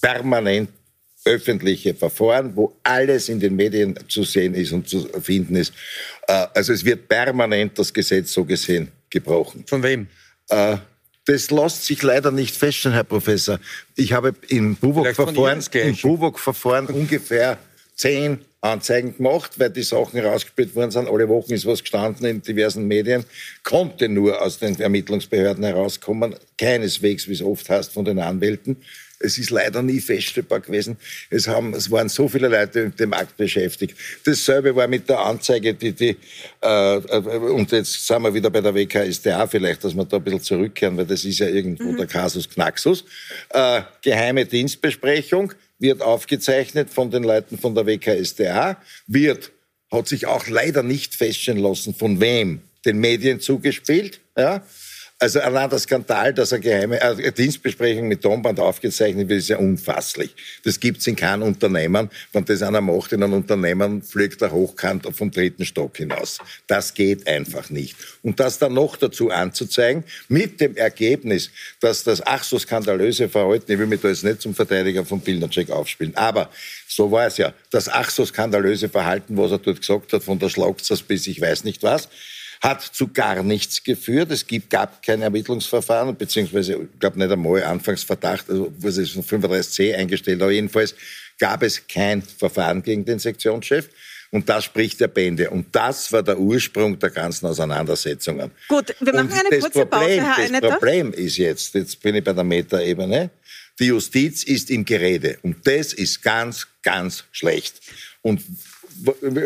Permanent 0.00 0.70
öffentliche 1.24 1.94
Verfahren, 1.94 2.54
wo 2.56 2.76
alles 2.82 3.28
in 3.28 3.40
den 3.40 3.56
Medien 3.56 3.98
zu 4.08 4.24
sehen 4.24 4.54
ist 4.54 4.72
und 4.72 4.88
zu 4.88 5.08
finden 5.20 5.56
ist. 5.56 5.72
Äh, 6.26 6.46
also 6.54 6.72
es 6.72 6.84
wird 6.84 7.08
permanent 7.08 7.78
das 7.78 7.92
Gesetz 7.92 8.32
so 8.32 8.44
gesehen 8.44 8.90
gebrochen. 9.10 9.64
Von 9.66 9.82
wem? 9.82 10.06
Äh, 10.48 10.78
das 11.26 11.50
lässt 11.50 11.84
sich 11.84 12.02
leider 12.02 12.30
nicht 12.30 12.56
feststellen, 12.56 12.94
Herr 12.94 13.04
Professor. 13.04 13.60
Ich 13.96 14.14
habe 14.14 14.34
im 14.48 14.76
Buwok-Verfahren 14.76 16.86
ungefähr 16.86 17.58
zehn 17.94 18.38
Anzeigen 18.60 19.16
gemacht, 19.16 19.58
weil 19.58 19.70
die 19.70 19.82
Sachen 19.82 20.18
rausgespielt 20.18 20.74
worden 20.74 20.90
sind. 20.90 21.08
Alle 21.08 21.28
Wochen 21.28 21.52
ist 21.52 21.66
was 21.66 21.80
gestanden 21.80 22.26
in 22.26 22.42
diversen 22.42 22.86
Medien. 22.88 23.24
Konnte 23.62 24.08
nur 24.08 24.42
aus 24.42 24.58
den 24.58 24.78
Ermittlungsbehörden 24.78 25.62
herauskommen. 25.64 26.34
Keineswegs, 26.58 27.28
wie 27.28 27.34
es 27.34 27.42
oft 27.42 27.68
heißt, 27.70 27.92
von 27.92 28.04
den 28.04 28.18
Anwälten. 28.18 28.76
Es 29.20 29.36
ist 29.36 29.50
leider 29.50 29.82
nie 29.82 30.00
feststellbar 30.00 30.60
gewesen. 30.60 30.96
Es, 31.30 31.48
haben, 31.48 31.74
es 31.74 31.90
waren 31.90 32.08
so 32.08 32.28
viele 32.28 32.48
Leute 32.48 32.86
mit 32.86 33.00
dem 33.00 33.12
Akt 33.12 33.36
beschäftigt. 33.36 33.96
Dasselbe 34.24 34.74
war 34.76 34.86
mit 34.86 35.08
der 35.08 35.18
Anzeige, 35.18 35.74
die, 35.74 35.92
die 35.92 36.16
äh, 36.60 36.96
und 36.96 37.72
jetzt 37.72 38.06
sind 38.06 38.22
wir 38.22 38.32
wieder 38.32 38.50
bei 38.50 38.60
der 38.60 38.74
WKStA 38.74 39.46
vielleicht, 39.48 39.82
dass 39.82 39.94
wir 39.94 40.04
da 40.04 40.18
ein 40.18 40.24
bisschen 40.24 40.40
zurückkehren, 40.40 40.96
weil 40.96 41.06
das 41.06 41.24
ist 41.24 41.40
ja 41.40 41.48
irgendwo 41.48 41.92
mhm. 41.92 41.96
der 41.96 42.06
Kasus 42.06 42.48
Knaxus. 42.48 43.04
Äh, 43.50 43.82
geheime 44.02 44.46
Dienstbesprechung 44.46 45.52
wird 45.78 46.02
aufgezeichnet 46.02 46.90
von 46.90 47.10
den 47.10 47.22
Leuten 47.22 47.58
von 47.58 47.74
der 47.74 47.86
WKStA, 47.86 48.80
wird, 49.06 49.52
hat 49.90 50.08
sich 50.08 50.26
auch 50.26 50.48
leider 50.48 50.82
nicht 50.82 51.14
feststellen 51.14 51.62
lassen, 51.62 51.94
von 51.94 52.20
wem 52.20 52.62
den 52.84 52.98
Medien 52.98 53.40
zugespielt. 53.40 54.20
Ja? 54.36 54.62
Also 55.20 55.40
allein 55.40 55.68
der 55.68 55.80
Skandal, 55.80 56.32
dass 56.32 56.52
eine 56.52 56.62
geheime 56.62 57.00
äh, 57.00 57.32
Dienstbesprechung 57.32 58.06
mit 58.06 58.22
Tonband 58.22 58.60
aufgezeichnet 58.60 59.28
wird, 59.28 59.40
ist 59.40 59.48
ja 59.48 59.56
unfasslich. 59.56 60.32
Das 60.62 60.78
gibt's 60.78 61.08
in 61.08 61.16
keinem 61.16 61.42
Unternehmen. 61.42 62.08
Wenn 62.32 62.44
das 62.44 62.62
einer 62.62 62.80
macht 62.80 63.12
in 63.12 63.24
einem 63.24 63.32
Unternehmen, 63.32 64.00
fliegt 64.00 64.40
er 64.42 64.52
hochkant 64.52 65.08
vom 65.16 65.32
dritten 65.32 65.64
Stock 65.64 65.96
hinaus. 65.96 66.38
Das 66.68 66.94
geht 66.94 67.26
einfach 67.26 67.68
nicht. 67.68 67.96
Und 68.22 68.38
das 68.38 68.60
dann 68.60 68.74
noch 68.74 68.96
dazu 68.96 69.30
anzuzeigen, 69.30 70.04
mit 70.28 70.60
dem 70.60 70.76
Ergebnis, 70.76 71.50
dass 71.80 72.04
das 72.04 72.24
ach 72.24 72.44
so 72.44 72.56
skandalöse 72.56 73.28
Verhalten, 73.28 73.72
ich 73.72 73.78
will 73.78 73.86
mich 73.86 74.00
da 74.00 74.08
jetzt 74.08 74.22
nicht 74.22 74.40
zum 74.40 74.54
Verteidiger 74.54 75.04
von 75.04 75.18
Bildnercheck 75.20 75.70
aufspielen, 75.70 76.16
aber 76.16 76.48
so 76.86 77.10
war 77.10 77.26
es 77.26 77.38
ja, 77.38 77.52
das 77.70 77.88
ach 77.88 78.10
so 78.10 78.24
skandalöse 78.24 78.88
Verhalten, 78.88 79.36
was 79.36 79.50
er 79.50 79.58
dort 79.58 79.80
gesagt 79.80 80.12
hat, 80.12 80.22
von 80.22 80.38
der 80.38 80.48
Schlagzers 80.48 81.02
bis 81.02 81.26
ich 81.26 81.40
weiß 81.40 81.64
nicht 81.64 81.82
was, 81.82 82.08
hat 82.60 82.82
zu 82.82 83.08
gar 83.08 83.42
nichts 83.42 83.82
geführt. 83.82 84.30
Es 84.30 84.46
gibt, 84.46 84.70
gab 84.70 85.02
kein 85.02 85.22
Ermittlungsverfahren, 85.22 86.16
beziehungsweise, 86.16 86.74
ich 86.74 86.98
glaube 86.98 87.18
nicht 87.18 87.30
einmal 87.30 87.62
Anfangsverdacht, 87.62 88.50
also 88.50 88.72
was 88.78 88.96
ist 88.96 89.12
von 89.12 89.22
35c 89.22 89.94
eingestellt, 89.94 90.42
aber 90.42 90.50
jedenfalls 90.50 90.94
gab 91.38 91.62
es 91.62 91.86
kein 91.86 92.22
Verfahren 92.22 92.82
gegen 92.82 93.04
den 93.04 93.18
Sektionschef. 93.18 93.88
Und 94.30 94.48
das 94.48 94.64
spricht 94.64 95.00
der 95.00 95.08
Bände. 95.08 95.48
Und 95.48 95.74
das 95.74 96.12
war 96.12 96.22
der 96.22 96.38
Ursprung 96.38 96.98
der 96.98 97.08
ganzen 97.10 97.46
Auseinandersetzungen. 97.46 98.50
Gut, 98.68 98.94
wir 99.00 99.12
machen 99.14 99.30
Und 99.30 99.52
eine 99.52 99.58
kurze 99.58 99.86
Problem, 99.86 100.22
Pause, 100.22 100.52
Herr 100.52 100.60
Das. 100.60 100.70
Problem 100.72 101.12
ist 101.14 101.38
jetzt, 101.38 101.74
jetzt 101.74 102.02
bin 102.02 102.16
ich 102.16 102.24
bei 102.24 102.34
der 102.34 102.44
Metaebene, 102.44 103.30
die 103.78 103.86
Justiz 103.86 104.42
ist 104.42 104.70
im 104.70 104.84
Gerede. 104.84 105.38
Und 105.42 105.66
das 105.66 105.94
ist 105.94 106.22
ganz, 106.22 106.66
ganz 106.82 107.24
schlecht. 107.32 107.80
Und 108.20 108.42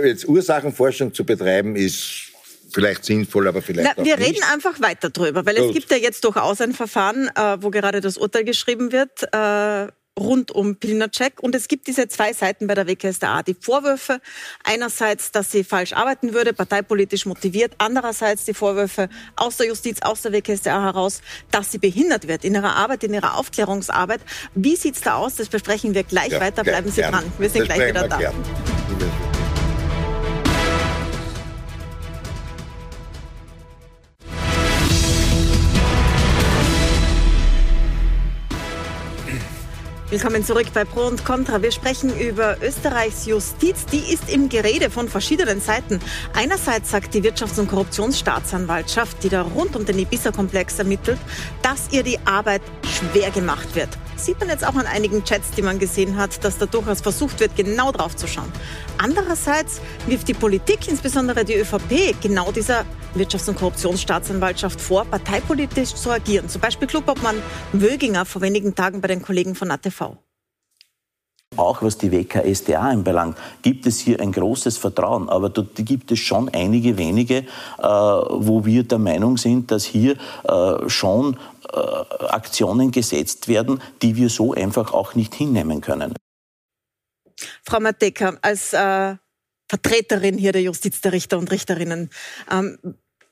jetzt 0.03 0.27
Ursachenforschung 0.27 1.15
zu 1.15 1.25
betreiben, 1.25 1.77
ist 1.77 2.32
vielleicht 2.73 3.05
sinnvoll, 3.05 3.49
aber 3.49 3.63
vielleicht 3.63 3.97
Na, 3.97 4.03
auch 4.03 4.07
wir 4.07 4.17
nicht. 4.17 4.29
reden 4.29 4.43
einfach 4.53 4.81
weiter 4.81 5.11
drüber, 5.11 5.45
weil 5.47 5.57
es 5.57 5.63
Gut. 5.67 5.75
gibt 5.75 5.91
ja 5.91 5.97
jetzt 5.97 6.25
durchaus 6.25 6.61
ein 6.61 6.73
Verfahren, 6.73 7.29
äh, 7.35 7.57
wo 7.61 7.71
gerade 7.71 8.01
das 8.01 8.17
Urteil 8.19 8.45
geschrieben 8.45 8.93
wird. 8.93 9.33
Äh, 9.33 9.89
rund 10.21 10.51
um 10.51 10.77
Pilnacek. 10.77 11.41
Und 11.43 11.55
es 11.55 11.69
gibt 11.69 11.87
diese 11.87 12.07
zwei 12.07 12.35
Seiten 12.35 12.67
bei 12.67 12.75
der 12.75 12.87
WKStA. 12.87 13.43
Die 13.43 13.55
Vorwürfe 13.59 14.21
einerseits, 14.63 15.31
dass 15.33 15.51
sie 15.51 15.65
falsch 15.65 15.95
arbeiten 15.95 16.35
würde, 16.35 16.53
parteipolitisch 16.53 17.25
motiviert. 17.25 17.73
Andererseits 17.79 18.45
die 18.45 18.53
Vorwürfe 18.53 19.09
aus 19.37 19.57
der 19.57 19.69
Justiz, 19.69 20.03
aus 20.03 20.21
der 20.21 20.33
WKStA 20.33 20.83
heraus, 20.83 21.23
dass 21.51 21.73
sie 21.73 21.79
behindert 21.79 22.29
wird 22.29 22.45
in 22.45 22.55
ihrer 22.55 22.77
Arbeit, 22.77 23.05
in 23.05 23.15
ihrer 23.15 23.39
Aufklärungsarbeit. 23.39 24.21
Wie 24.55 24.77
sieht's 24.77 25.01
da 25.01 25.15
aus? 25.15 25.37
Das 25.37 25.49
besprechen 25.49 25.95
wir 25.95 26.03
gleich 26.03 26.33
Ja, 26.33 26.41
weiter. 26.41 26.63
Bleiben 26.63 26.91
Sie 26.91 27.01
gern. 27.01 27.13
dran. 27.13 27.33
Wir 27.39 27.49
sind 27.49 27.61
Das 27.67 27.75
gleich 27.75 27.89
wieder 27.89 28.03
wir 28.03 28.09
da. 28.09 28.19
gern. 28.19 29.42
Willkommen 40.13 40.45
zurück 40.45 40.67
bei 40.75 40.85
Pro 40.85 41.07
und 41.07 41.25
Contra. 41.25 41.63
Wir 41.63 41.73
sprechen 41.73 42.15
über 42.21 42.59
Österreichs 42.61 43.25
Justiz. 43.25 43.87
Die 43.87 44.13
ist 44.13 44.29
im 44.29 44.51
Gerede 44.51 44.91
von 44.91 45.09
verschiedenen 45.09 45.63
Seiten. 45.63 46.01
Einerseits 46.35 46.91
sagt 46.91 47.15
die 47.15 47.23
Wirtschafts- 47.23 47.59
und 47.59 47.69
Korruptionsstaatsanwaltschaft, 47.69 49.25
die 49.25 49.31
da 49.31 49.41
rund 49.41 49.75
um 49.75 49.87
den 49.87 49.99
Ibiza-Komplex 49.99 50.79
ermittelt, 50.79 51.19
dass 51.63 51.89
ihr 51.93 52.03
die 52.03 52.19
Arbeit 52.27 52.61
schwer 52.85 53.31
gemacht 53.31 53.75
wird. 53.75 53.89
Sieht 54.17 54.39
man 54.41 54.49
jetzt 54.49 54.67
auch 54.67 54.75
an 54.75 54.87
einigen 54.87 55.25
Chats, 55.25 55.51
die 55.51 55.63
man 55.63 55.79
gesehen 55.79 56.17
hat, 56.17 56.45
dass 56.45 56.59
da 56.59 56.67
durchaus 56.67 57.01
versucht 57.01 57.41
wird, 57.41 57.57
genau 57.57 57.93
drauf 57.93 58.15
zu 58.17 58.27
schauen. 58.27 58.53
Andererseits 58.99 59.81
wirft 60.07 60.29
die 60.29 60.35
Politik, 60.35 60.89
insbesondere 60.89 61.45
die 61.45 61.55
ÖVP, 61.55 62.15
genau 62.21 62.53
dieser 62.53 62.85
Wirtschafts- 63.15 63.49
und 63.49 63.57
Korruptionsstaatsanwaltschaft 63.57 64.81
vor, 64.81 65.05
parteipolitisch 65.05 65.95
zu 65.95 66.11
agieren. 66.11 66.49
Zum 66.49 66.61
Beispiel 66.61 66.89
Klubobmann 66.89 67.43
Wöginger 67.73 68.25
vor 68.25 68.43
wenigen 68.43 68.75
Tagen 68.75 69.01
bei 69.01 69.09
den 69.09 69.23
Kollegen 69.23 69.55
von 69.55 69.71
ATV. 69.71 70.17
Auch 71.57 71.83
was 71.83 71.99
die 71.99 72.11
WKStA 72.11 72.81
anbelangt, 72.81 73.37
gibt 73.63 73.87
es 73.87 73.99
hier 73.99 74.21
ein 74.21 74.33
großes 74.33 74.79
Vertrauen. 74.79 75.29
Aber 75.29 75.51
dort 75.51 75.77
gibt 75.77 76.11
es 76.13 76.19
schon 76.19 76.49
einige 76.49 76.97
wenige, 76.97 77.39
äh, 77.39 77.45
wo 77.83 78.65
wir 78.65 78.85
der 78.85 78.99
Meinung 78.99 79.37
sind, 79.37 79.71
dass 79.71 79.85
hier 79.85 80.17
äh, 80.45 80.89
schon 80.89 81.37
äh, 81.73 81.79
Aktionen 82.29 82.91
gesetzt 82.91 83.49
werden, 83.49 83.81
die 84.01 84.17
wir 84.17 84.29
so 84.29 84.53
einfach 84.53 84.93
auch 84.93 85.15
nicht 85.15 85.35
hinnehmen 85.35 85.81
können. 85.81 86.15
Frau 87.65 87.81
Mateka, 87.81 88.37
als 88.43 88.73
äh, 88.73 89.17
Vertreterin 89.69 90.39
hier 90.39 90.53
der 90.53 90.63
Justiz 90.63 91.01
der 91.01 91.13
Richter 91.13 91.39
und 91.39 91.51
Richterinnen, 91.51 92.11
ähm, 92.51 92.79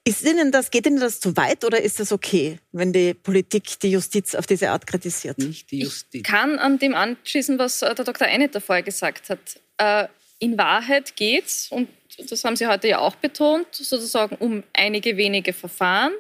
ist 0.04 0.22
Ihnen 0.24 0.50
das, 0.50 0.70
geht 0.70 0.86
Ihnen 0.86 1.00
das 1.00 1.20
zu 1.20 1.36
weit 1.36 1.64
oder 1.64 1.80
ist 1.80 2.00
das 2.00 2.10
okay, 2.12 2.58
wenn 2.72 2.92
die 2.92 3.14
Politik 3.14 3.78
die 3.80 3.90
Justiz 3.92 4.34
auf 4.34 4.46
diese 4.46 4.70
Art 4.70 4.86
kritisiert? 4.86 5.38
Nicht 5.38 5.70
die 5.70 5.80
Justiz. 5.80 6.20
Ich 6.20 6.22
kann 6.22 6.58
an 6.58 6.78
dem 6.78 6.94
anschließen, 6.94 7.58
was 7.58 7.82
äh, 7.82 7.94
der 7.94 8.04
Dr. 8.04 8.26
Einetter 8.26 8.60
vorher 8.60 8.82
gesagt 8.82 9.28
hat. 9.28 9.38
Äh, 9.78 10.08
In 10.38 10.56
Wahrheit 10.56 11.16
geht 11.16 11.46
es, 11.46 11.68
und 11.70 11.88
das 12.30 12.44
haben 12.44 12.56
Sie 12.56 12.66
heute 12.66 12.88
ja 12.88 12.98
auch 12.98 13.14
betont, 13.16 13.66
sozusagen 13.72 14.36
um 14.36 14.62
einige 14.72 15.16
wenige 15.16 15.52
Verfahren 15.52 16.12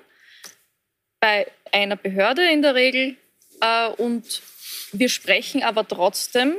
bei 1.20 1.46
einer 1.72 1.96
Behörde 1.96 2.50
in 2.50 2.62
der 2.62 2.74
Regel. 2.74 3.16
Äh, 3.60 3.88
Und 3.96 4.42
wir 4.92 5.08
sprechen 5.08 5.62
aber 5.62 5.86
trotzdem 5.88 6.54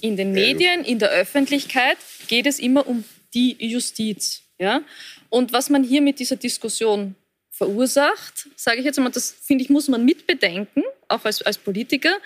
in 0.00 0.16
den 0.16 0.32
Medien, 0.32 0.82
in 0.84 0.98
der 0.98 1.10
Öffentlichkeit, 1.10 1.98
geht 2.26 2.46
es 2.46 2.58
immer 2.58 2.86
um 2.86 3.04
die 3.34 3.56
Justiz. 3.58 4.43
Ja? 4.58 4.82
Und 5.30 5.52
was 5.52 5.70
man 5.70 5.82
hier 5.82 6.00
mit 6.00 6.18
dieser 6.18 6.36
Diskussion 6.36 7.14
verursacht, 7.50 8.48
sage 8.56 8.78
ich 8.78 8.84
jetzt 8.84 8.98
mal, 8.98 9.10
das 9.10 9.30
finde 9.30 9.64
ich, 9.64 9.70
muss 9.70 9.88
man 9.88 10.04
mitbedenken, 10.04 10.82
auch 11.08 11.24
als, 11.24 11.42
als 11.42 11.58
Politiker, 11.58 12.16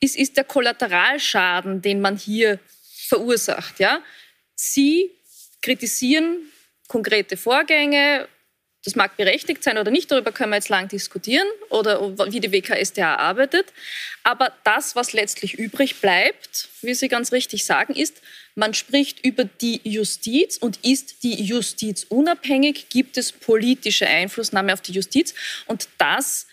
ist, 0.00 0.16
ist 0.16 0.36
der 0.36 0.44
Kollateralschaden, 0.44 1.82
den 1.82 2.00
man 2.00 2.16
hier 2.16 2.58
verursacht. 3.08 3.80
Ja? 3.80 4.02
Sie 4.54 5.10
kritisieren 5.60 6.38
konkrete 6.86 7.36
Vorgänge, 7.36 8.28
das 8.84 8.96
mag 8.96 9.16
berechtigt 9.16 9.62
sein 9.62 9.76
oder 9.76 9.90
nicht, 9.90 10.10
darüber 10.10 10.32
können 10.32 10.50
wir 10.50 10.56
jetzt 10.56 10.68
lang 10.70 10.88
diskutieren 10.88 11.46
oder 11.68 12.16
wie 12.32 12.40
die 12.40 12.52
WKStA 12.52 13.16
arbeitet. 13.16 13.66
Aber 14.22 14.52
das, 14.64 14.96
was 14.96 15.12
letztlich 15.12 15.54
übrig 15.54 16.00
bleibt, 16.00 16.68
wie 16.80 16.94
Sie 16.94 17.08
ganz 17.08 17.32
richtig 17.32 17.66
sagen, 17.66 17.94
ist, 17.94 18.22
man 18.58 18.74
spricht 18.74 19.24
über 19.24 19.44
die 19.44 19.80
Justiz 19.84 20.56
und 20.56 20.84
ist 20.84 21.22
die 21.22 21.42
Justiz 21.42 22.04
unabhängig, 22.08 22.88
gibt 22.90 23.16
es 23.16 23.30
politische 23.30 24.06
Einflussnahme 24.06 24.72
auf 24.72 24.80
die 24.80 24.92
Justiz? 24.92 25.32
Und 25.66 25.88
das 25.96 26.46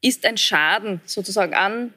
ist 0.00 0.26
ein 0.26 0.36
Schaden 0.36 1.00
sozusagen 1.06 1.54
an 1.54 1.94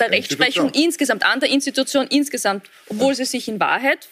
der 0.00 0.10
Rechtsprechung 0.10 0.70
insgesamt, 0.70 1.24
an 1.24 1.40
der 1.40 1.50
Institution 1.50 2.06
insgesamt, 2.08 2.68
obwohl 2.88 3.14
sie 3.14 3.24
sich 3.24 3.48
in 3.48 3.60
Wahrheit 3.60 4.08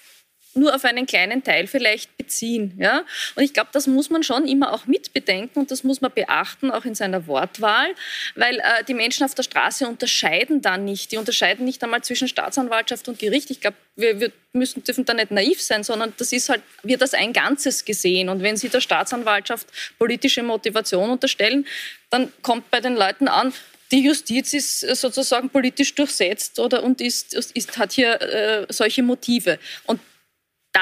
nur 0.55 0.75
auf 0.75 0.85
einen 0.85 1.07
kleinen 1.07 1.43
Teil 1.43 1.67
vielleicht 1.67 2.17
beziehen. 2.17 2.75
Ja? 2.79 3.05
Und 3.35 3.43
ich 3.43 3.53
glaube, 3.53 3.71
das 3.73 3.87
muss 3.87 4.11
man 4.11 4.23
schon 4.23 4.47
immer 4.47 4.73
auch 4.73 4.87
mitbedenken 4.87 5.61
und 5.61 5.71
das 5.71 5.85
muss 5.85 6.01
man 6.01 6.13
beachten, 6.13 6.71
auch 6.71 6.85
in 6.85 6.95
seiner 6.95 7.27
Wortwahl, 7.27 7.89
weil 8.35 8.59
äh, 8.59 8.85
die 8.87 8.95
Menschen 8.95 9.25
auf 9.25 9.35
der 9.35 9.43
Straße 9.43 9.87
unterscheiden 9.87 10.61
dann 10.63 10.85
nicht. 10.85 11.13
Die 11.13 11.17
unterscheiden 11.17 11.65
nicht 11.65 11.83
einmal 11.83 12.03
zwischen 12.03 12.29
Staatsanwaltschaft 12.29 13.09
und 13.09 13.19
Gericht. 13.19 13.51
Ich 13.51 13.61
glaube, 13.61 13.77
wir, 13.97 14.21
wir 14.21 14.33
müssen, 14.53 14.83
dürfen 14.85 15.05
da 15.05 15.15
nicht 15.15 15.31
naiv 15.31 15.61
sein, 15.63 15.85
sondern 15.85 16.13
das 16.17 16.33
ist 16.33 16.49
halt, 16.49 16.63
wird 16.83 17.03
als 17.03 17.15
ein 17.15 17.33
Ganzes 17.33 17.85
gesehen. 17.85 18.29
Und 18.29 18.43
wenn 18.43 18.57
Sie 18.57 18.69
der 18.69 18.81
Staatsanwaltschaft 18.81 19.69
politische 19.99 20.43
Motivation 20.43 21.11
unterstellen, 21.11 21.67
dann 22.11 22.33
kommt 22.43 22.71
bei 22.71 22.81
den 22.81 22.95
Leuten 22.95 23.29
an, 23.29 23.53
die 23.91 24.05
Justiz 24.05 24.53
ist 24.53 24.83
äh, 24.83 24.95
sozusagen 24.95 25.49
politisch 25.49 25.95
durchsetzt 25.95 26.59
oder 26.59 26.83
und 26.83 27.01
ist, 27.01 27.35
ist, 27.35 27.79
hat 27.79 27.93
hier 27.93 28.21
äh, 28.21 28.67
solche 28.69 29.03
Motive. 29.03 29.59
Und 29.85 30.01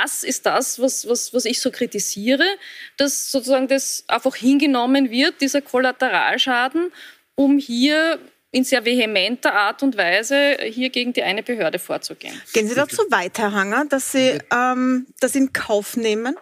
das 0.02 0.22
ist 0.22 0.46
das, 0.46 0.80
was, 0.80 1.08
was, 1.08 1.32
was 1.32 1.44
ich 1.44 1.60
so 1.60 1.70
kritisiere, 1.70 2.46
dass 2.96 3.30
sozusagen 3.30 3.68
das 3.68 4.04
einfach 4.08 4.36
hingenommen 4.36 5.10
wird, 5.10 5.40
dieser 5.40 5.62
Kollateralschaden, 5.62 6.92
um 7.34 7.58
hier 7.58 8.18
in 8.50 8.64
sehr 8.64 8.84
vehementer 8.84 9.54
Art 9.54 9.82
und 9.82 9.96
Weise 9.96 10.56
hier 10.62 10.90
gegen 10.90 11.12
die 11.12 11.22
eine 11.22 11.42
Behörde 11.42 11.78
vorzugehen. 11.78 12.40
Gehen 12.52 12.68
Sie 12.68 12.74
da 12.74 12.88
zu 12.88 13.02
weit, 13.10 13.38
Herr 13.38 13.52
Hanger, 13.52 13.84
dass 13.88 14.12
Sie 14.12 14.38
ähm, 14.52 15.06
das 15.20 15.34
in 15.34 15.52
Kauf 15.52 15.96
nehmen? 15.96 16.36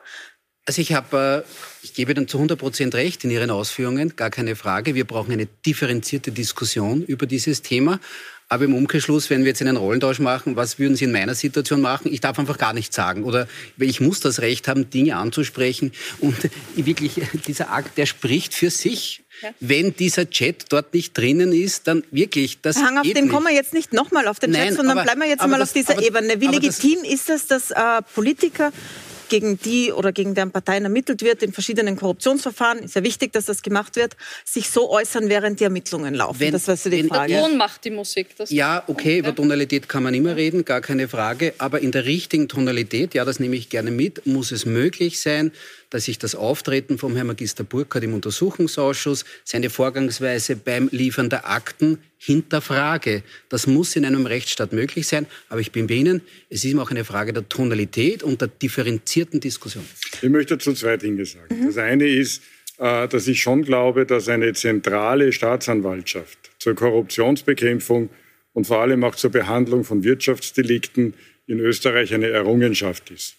Also 0.67 0.81
ich 0.81 0.93
habe, 0.93 1.45
äh, 1.47 1.85
ich 1.85 1.95
gebe 1.95 2.13
Ihnen 2.13 2.29
zu 2.29 2.39
100 2.39 2.59
Prozent 2.59 2.95
recht 2.95 3.25
in 3.25 3.31
Ihren 3.31 3.51
Ausführungen, 3.51 4.17
gar 4.17 4.31
keine 4.31 4.57
Frage. 4.57 4.95
Wir 4.95 5.07
brauchen 5.07 5.33
eine 5.33 5.47
differenzierte 5.47 6.33
Diskussion 6.33 7.03
über 7.03 7.27
dieses 7.27 7.63
Thema. 7.63 8.01
Aber 8.49 8.65
im 8.65 8.75
Umkehrschluss, 8.75 9.31
wenn 9.31 9.41
wir 9.41 9.49
jetzt 9.49 9.63
einen 9.63 9.77
Rollentausch 9.77 10.19
machen, 10.19 10.55
was 10.55 10.79
würden 10.79 10.97
Sie 10.97 11.05
in 11.07 11.13
meiner 11.13 11.35
Situation 11.35 11.81
machen? 11.81 12.13
Ich 12.13 12.21
darf 12.21 12.39
einfach 12.39 12.59
gar 12.59 12.73
nichts 12.75 12.95
sagen. 12.95 13.25
Oder 13.25 13.49
ich 13.79 14.01
muss 14.01 14.21
das 14.21 14.41
Recht 14.41 14.69
haben, 14.69 14.91
Dinge 14.91 15.17
anzusprechen. 15.17 15.93
Und 16.21 16.37
wirklich, 16.77 17.13
dieser 17.47 17.71
Akt, 17.73 17.97
der 17.97 18.07
spricht 18.07 18.55
für 18.55 18.71
sich. 18.71 19.23
Ja. 19.43 19.51
Wenn 19.61 19.97
dieser 19.97 20.29
Chat 20.31 20.67
dort 20.69 20.95
nicht 20.95 21.17
drinnen 21.17 21.53
ist, 21.53 21.89
dann 21.89 22.05
wirklich, 22.11 22.61
das 22.61 22.77
Hanger, 22.77 23.01
auf 23.01 23.07
geht 23.07 23.17
den 23.17 23.25
nicht. 23.25 23.33
kommen 23.35 23.47
wir 23.49 23.55
jetzt 23.55 23.73
nicht 23.75 23.93
nochmal 23.93 24.29
auf 24.29 24.39
den 24.39 24.53
Chat, 24.53 24.61
Nein, 24.67 24.75
sondern 24.77 24.99
aber- 24.99 25.05
bleiben 25.05 25.21
wir 25.23 25.29
jetzt 25.29 25.41
mal 25.47 25.59
das- 25.59 25.71
auf 25.71 25.73
dieser 25.73 25.95
aber- 25.95 26.03
Ebene. 26.07 26.41
Wie 26.41 26.49
aber 26.49 26.61
das- 26.61 26.83
legitim 26.83 27.05
ist 27.05 27.31
es, 27.31 27.47
dass 27.47 27.71
äh, 27.71 27.75
Politiker 28.15 28.73
gegen 29.29 29.59
die 29.59 29.93
oder 29.93 30.13
gegen 30.13 30.35
deren 30.35 30.51
Parteien 30.51 30.85
ermittelt 30.85 31.23
wird 31.23 31.43
in 31.43 31.53
verschiedenen 31.53 31.97
Korruptionsverfahren, 31.97 32.81
ist 32.81 32.95
ja 32.95 33.03
wichtig, 33.03 33.33
dass 33.33 33.47
das 33.47 33.63
gemacht 33.63 33.97
wird, 33.97 34.17
sich 34.45 34.69
so 34.71 34.91
äußern, 34.91 35.29
während 35.29 35.61
die 35.61 35.65
Ermittlungen 35.65 36.15
laufen? 36.15 36.41
Wenn- 36.41 36.53
das 36.53 36.69
war 36.69 36.77
so 36.77 36.91
die 36.91 36.99
wenn- 36.99 37.09
Der 37.09 37.17
Frage. 37.17 37.35
Ton 37.35 37.57
macht 37.57 37.85
die 37.85 37.91
Musik. 37.91 38.37
Das 38.37 38.51
Ja, 38.51 38.83
okay, 38.87 39.19
über 39.19 39.35
Tonalität 39.35 39.89
kann 39.89 40.03
man 40.03 40.15
immer 40.15 40.37
reden, 40.37 40.65
gar 40.65 40.81
keine 40.81 41.09
Frage. 41.09 41.55
Aber 41.59 41.81
in 41.81 41.91
der 41.93 42.05
richtigen 42.05 42.49
Tonalität, 42.49 43.15
ja, 43.15 43.25
das 43.25 43.41
nehme 43.41 43.57
ich 43.57 43.69
gerne 43.69 43.91
mit, 43.91 44.27
muss 44.27 44.53
es 44.53 44.67
möglich 44.67 45.21
sein, 45.21 45.53
dass 45.91 46.09
ich 46.09 46.19
das 46.19 46.35
Auftreten 46.35 46.99
vom 46.99 47.15
Herrn 47.15 47.27
Magister 47.27 47.65
Burkhardt 47.65 48.05
im 48.05 48.15
Untersuchungsausschuss, 48.15 49.25
seine 49.45 49.71
Vorgangsweise 49.71 50.57
beim 50.57 50.89
Liefern 50.93 51.31
der 51.31 51.49
Akten 51.49 51.99
hinterfrage. 52.19 53.23
Das 53.49 53.67
muss 53.67 53.97
in 53.97 54.05
einem 54.05 54.27
Rechtsstaat 54.27 54.73
möglich 54.73 55.07
sein. 55.07 55.27
Aber 55.49 55.61
ich 55.61 55.73
bin 55.73 55.87
bei 55.87 55.95
Ihnen, 55.95 56.23
es 56.49 56.65
ist 56.65 56.71
immer 56.71 56.83
auch 56.83 56.91
eine 56.91 57.05
Frage 57.05 57.33
der 57.33 57.49
Tonalität 57.49 58.23
und 58.23 58.41
der 58.41 58.49
differenzierten 58.49 59.41
Diskussion. 59.41 59.85
Ich 60.23 60.29
möchte 60.31 60.57
dazu 60.57 60.73
zwei 60.73 60.97
Dinge 60.97 61.27
sagen. 61.27 61.67
Das 61.67 61.77
eine 61.77 62.09
ist, 62.09 62.43
äh, 62.79 63.07
dass 63.09 63.29
ich 63.29 63.41
schon 63.41 63.63
glaube, 63.63 64.07
dass 64.07 64.29
eine 64.29 64.53
zentrale 64.53 65.33
Staatsanwaltschaft 65.33 66.39
zur 66.59 66.75
Korruptionsbekämpfung 66.75 68.11
und 68.53 68.67
vor 68.67 68.81
allem 68.81 69.05
auch 69.05 69.15
zur 69.15 69.31
Behandlung 69.31 69.85
von 69.85 70.03
Wirtschaftsdelikten 70.03 71.15
in 71.47 71.61
Österreich 71.61 72.15
eine 72.15 72.29
Errungenschaft 72.29 73.11
ist 73.11 73.37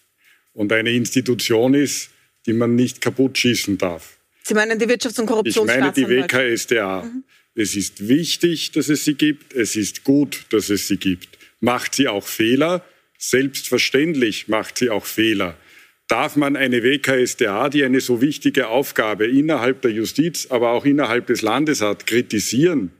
und 0.54 0.72
eine 0.72 0.92
Institution 0.92 1.74
ist, 1.74 2.12
die 2.46 2.54
man 2.54 2.76
nicht 2.76 3.02
kaputt 3.02 3.38
schießen 3.38 3.78
darf. 3.78 4.18
Sie 4.44 4.54
meinen 4.54 4.78
die 4.78 4.86
Wirtschafts- 4.86 5.20
und 5.20 5.26
Korruptionsstaatsanwaltschaft? 5.26 5.98
Ich 5.98 6.08
meine 6.08 6.28
die 6.28 6.56
WKSDA. 6.56 7.04
Mhm. 7.04 7.24
Es 7.56 7.76
ist 7.76 8.08
wichtig, 8.08 8.72
dass 8.72 8.90
es 8.90 9.06
sie 9.06 9.16
gibt. 9.16 9.54
Es 9.54 9.76
ist 9.76 10.04
gut, 10.04 10.46
dass 10.50 10.70
es 10.70 10.88
sie 10.88 10.98
gibt. 10.98 11.40
Macht 11.62 11.96
sie 11.96 12.08
auch 12.08 12.28
Fehler? 12.28 12.86
Selbstverständlich 13.18 14.48
macht 14.48 14.78
sie 14.78 14.90
auch 14.90 15.06
Fehler. 15.06 15.58
Darf 16.08 16.36
man 16.36 16.56
eine 16.56 16.84
WKSDA, 16.84 17.70
die 17.70 17.84
eine 17.84 18.02
so 18.02 18.22
wichtige 18.22 18.68
Aufgabe 18.68 19.26
innerhalb 19.26 19.82
der 19.82 19.92
Justiz, 19.92 20.48
aber 20.52 20.72
auch 20.72 20.86
innerhalb 20.86 21.26
des 21.28 21.42
Landes 21.42 21.82
hat, 21.82 22.06
kritisieren? 22.06 22.92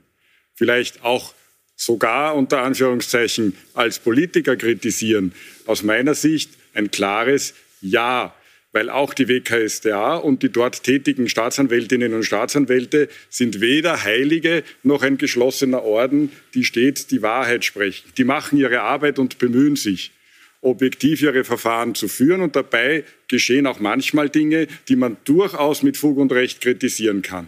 Vielleicht 0.54 1.04
auch 1.04 1.34
sogar 1.76 2.34
unter 2.34 2.62
Anführungszeichen 2.62 3.54
als 3.74 4.00
Politiker 4.00 4.56
kritisieren? 4.56 5.32
Aus 5.66 5.84
meiner 5.84 6.14
Sicht 6.14 6.50
ein 6.74 6.90
klares 6.90 7.54
Ja 7.80 8.34
weil 8.76 8.90
auch 8.90 9.14
die 9.14 9.26
WKSDA 9.26 10.16
und 10.16 10.42
die 10.42 10.52
dort 10.52 10.82
tätigen 10.82 11.30
Staatsanwältinnen 11.30 12.12
und 12.12 12.24
Staatsanwälte 12.24 13.08
sind 13.30 13.62
weder 13.62 14.04
Heilige 14.04 14.64
noch 14.82 15.02
ein 15.02 15.16
geschlossener 15.16 15.82
Orden, 15.82 16.30
die 16.52 16.62
stets 16.62 17.06
die 17.06 17.22
Wahrheit 17.22 17.64
sprechen. 17.64 18.12
Die 18.18 18.24
machen 18.24 18.58
ihre 18.58 18.82
Arbeit 18.82 19.18
und 19.18 19.38
bemühen 19.38 19.76
sich, 19.76 20.12
objektiv 20.60 21.22
ihre 21.22 21.42
Verfahren 21.44 21.94
zu 21.94 22.06
führen 22.06 22.42
und 22.42 22.54
dabei 22.54 23.04
geschehen 23.28 23.66
auch 23.66 23.80
manchmal 23.80 24.28
Dinge, 24.28 24.66
die 24.90 24.96
man 24.96 25.16
durchaus 25.24 25.82
mit 25.82 25.96
Fug 25.96 26.18
und 26.18 26.32
Recht 26.32 26.60
kritisieren 26.60 27.22
kann. 27.22 27.46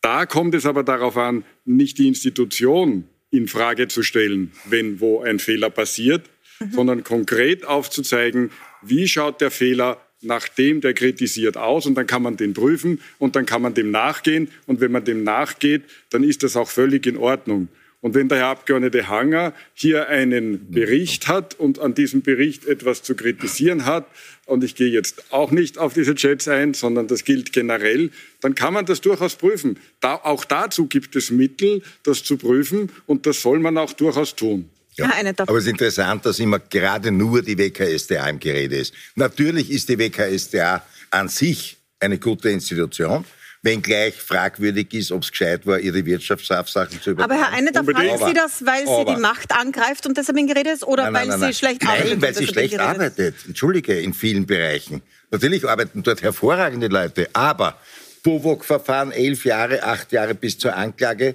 Da 0.00 0.26
kommt 0.26 0.56
es 0.56 0.66
aber 0.66 0.82
darauf 0.82 1.16
an, 1.16 1.44
nicht 1.64 1.98
die 1.98 2.08
Institution 2.08 3.04
in 3.30 3.46
Frage 3.46 3.86
zu 3.86 4.02
stellen, 4.02 4.50
wenn 4.64 4.98
wo 4.98 5.22
ein 5.22 5.38
Fehler 5.38 5.70
passiert, 5.70 6.28
mhm. 6.58 6.72
sondern 6.72 7.04
konkret 7.04 7.64
aufzuzeigen, 7.64 8.50
wie 8.82 9.06
schaut 9.06 9.40
der 9.40 9.52
Fehler 9.52 10.03
nachdem 10.24 10.80
der 10.80 10.94
kritisiert 10.94 11.56
aus 11.56 11.86
und 11.86 11.94
dann 11.94 12.06
kann 12.06 12.22
man 12.22 12.36
den 12.36 12.54
prüfen 12.54 13.00
und 13.18 13.36
dann 13.36 13.46
kann 13.46 13.62
man 13.62 13.74
dem 13.74 13.90
nachgehen 13.90 14.48
und 14.66 14.80
wenn 14.80 14.92
man 14.92 15.04
dem 15.04 15.24
nachgeht, 15.24 15.82
dann 16.10 16.24
ist 16.24 16.42
das 16.42 16.56
auch 16.56 16.68
völlig 16.68 17.06
in 17.06 17.16
Ordnung. 17.16 17.68
Und 18.04 18.14
wenn 18.14 18.28
der 18.28 18.36
Herr 18.36 18.48
Abgeordnete 18.48 19.08
Hanger 19.08 19.54
hier 19.72 20.10
einen 20.10 20.70
Bericht 20.70 21.26
hat 21.26 21.58
und 21.58 21.78
an 21.78 21.94
diesem 21.94 22.20
Bericht 22.20 22.66
etwas 22.66 23.02
zu 23.02 23.14
kritisieren 23.14 23.86
hat, 23.86 24.06
und 24.44 24.62
ich 24.62 24.74
gehe 24.74 24.90
jetzt 24.90 25.32
auch 25.32 25.50
nicht 25.50 25.78
auf 25.78 25.94
diese 25.94 26.14
Chats 26.14 26.46
ein, 26.46 26.74
sondern 26.74 27.06
das 27.06 27.24
gilt 27.24 27.54
generell, 27.54 28.10
dann 28.42 28.54
kann 28.54 28.74
man 28.74 28.84
das 28.84 29.00
durchaus 29.00 29.36
prüfen. 29.36 29.78
Da, 30.00 30.16
auch 30.16 30.44
dazu 30.44 30.86
gibt 30.86 31.16
es 31.16 31.30
Mittel, 31.30 31.80
das 32.02 32.22
zu 32.22 32.36
prüfen, 32.36 32.90
und 33.06 33.24
das 33.24 33.40
soll 33.40 33.58
man 33.58 33.78
auch 33.78 33.94
durchaus 33.94 34.36
tun. 34.36 34.68
Ja. 34.96 35.10
Aber 35.38 35.58
es 35.58 35.64
ist 35.64 35.70
interessant, 35.70 36.24
dass 36.24 36.38
immer 36.38 36.58
gerade 36.58 37.10
nur 37.10 37.42
die 37.42 37.58
WKSDA 37.58 38.28
im 38.28 38.38
Gerede 38.38 38.76
ist. 38.76 38.94
Natürlich 39.14 39.70
ist 39.70 39.88
die 39.88 39.98
WKSDA 39.98 40.84
an 41.10 41.28
sich 41.28 41.76
eine 42.00 42.18
gute 42.18 42.50
Institution 42.50 43.24
wenngleich 43.64 44.14
fragwürdig 44.14 44.92
ist, 44.92 45.10
ob 45.10 45.22
es 45.22 45.30
gescheit 45.30 45.66
war, 45.66 45.80
ihre 45.80 46.04
Wirtschaftssachen 46.04 47.00
zu 47.00 47.12
übertragen. 47.12 47.32
Aber 47.32 47.50
Herr 47.50 47.56
Eine, 47.56 47.72
da 47.72 47.82
fragen 47.82 48.18
Sie 48.26 48.34
das, 48.34 48.64
weil 48.64 48.86
aber, 48.86 49.10
sie 49.10 49.14
die 49.14 49.20
Macht 49.20 49.52
angreift 49.52 50.06
und 50.06 50.18
deshalb 50.18 50.38
in 50.38 50.46
Gerede 50.46 50.70
ist 50.70 50.84
oder 50.84 51.04
nein, 51.04 51.12
nein, 51.12 51.28
weil 51.30 51.38
nein, 51.38 51.52
sie 51.52 51.58
schlecht 51.58 51.82
arbeitet? 51.82 52.10
Nein, 52.10 52.22
weil 52.22 52.34
sie 52.34 52.46
schlecht 52.46 52.78
arbeitet. 52.78 53.34
Entschuldige, 53.46 53.98
in 53.98 54.12
vielen 54.12 54.44
Bereichen. 54.44 55.00
Natürlich 55.30 55.66
arbeiten 55.66 56.02
dort 56.02 56.22
hervorragende 56.22 56.88
Leute, 56.88 57.28
aber 57.32 57.78
Bovok-Verfahren, 58.22 59.12
elf 59.12 59.44
Jahre, 59.44 59.82
acht 59.82 60.12
Jahre 60.12 60.34
bis 60.34 60.58
zur 60.58 60.76
Anklage, 60.76 61.34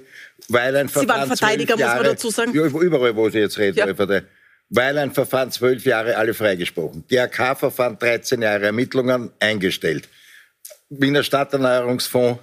weil 0.50 0.76
ein 0.76 0.88
Verfahren. 0.88 1.08
Sie 1.08 1.20
waren 1.20 1.36
Verteidiger, 1.36 1.76
Jahre, 1.76 1.96
muss 1.96 2.04
man 2.04 2.12
dazu 2.12 2.30
sagen. 2.30 2.52
Überall, 2.52 3.16
wo 3.16 3.28
Sie 3.30 3.38
jetzt 3.38 3.58
reden, 3.58 3.78
ja. 3.78 4.22
weil 4.68 4.98
ein 4.98 5.12
Verfahren 5.12 5.50
zwölf 5.50 5.84
Jahre 5.84 6.16
alle 6.16 6.34
freigesprochen. 6.34 7.04
DRK-Verfahren 7.10 7.98
13 7.98 8.42
Jahre 8.42 8.66
Ermittlungen 8.66 9.30
eingestellt. 9.40 10.08
Wiener 10.88 11.22
Stadterneuerungsfonds 11.22 12.40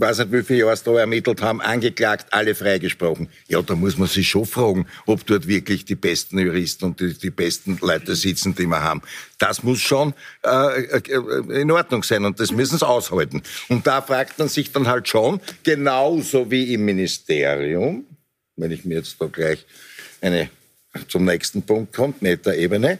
weiß 0.00 0.18
nicht, 0.18 0.32
wie 0.32 0.42
viele 0.42 0.60
Jahre 0.60 0.78
da 0.84 0.98
ermittelt 0.98 1.40
haben, 1.40 1.60
angeklagt, 1.60 2.32
alle 2.32 2.54
freigesprochen. 2.54 3.28
Ja, 3.46 3.62
da 3.62 3.76
muss 3.76 3.96
man 3.96 4.08
sich 4.08 4.28
schon 4.28 4.44
fragen, 4.44 4.86
ob 5.06 5.24
dort 5.24 5.46
wirklich 5.46 5.84
die 5.84 5.94
besten 5.94 6.38
Juristen 6.38 6.86
und 6.86 7.00
die, 7.00 7.14
die 7.14 7.30
besten 7.30 7.78
Leute 7.80 8.16
sitzen, 8.16 8.54
die 8.54 8.66
wir 8.66 8.82
haben. 8.82 9.02
Das 9.38 9.62
muss 9.62 9.80
schon 9.80 10.12
äh, 10.44 10.82
äh 10.82 11.60
in 11.60 11.70
Ordnung 11.70 12.02
sein 12.02 12.24
und 12.24 12.40
das 12.40 12.50
müssen 12.50 12.76
sie 12.78 12.86
aushalten. 12.86 13.42
Und 13.68 13.86
da 13.86 14.02
fragt 14.02 14.38
man 14.38 14.48
sich 14.48 14.72
dann 14.72 14.88
halt 14.88 15.08
schon, 15.08 15.40
genauso 15.62 16.50
wie 16.50 16.74
im 16.74 16.84
Ministerium, 16.84 18.04
wenn 18.56 18.72
ich 18.72 18.84
mir 18.84 18.98
jetzt 18.98 19.20
da 19.20 19.26
gleich 19.26 19.64
eine 20.20 20.50
zum 21.08 21.24
nächsten 21.24 21.62
Punkt 21.62 21.92
kommt, 21.94 22.22
Meta-Ebene, 22.22 22.98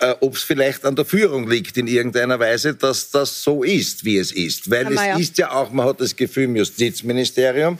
äh, 0.00 0.14
ob 0.20 0.34
es 0.34 0.42
vielleicht 0.42 0.84
an 0.84 0.96
der 0.96 1.04
Führung 1.04 1.48
liegt 1.48 1.76
in 1.76 1.86
irgendeiner 1.86 2.38
Weise, 2.38 2.74
dass 2.74 3.10
das 3.10 3.42
so 3.42 3.62
ist, 3.62 4.04
wie 4.04 4.16
es 4.16 4.32
ist. 4.32 4.70
Weil 4.70 4.92
es 4.92 5.20
ist 5.20 5.38
ja 5.38 5.52
auch, 5.52 5.70
man 5.70 5.86
hat 5.86 6.00
das 6.00 6.16
Gefühl 6.16 6.44
im 6.44 6.56
Justizministerium, 6.56 7.78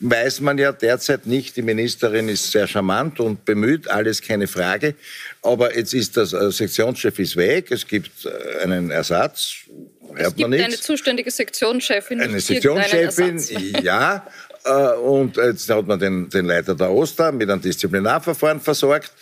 weiß 0.00 0.40
man 0.40 0.58
ja 0.58 0.72
derzeit 0.72 1.26
nicht. 1.26 1.56
Die 1.56 1.62
Ministerin 1.62 2.28
ist 2.28 2.50
sehr 2.50 2.66
charmant 2.66 3.20
und 3.20 3.44
bemüht, 3.44 3.88
alles 3.88 4.20
keine 4.20 4.46
Frage. 4.46 4.94
Aber 5.42 5.76
jetzt 5.76 5.94
ist 5.94 6.16
das 6.16 6.32
äh, 6.32 6.50
Sektionschef 6.50 7.18
ist 7.18 7.36
weg, 7.36 7.70
es 7.70 7.86
gibt 7.86 8.26
äh, 8.26 8.62
einen 8.62 8.90
Ersatz. 8.90 9.54
Hört 10.14 10.28
es 10.28 10.36
gibt 10.36 10.52
eine 10.52 10.78
zuständige 10.78 11.30
Sektionschefin. 11.30 12.20
Eine 12.20 12.40
Sektionschefin, 12.40 13.38
ja. 13.82 14.26
Äh, 14.64 14.70
und 14.98 15.36
jetzt 15.36 15.70
hat 15.70 15.86
man 15.86 15.98
den, 15.98 16.28
den 16.28 16.44
Leiter 16.44 16.74
der 16.74 16.90
Oster 16.90 17.32
mit 17.32 17.48
einem 17.48 17.62
Disziplinarverfahren 17.62 18.60
versorgt. 18.60 19.12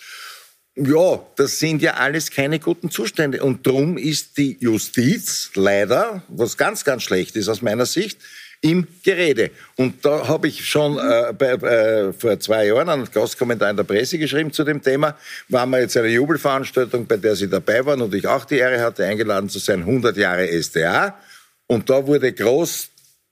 Ja, 0.82 1.20
das 1.36 1.58
sind 1.58 1.82
ja 1.82 1.94
alles 1.94 2.30
keine 2.30 2.58
guten 2.58 2.90
Zustände. 2.90 3.42
Und 3.42 3.66
darum 3.66 3.98
ist 3.98 4.38
die 4.38 4.56
Justiz 4.60 5.50
leider, 5.54 6.22
was 6.28 6.56
ganz, 6.56 6.84
ganz 6.84 7.02
schlecht 7.02 7.36
ist 7.36 7.48
aus 7.48 7.60
meiner 7.60 7.84
Sicht, 7.84 8.18
im 8.62 8.86
Gerede. 9.02 9.50
Und 9.76 10.04
da 10.06 10.26
habe 10.26 10.48
ich 10.48 10.64
schon 10.66 10.96
äh, 10.96 11.34
bei, 11.34 11.52
äh, 11.52 12.12
vor 12.14 12.40
zwei 12.40 12.66
Jahren 12.66 12.88
einen 12.88 13.10
Gastkommentar 13.12 13.70
in 13.70 13.76
der 13.76 13.84
Presse 13.84 14.16
geschrieben 14.16 14.52
zu 14.52 14.64
dem 14.64 14.80
Thema. 14.80 15.18
Waren 15.50 15.68
wir 15.68 15.80
jetzt 15.80 15.98
eine 15.98 16.08
Jubelveranstaltung, 16.08 17.06
bei 17.06 17.18
der 17.18 17.36
Sie 17.36 17.48
dabei 17.48 17.84
waren 17.84 18.00
und 18.00 18.14
ich 18.14 18.26
auch 18.26 18.46
die 18.46 18.56
Ehre 18.56 18.80
hatte, 18.80 19.04
eingeladen 19.04 19.50
zu 19.50 19.58
sein, 19.58 19.80
100 19.80 20.16
Jahre 20.16 20.48
SDA. 20.48 21.18
Und 21.66 21.90
da 21.90 22.06
wurde 22.06 22.32
groß 22.32 22.88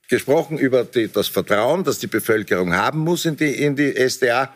gesprochen 0.07 0.59
über 0.59 0.83
die, 0.83 1.11
das 1.11 1.27
Vertrauen, 1.27 1.83
das 1.83 1.97
die 1.97 2.07
Bevölkerung 2.07 2.75
haben 2.75 2.99
muss 2.99 3.25
in 3.25 3.37
die, 3.37 3.63
in 3.63 3.75
die 3.75 3.95
SDA 3.95 4.53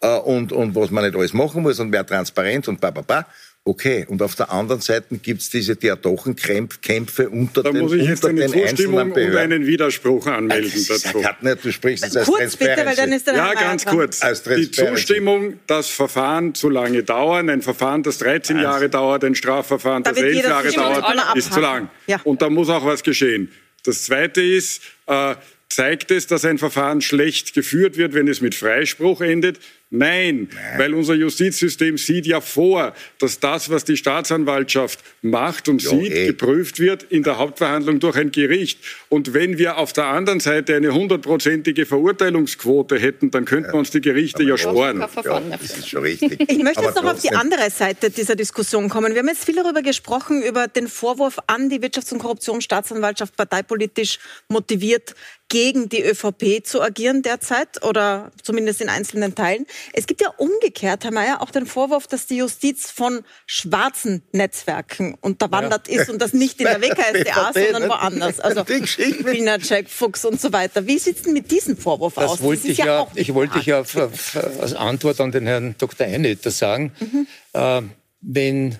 äh, 0.00 0.18
und, 0.18 0.52
und 0.52 0.74
was 0.74 0.90
man 0.90 1.04
nicht 1.04 1.16
alles 1.16 1.32
machen 1.32 1.62
muss 1.62 1.80
und 1.80 1.90
mehr 1.90 2.06
transparent 2.06 2.68
und 2.68 2.80
ba. 2.80 3.26
Okay, 3.68 4.06
und 4.08 4.22
auf 4.22 4.36
der 4.36 4.52
anderen 4.52 4.80
Seite 4.80 5.18
gibt's 5.18 5.50
diese 5.50 5.74
Diadochenkämpfe 5.74 7.28
unter 7.28 7.64
da 7.64 7.70
den 7.70 7.78
Da 7.78 7.82
muss 7.82 7.94
ich 7.94 8.08
jetzt 8.08 8.24
eine 8.24 8.46
Zustimmung 8.46 9.10
und 9.10 9.36
einen 9.36 9.66
Widerspruch 9.66 10.28
anmelden 10.28 10.70
äh, 10.70 10.86
dazu. 10.86 11.24
Nicht, 11.40 11.64
du 11.64 11.72
sprichst 11.72 12.04
jetzt 12.04 12.16
als 12.16 12.28
kurz 12.28 12.56
bitte, 12.56 12.86
weil 12.86 12.94
dann 12.94 13.10
ist 13.10 13.26
der 13.26 13.34
Ja, 13.34 13.54
ganz 13.54 13.84
kurz. 13.84 14.20
Die 14.56 14.70
Zustimmung, 14.70 15.58
dass 15.66 15.88
Verfahren 15.88 16.54
zu 16.54 16.70
lange 16.70 17.02
dauern, 17.02 17.50
ein 17.50 17.60
Verfahren, 17.60 18.04
das 18.04 18.18
13 18.18 18.60
Jahre 18.60 18.88
dauert, 18.88 19.24
ein 19.24 19.34
Strafverfahren, 19.34 20.04
das 20.04 20.16
11 20.16 20.44
Jahre 20.44 20.70
dauert, 20.70 21.36
ist 21.36 21.52
zu 21.52 21.58
lang. 21.58 21.88
Ja. 22.06 22.20
Und 22.22 22.42
da 22.42 22.48
muss 22.48 22.68
auch 22.68 22.86
was 22.86 23.02
geschehen. 23.02 23.50
Das 23.82 24.04
Zweite 24.04 24.42
ist, 24.42 24.80
äh, 25.06 25.34
zeigt 25.68 26.12
es, 26.12 26.28
dass 26.28 26.44
ein 26.44 26.58
Verfahren 26.58 27.00
schlecht 27.00 27.52
geführt 27.52 27.96
wird, 27.96 28.14
wenn 28.14 28.28
es 28.28 28.40
mit 28.40 28.54
Freispruch 28.54 29.20
endet? 29.20 29.58
Nein, 29.90 30.48
Nein, 30.52 30.78
weil 30.78 30.94
unser 30.94 31.14
Justizsystem 31.14 31.96
sieht 31.96 32.26
ja 32.26 32.40
vor, 32.40 32.92
dass 33.20 33.38
das, 33.38 33.70
was 33.70 33.84
die 33.84 33.96
Staatsanwaltschaft 33.96 34.98
macht 35.22 35.68
und 35.68 35.80
jo, 35.80 35.90
sieht, 35.90 36.12
ey. 36.12 36.24
Eh. 36.24 36.26
geprüft 36.26 36.80
wird 36.80 37.04
in 37.04 37.22
der 37.22 37.38
Hauptverhandlung 37.38 38.00
durch 38.00 38.16
ein 38.16 38.32
Gericht. 38.32 38.80
Und 39.08 39.32
wenn 39.32 39.58
wir 39.58 39.78
auf 39.78 39.92
der 39.92 40.06
anderen 40.06 40.40
Seite 40.40 40.74
eine 40.74 40.92
hundertprozentige 40.92 41.86
Verurteilungsquote 41.86 42.98
hätten, 42.98 43.30
dann 43.30 43.44
könnten 43.44 43.72
wir 43.72 43.78
uns 43.78 43.92
die 43.92 44.00
Gerichte 44.00 44.42
ja 44.42 44.58
sparen. 44.58 45.04
Ja, 45.24 45.40
das 45.40 45.78
ist 45.78 45.88
schon 45.88 46.02
richtig. 46.02 46.50
Ich 46.50 46.62
möchte 46.64 46.82
jetzt 46.82 46.96
noch 46.96 47.04
auf 47.04 47.20
die 47.20 47.32
andere 47.32 47.70
Seite 47.70 48.10
dieser 48.10 48.34
Diskussion 48.34 48.88
kommen. 48.88 49.12
Wir 49.12 49.20
haben 49.20 49.28
jetzt 49.28 49.44
viel 49.44 49.54
darüber 49.54 49.82
gesprochen, 49.82 50.42
über 50.42 50.66
den 50.66 50.88
Vorwurf 50.88 51.38
an 51.46 51.68
die 51.68 51.78
Wirtschafts- 51.78 52.12
und 52.12 52.18
Korruptionsstaatsanwaltschaft 52.18 53.36
parteipolitisch 53.36 54.18
motiviert 54.48 55.14
gegen 55.48 55.88
die 55.88 56.02
ÖVP 56.02 56.64
zu 56.64 56.82
agieren 56.82 57.22
derzeit 57.22 57.84
oder 57.84 58.32
zumindest 58.42 58.80
in 58.80 58.88
einzelnen 58.88 59.34
Teilen. 59.34 59.66
Es 59.92 60.06
gibt 60.06 60.20
ja 60.20 60.28
umgekehrt, 60.36 61.04
Herr 61.04 61.12
Mayer, 61.12 61.42
auch 61.42 61.50
den 61.50 61.66
Vorwurf, 61.66 62.06
dass 62.06 62.26
die 62.26 62.36
Justiz 62.36 62.90
von 62.90 63.24
schwarzen 63.46 64.22
Netzwerken 64.32 65.16
unterwandert 65.20 65.88
ja. 65.88 66.00
ist 66.00 66.10
und 66.10 66.20
das 66.20 66.32
nicht 66.32 66.60
in 66.60 66.66
der 66.66 66.80
WKSDA, 66.80 67.52
sondern 67.72 67.88
woanders. 67.88 68.40
Also 68.40 68.66
Wienercheck, 68.66 69.88
Fuchs 69.88 70.24
und 70.24 70.40
so 70.40 70.52
weiter. 70.52 70.86
Wie 70.86 70.98
sieht 70.98 71.16
es 71.16 71.22
denn 71.22 71.32
mit 71.32 71.50
diesem 71.50 71.76
Vorwurf 71.76 72.14
das 72.14 72.32
aus? 72.32 72.42
Wollte 72.42 72.68
ich, 72.68 72.78
ja, 72.78 73.06
ich 73.14 73.34
wollte 73.34 73.58
ich 73.58 73.66
ja 73.66 73.78
als 73.78 74.74
Antwort 74.74 75.20
an 75.20 75.32
den 75.32 75.46
Herrn 75.46 75.74
Dr. 75.78 76.06
Einetter 76.06 76.50
sagen. 76.50 76.92
Mhm. 77.00 77.26
Äh, 77.52 77.82
wenn 78.20 78.78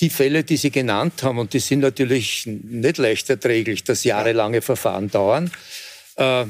die 0.00 0.10
Fälle, 0.10 0.44
die 0.44 0.56
Sie 0.56 0.70
genannt 0.70 1.22
haben, 1.22 1.38
und 1.38 1.52
die 1.52 1.58
sind 1.58 1.80
natürlich 1.80 2.46
nicht 2.46 2.98
leicht 2.98 3.28
erträglich, 3.30 3.84
dass 3.84 4.04
jahrelange 4.04 4.62
Verfahren 4.62 5.10
dauern, 5.10 5.50
äh, 6.16 6.44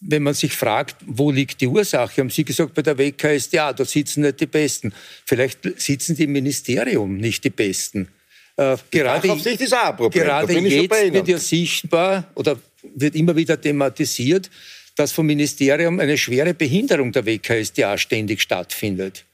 wenn 0.00 0.22
man 0.22 0.34
sich 0.34 0.52
fragt, 0.52 0.96
wo 1.06 1.30
liegt 1.30 1.60
die 1.60 1.66
Ursache, 1.66 2.20
haben 2.20 2.30
Sie 2.30 2.44
gesagt, 2.44 2.74
bei 2.74 2.82
der 2.82 2.98
WKSDA, 2.98 3.72
da 3.72 3.84
sitzen 3.84 4.22
nicht 4.22 4.40
die 4.40 4.46
Besten. 4.46 4.92
Vielleicht 5.24 5.60
sitzen 5.80 6.16
die 6.16 6.24
im 6.24 6.32
Ministerium 6.32 7.16
nicht 7.16 7.44
die 7.44 7.50
Besten. 7.50 8.08
Äh, 8.56 8.76
gerade 8.90 9.28
ist 9.28 9.74
auch 9.74 9.90
ein 9.90 9.96
Problem. 9.96 10.24
gerade 10.24 10.52
jetzt 10.52 11.12
wird 11.12 11.28
ja 11.28 11.38
sichtbar 11.38 12.30
oder 12.34 12.58
wird 12.94 13.14
immer 13.14 13.36
wieder 13.36 13.60
thematisiert, 13.60 14.50
dass 14.96 15.12
vom 15.12 15.26
Ministerium 15.26 16.00
eine 16.00 16.16
schwere 16.16 16.54
Behinderung 16.54 17.12
der 17.12 17.26
WKSDA 17.26 17.98
ständig 17.98 18.40
stattfindet. 18.40 19.24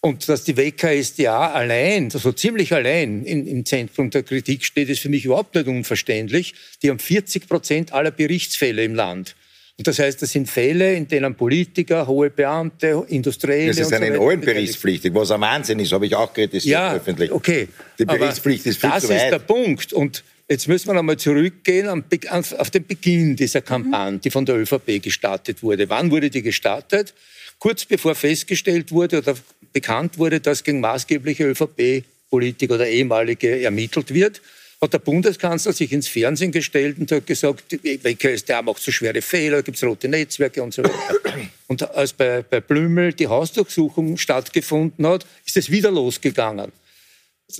Und 0.00 0.28
dass 0.28 0.44
die 0.44 0.56
WKSDA 0.56 1.52
allein, 1.52 2.10
also 2.12 2.32
ziemlich 2.32 2.72
allein 2.72 3.24
in, 3.24 3.46
im 3.46 3.64
Zentrum 3.64 4.10
der 4.10 4.22
Kritik 4.22 4.64
steht, 4.64 4.88
ist 4.88 5.00
für 5.00 5.08
mich 5.08 5.24
überhaupt 5.24 5.54
nicht 5.54 5.66
unverständlich. 5.66 6.54
Die 6.82 6.90
haben 6.90 6.98
40 6.98 7.48
Prozent 7.48 7.92
aller 7.92 8.10
Berichtsfälle 8.10 8.84
im 8.84 8.94
Land. 8.94 9.34
Und 9.78 9.86
das 9.86 9.98
heißt, 9.98 10.22
das 10.22 10.30
sind 10.30 10.48
Fälle, 10.48 10.94
in 10.94 11.06
denen 11.06 11.34
Politiker, 11.34 12.06
hohe 12.06 12.30
Beamte, 12.30 13.04
Industrielle. 13.08 13.68
Das 13.68 13.78
ist 13.78 13.92
eine 13.92 14.16
so 14.16 14.26
allen 14.26 14.40
berichtsspflichtig, 14.40 15.12
was 15.12 15.30
ein 15.30 15.40
Wahnsinn 15.42 15.78
ist, 15.80 15.92
habe 15.92 16.06
ich 16.06 16.14
auch 16.14 16.32
kritisiert 16.32 16.72
ja, 16.72 16.94
öffentlich. 16.94 17.30
Okay. 17.30 17.68
Die 17.98 18.06
Berichtspflicht 18.06 18.64
ist 18.64 18.80
viel 18.80 18.88
das 18.88 19.02
zu 19.02 19.10
weit. 19.10 19.16
Das 19.16 19.24
ist 19.24 19.30
der 19.32 19.38
Punkt. 19.40 19.92
Und 19.92 20.24
jetzt 20.48 20.66
müssen 20.66 20.88
wir 20.88 20.94
nochmal 20.94 21.18
zurückgehen 21.18 21.88
auf 21.88 22.70
den 22.70 22.86
Beginn 22.86 23.36
dieser 23.36 23.60
Kampagne, 23.60 24.18
die 24.18 24.30
von 24.30 24.46
der 24.46 24.56
ÖVP 24.56 25.02
gestartet 25.02 25.62
wurde. 25.62 25.90
Wann 25.90 26.10
wurde 26.10 26.30
die 26.30 26.42
gestartet? 26.42 27.12
Kurz 27.58 27.84
bevor 27.84 28.14
festgestellt 28.14 28.92
wurde 28.92 29.18
oder 29.18 29.34
bekannt 29.74 30.16
wurde, 30.16 30.40
dass 30.40 30.64
gegen 30.64 30.80
maßgebliche 30.80 31.44
ÖVP-Politiker 31.50 32.76
oder 32.76 32.88
ehemalige 32.88 33.60
ermittelt 33.60 34.14
wird 34.14 34.40
hat 34.80 34.92
der 34.92 34.98
Bundeskanzler 34.98 35.72
sich 35.72 35.92
ins 35.92 36.08
Fernsehen 36.08 36.52
gestellt 36.52 36.98
und 36.98 37.10
hat 37.10 37.26
gesagt, 37.26 37.72
WKStA 37.72 38.62
macht 38.62 38.82
so 38.82 38.92
schwere 38.92 39.22
Fehler, 39.22 39.62
gibt 39.62 39.76
es 39.76 39.84
rote 39.84 40.08
Netzwerke 40.08 40.62
und 40.62 40.74
so 40.74 40.84
weiter. 40.84 41.16
Und 41.68 41.82
als 41.96 42.12
bei, 42.12 42.42
bei 42.42 42.60
Blümel 42.60 43.12
die 43.12 43.26
Hausdurchsuchung 43.26 44.18
stattgefunden 44.18 45.04
hat, 45.04 45.26
ist 45.44 45.56
es 45.56 45.68
wieder 45.68 45.90
losgegangen. 45.90 46.70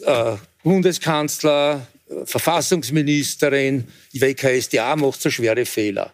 Äh, 0.04 0.36
Bundeskanzler, 0.62 1.84
Verfassungsministerin, 2.24 3.88
die 4.12 4.20
WKStA 4.20 4.94
macht 4.94 5.20
so 5.20 5.28
schwere 5.28 5.66
Fehler. 5.66 6.12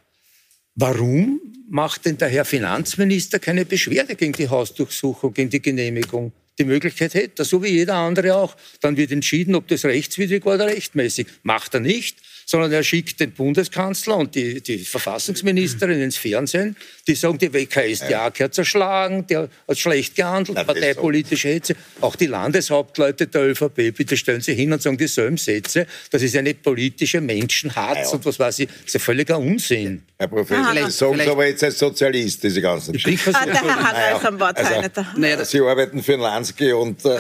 Warum 0.74 1.40
macht 1.68 2.06
denn 2.06 2.16
der 2.16 2.28
Herr 2.28 2.46
Finanzminister 2.46 3.38
keine 3.38 3.66
Beschwerde 3.66 4.16
gegen 4.16 4.32
die 4.32 4.48
Hausdurchsuchung, 4.48 5.34
gegen 5.34 5.50
die 5.50 5.60
Genehmigung? 5.60 6.32
Die 6.58 6.64
Möglichkeit 6.64 7.14
hätte, 7.14 7.44
so 7.44 7.62
wie 7.62 7.68
jeder 7.68 7.94
andere 7.94 8.34
auch. 8.36 8.56
Dann 8.80 8.96
wird 8.96 9.10
entschieden, 9.12 9.54
ob 9.54 9.68
das 9.68 9.84
rechtswidrig 9.84 10.44
war 10.44 10.54
oder 10.54 10.66
rechtmäßig. 10.66 11.26
Macht 11.42 11.74
er 11.74 11.80
nicht, 11.80 12.18
sondern 12.52 12.70
er 12.70 12.82
schickt 12.82 13.18
den 13.18 13.32
Bundeskanzler 13.32 14.18
und 14.18 14.34
die, 14.34 14.60
die 14.60 14.76
Verfassungsministerin 14.76 16.02
ins 16.02 16.18
Fernsehen, 16.18 16.76
die 17.08 17.14
sagen, 17.14 17.38
die 17.38 17.50
WKStA 17.50 18.10
ja. 18.10 18.28
gehört 18.28 18.52
zerschlagen, 18.52 19.26
der 19.26 19.48
hat 19.66 19.78
schlecht 19.78 20.16
gehandelt, 20.16 20.58
Na, 20.58 20.64
parteipolitische 20.64 21.48
Hetze. 21.48 21.74
Auch 22.02 22.14
die 22.14 22.26
Landeshauptleute 22.26 23.26
der 23.28 23.48
ÖVP, 23.48 23.96
bitte 23.96 24.18
stellen 24.18 24.42
Sie 24.42 24.52
hin 24.52 24.70
und 24.70 24.82
sagen 24.82 24.98
dieselben 24.98 25.38
Sätze. 25.38 25.86
Das 26.10 26.20
ist 26.20 26.36
eine 26.36 26.52
politische 26.52 27.22
Menschenhatz 27.22 28.10
ja. 28.10 28.16
und 28.18 28.26
was 28.26 28.38
weiß 28.38 28.58
ich, 28.58 28.66
das 28.66 28.84
ist 28.84 28.96
ein 28.96 29.00
völliger 29.00 29.38
Unsinn. 29.38 30.02
Herr 30.18 30.28
Professor, 30.28 30.58
ah, 30.58 30.90
sagen 30.90 31.20
Sie 31.20 31.30
aber 31.30 31.46
jetzt 31.46 31.64
als 31.64 31.78
Sozialist, 31.78 32.42
diese 32.42 32.60
ganzen 32.60 32.92
Geschichten. 32.92 33.34
Ah, 33.34 33.46
der 33.46 33.54
Herr 33.62 33.82
Haller 33.82 34.18
ist 34.18 34.26
am 34.26 34.38
Wort. 34.38 34.58
Also, 34.58 35.06
naja, 35.16 35.42
Sie 35.42 35.58
arbeiten 35.60 36.02
für 36.02 36.12
den 36.12 36.20
Lansky 36.20 36.72
und... 36.72 37.02
Äh, 37.06 37.16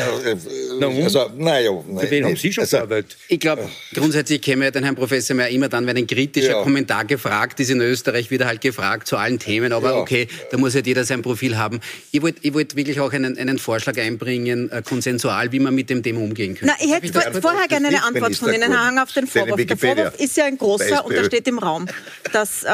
Na 0.78 0.88
und? 0.88 1.02
Also, 1.02 1.30
naja, 1.38 1.70
für 1.70 2.10
wen 2.10 2.26
haben 2.26 2.36
Sie 2.36 2.52
schon 2.52 2.62
also, 2.62 2.76
gearbeitet? 2.76 3.16
Ich 3.28 3.40
glaube, 3.40 3.68
grundsätzlich 3.94 4.42
käme 4.42 4.66
ja 4.66 4.70
den 4.70 4.84
Herrn 4.84 4.94
Professor 4.94 5.21
mehr 5.30 5.48
immer 5.48 5.68
dann, 5.68 5.86
wenn 5.86 5.96
ein 5.96 6.06
kritischer 6.06 6.52
ja. 6.52 6.62
Kommentar 6.62 7.04
gefragt 7.04 7.60
ist 7.60 7.70
in 7.70 7.80
Österreich, 7.80 8.30
wieder 8.30 8.46
halt 8.46 8.60
gefragt 8.60 9.06
zu 9.06 9.16
allen 9.16 9.38
Themen. 9.38 9.72
Aber 9.72 9.90
ja. 9.90 9.96
okay, 9.96 10.28
da 10.50 10.58
muss 10.58 10.74
halt 10.74 10.86
jeder 10.86 11.04
sein 11.04 11.22
Profil 11.22 11.56
haben. 11.56 11.80
Ich 12.10 12.22
wollte 12.22 12.38
ich 12.42 12.54
wollt 12.54 12.76
wirklich 12.76 13.00
auch 13.00 13.12
einen, 13.12 13.38
einen 13.38 13.58
Vorschlag 13.58 13.98
einbringen, 13.98 14.70
äh, 14.70 14.82
konsensual, 14.82 15.52
wie 15.52 15.60
man 15.60 15.74
mit 15.74 15.90
dem 15.90 16.02
Thema 16.02 16.20
umgehen 16.20 16.54
könnte. 16.54 16.74
Na, 16.78 16.84
ich 16.84 16.92
hätte 16.92 17.12
vor, 17.12 17.40
vorher 17.40 17.68
gerne 17.68 17.88
eine 17.88 18.02
Antwort 18.04 18.34
von 18.36 18.52
Ihnen, 18.52 18.72
Herr 18.72 18.86
Hang, 18.86 18.98
auf 18.98 19.12
den 19.12 19.26
Vorwurf. 19.26 19.64
Der 19.64 19.76
Vorwurf 19.76 20.18
ist 20.18 20.36
ja 20.36 20.44
ein 20.44 20.58
großer 20.58 21.04
und 21.04 21.14
der 21.14 21.24
steht 21.24 21.46
im 21.48 21.58
Raum, 21.58 21.86
dass, 22.32 22.64
äh, 22.64 22.66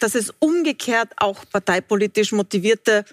dass 0.00 0.14
es 0.14 0.32
umgekehrt 0.38 1.08
auch 1.16 1.44
parteipolitisch 1.50 2.32
motivierte 2.32 3.04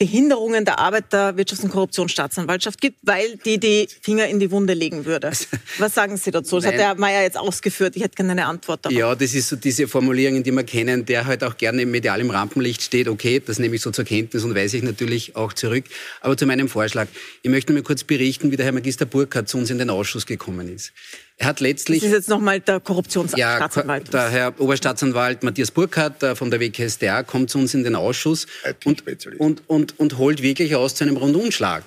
Behinderungen 0.00 0.64
der 0.64 0.78
Arbeit 0.78 1.12
der 1.12 1.36
Wirtschafts- 1.36 1.62
und 1.62 1.72
Korruptionsstaatsanwaltschaft 1.72 2.80
gibt, 2.80 3.00
weil 3.02 3.36
die 3.44 3.60
die 3.60 3.86
Finger 4.00 4.28
in 4.28 4.40
die 4.40 4.50
Wunde 4.50 4.72
legen 4.72 5.04
würde. 5.04 5.30
Was 5.78 5.94
sagen 5.94 6.16
Sie 6.16 6.30
dazu? 6.30 6.56
Das 6.56 6.64
Nein. 6.64 6.72
hat 6.72 6.80
Herr 6.80 6.94
Mayer 6.94 7.20
jetzt 7.20 7.36
ausgeführt. 7.36 7.96
Ich 7.96 8.02
hätte 8.02 8.16
gerne 8.16 8.32
eine 8.32 8.46
Antwort 8.46 8.86
darauf. 8.86 8.96
Ja, 8.96 9.14
das 9.14 9.34
ist 9.34 9.50
so 9.50 9.56
diese 9.56 9.86
Formulierung, 9.88 10.42
die 10.42 10.52
wir 10.52 10.64
kennen, 10.64 11.04
der 11.04 11.26
halt 11.26 11.44
auch 11.44 11.54
gerne 11.58 11.82
im 11.82 12.30
Rampenlicht 12.30 12.80
steht. 12.80 13.08
Okay, 13.08 13.42
das 13.44 13.58
nehme 13.58 13.76
ich 13.76 13.82
so 13.82 13.90
zur 13.90 14.06
Kenntnis 14.06 14.42
und 14.42 14.54
weise 14.54 14.78
ich 14.78 14.82
natürlich 14.82 15.36
auch 15.36 15.52
zurück. 15.52 15.84
Aber 16.22 16.34
zu 16.34 16.46
meinem 16.46 16.70
Vorschlag. 16.70 17.06
Ich 17.42 17.50
möchte 17.50 17.74
mir 17.74 17.82
kurz 17.82 18.02
berichten, 18.02 18.50
wie 18.50 18.56
der 18.56 18.64
Herr 18.64 18.72
Magister 18.72 19.04
Burkhardt 19.04 19.50
zu 19.50 19.58
uns 19.58 19.68
in 19.68 19.76
den 19.76 19.90
Ausschuss 19.90 20.24
gekommen 20.24 20.74
ist. 20.74 20.92
Er 21.40 21.46
hat 21.46 21.60
letztlich. 21.60 22.00
Das 22.00 22.10
ist 22.10 22.14
jetzt 22.14 22.28
nochmal 22.28 22.60
der 22.60 22.80
Korruptionsstaatsanwalt. 22.80 24.12
Ja, 24.12 24.28
der 24.28 24.30
Herr 24.30 24.60
Oberstaatsanwalt 24.60 25.42
Matthias 25.42 25.70
Burkhardt 25.70 26.22
äh, 26.22 26.36
von 26.36 26.50
der 26.50 26.60
WKSDA 26.60 27.22
kommt 27.22 27.48
zu 27.48 27.58
uns 27.58 27.72
in 27.72 27.82
den 27.82 27.94
Ausschuss 27.94 28.46
und, 28.84 29.04
und, 29.38 29.62
und, 29.66 29.98
und 29.98 30.18
holt 30.18 30.42
wirklich 30.42 30.76
aus 30.76 30.94
zu 30.94 31.04
einem 31.04 31.16
Rundumschlag. 31.16 31.82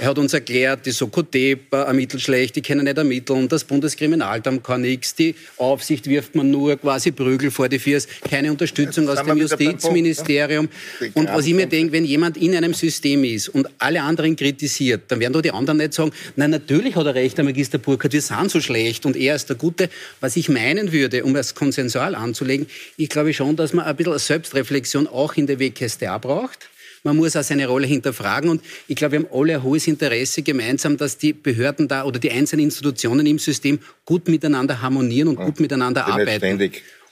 Er 0.00 0.08
hat 0.08 0.18
uns 0.18 0.32
erklärt, 0.32 0.86
die 0.86 0.92
Sokotep 0.92 1.74
ermittelt 1.74 2.22
schlecht, 2.22 2.56
die 2.56 2.62
können 2.62 2.84
nicht 2.84 2.96
ermitteln, 2.96 3.46
das 3.48 3.64
Bundeskriminalamt 3.64 4.64
kann 4.64 4.80
nichts, 4.80 5.14
die 5.14 5.34
Aufsicht 5.58 6.06
wirft 6.06 6.34
man 6.34 6.50
nur 6.50 6.78
quasi 6.78 7.12
Prügel 7.12 7.50
vor 7.50 7.68
die 7.68 7.78
Füße, 7.78 8.08
keine 8.26 8.50
Unterstützung 8.50 9.06
aus 9.10 9.22
dem 9.22 9.36
Justizministerium. 9.36 10.68
Punkt, 10.68 11.14
ja? 11.16 11.20
Und 11.20 11.28
was 11.28 11.46
ich 11.46 11.52
mir 11.52 11.66
denke, 11.66 11.92
wenn 11.92 12.06
jemand 12.06 12.38
in 12.38 12.56
einem 12.56 12.72
System 12.72 13.24
ist 13.24 13.50
und 13.50 13.68
alle 13.76 14.00
anderen 14.00 14.36
kritisiert, 14.36 15.02
dann 15.08 15.20
werden 15.20 15.34
doch 15.34 15.42
die 15.42 15.50
anderen 15.50 15.76
nicht 15.76 15.92
sagen, 15.92 16.12
nein, 16.34 16.48
natürlich 16.48 16.96
hat 16.96 17.04
er 17.04 17.14
recht, 17.14 17.36
der 17.36 17.44
Magister 17.44 17.76
Burkhardt, 17.76 18.14
wir 18.14 18.22
sind 18.22 18.50
so 18.50 18.58
schlecht 18.58 19.04
und 19.04 19.16
er 19.16 19.36
ist 19.36 19.50
der 19.50 19.56
Gute. 19.56 19.90
Was 20.20 20.34
ich 20.36 20.48
meinen 20.48 20.92
würde, 20.92 21.24
um 21.24 21.34
das 21.34 21.54
konsensual 21.54 22.14
anzulegen, 22.14 22.66
ich 22.96 23.10
glaube 23.10 23.34
schon, 23.34 23.54
dass 23.54 23.74
man 23.74 23.84
ein 23.84 23.96
bisschen 23.96 24.18
Selbstreflexion 24.18 25.06
auch 25.08 25.34
in 25.34 25.46
der 25.46 25.58
WKStA 25.58 26.16
braucht 26.16 26.70
man 27.02 27.16
muss 27.16 27.36
auch 27.36 27.42
seine 27.42 27.66
Rolle 27.66 27.86
hinterfragen. 27.86 28.50
Und 28.50 28.62
ich 28.88 28.96
glaube, 28.96 29.12
wir 29.12 29.18
haben 29.20 29.28
alle 29.32 29.54
ein 29.54 29.62
hohes 29.62 29.86
Interesse 29.86 30.42
gemeinsam, 30.42 30.96
dass 30.96 31.18
die 31.18 31.32
Behörden 31.32 31.88
da 31.88 32.04
oder 32.04 32.18
die 32.18 32.30
einzelnen 32.30 32.66
Institutionen 32.66 33.26
im 33.26 33.38
System 33.38 33.78
gut 34.04 34.28
miteinander 34.28 34.82
harmonieren 34.82 35.28
und 35.28 35.36
gut 35.36 35.60
miteinander 35.60 36.06
arbeiten 36.06 36.60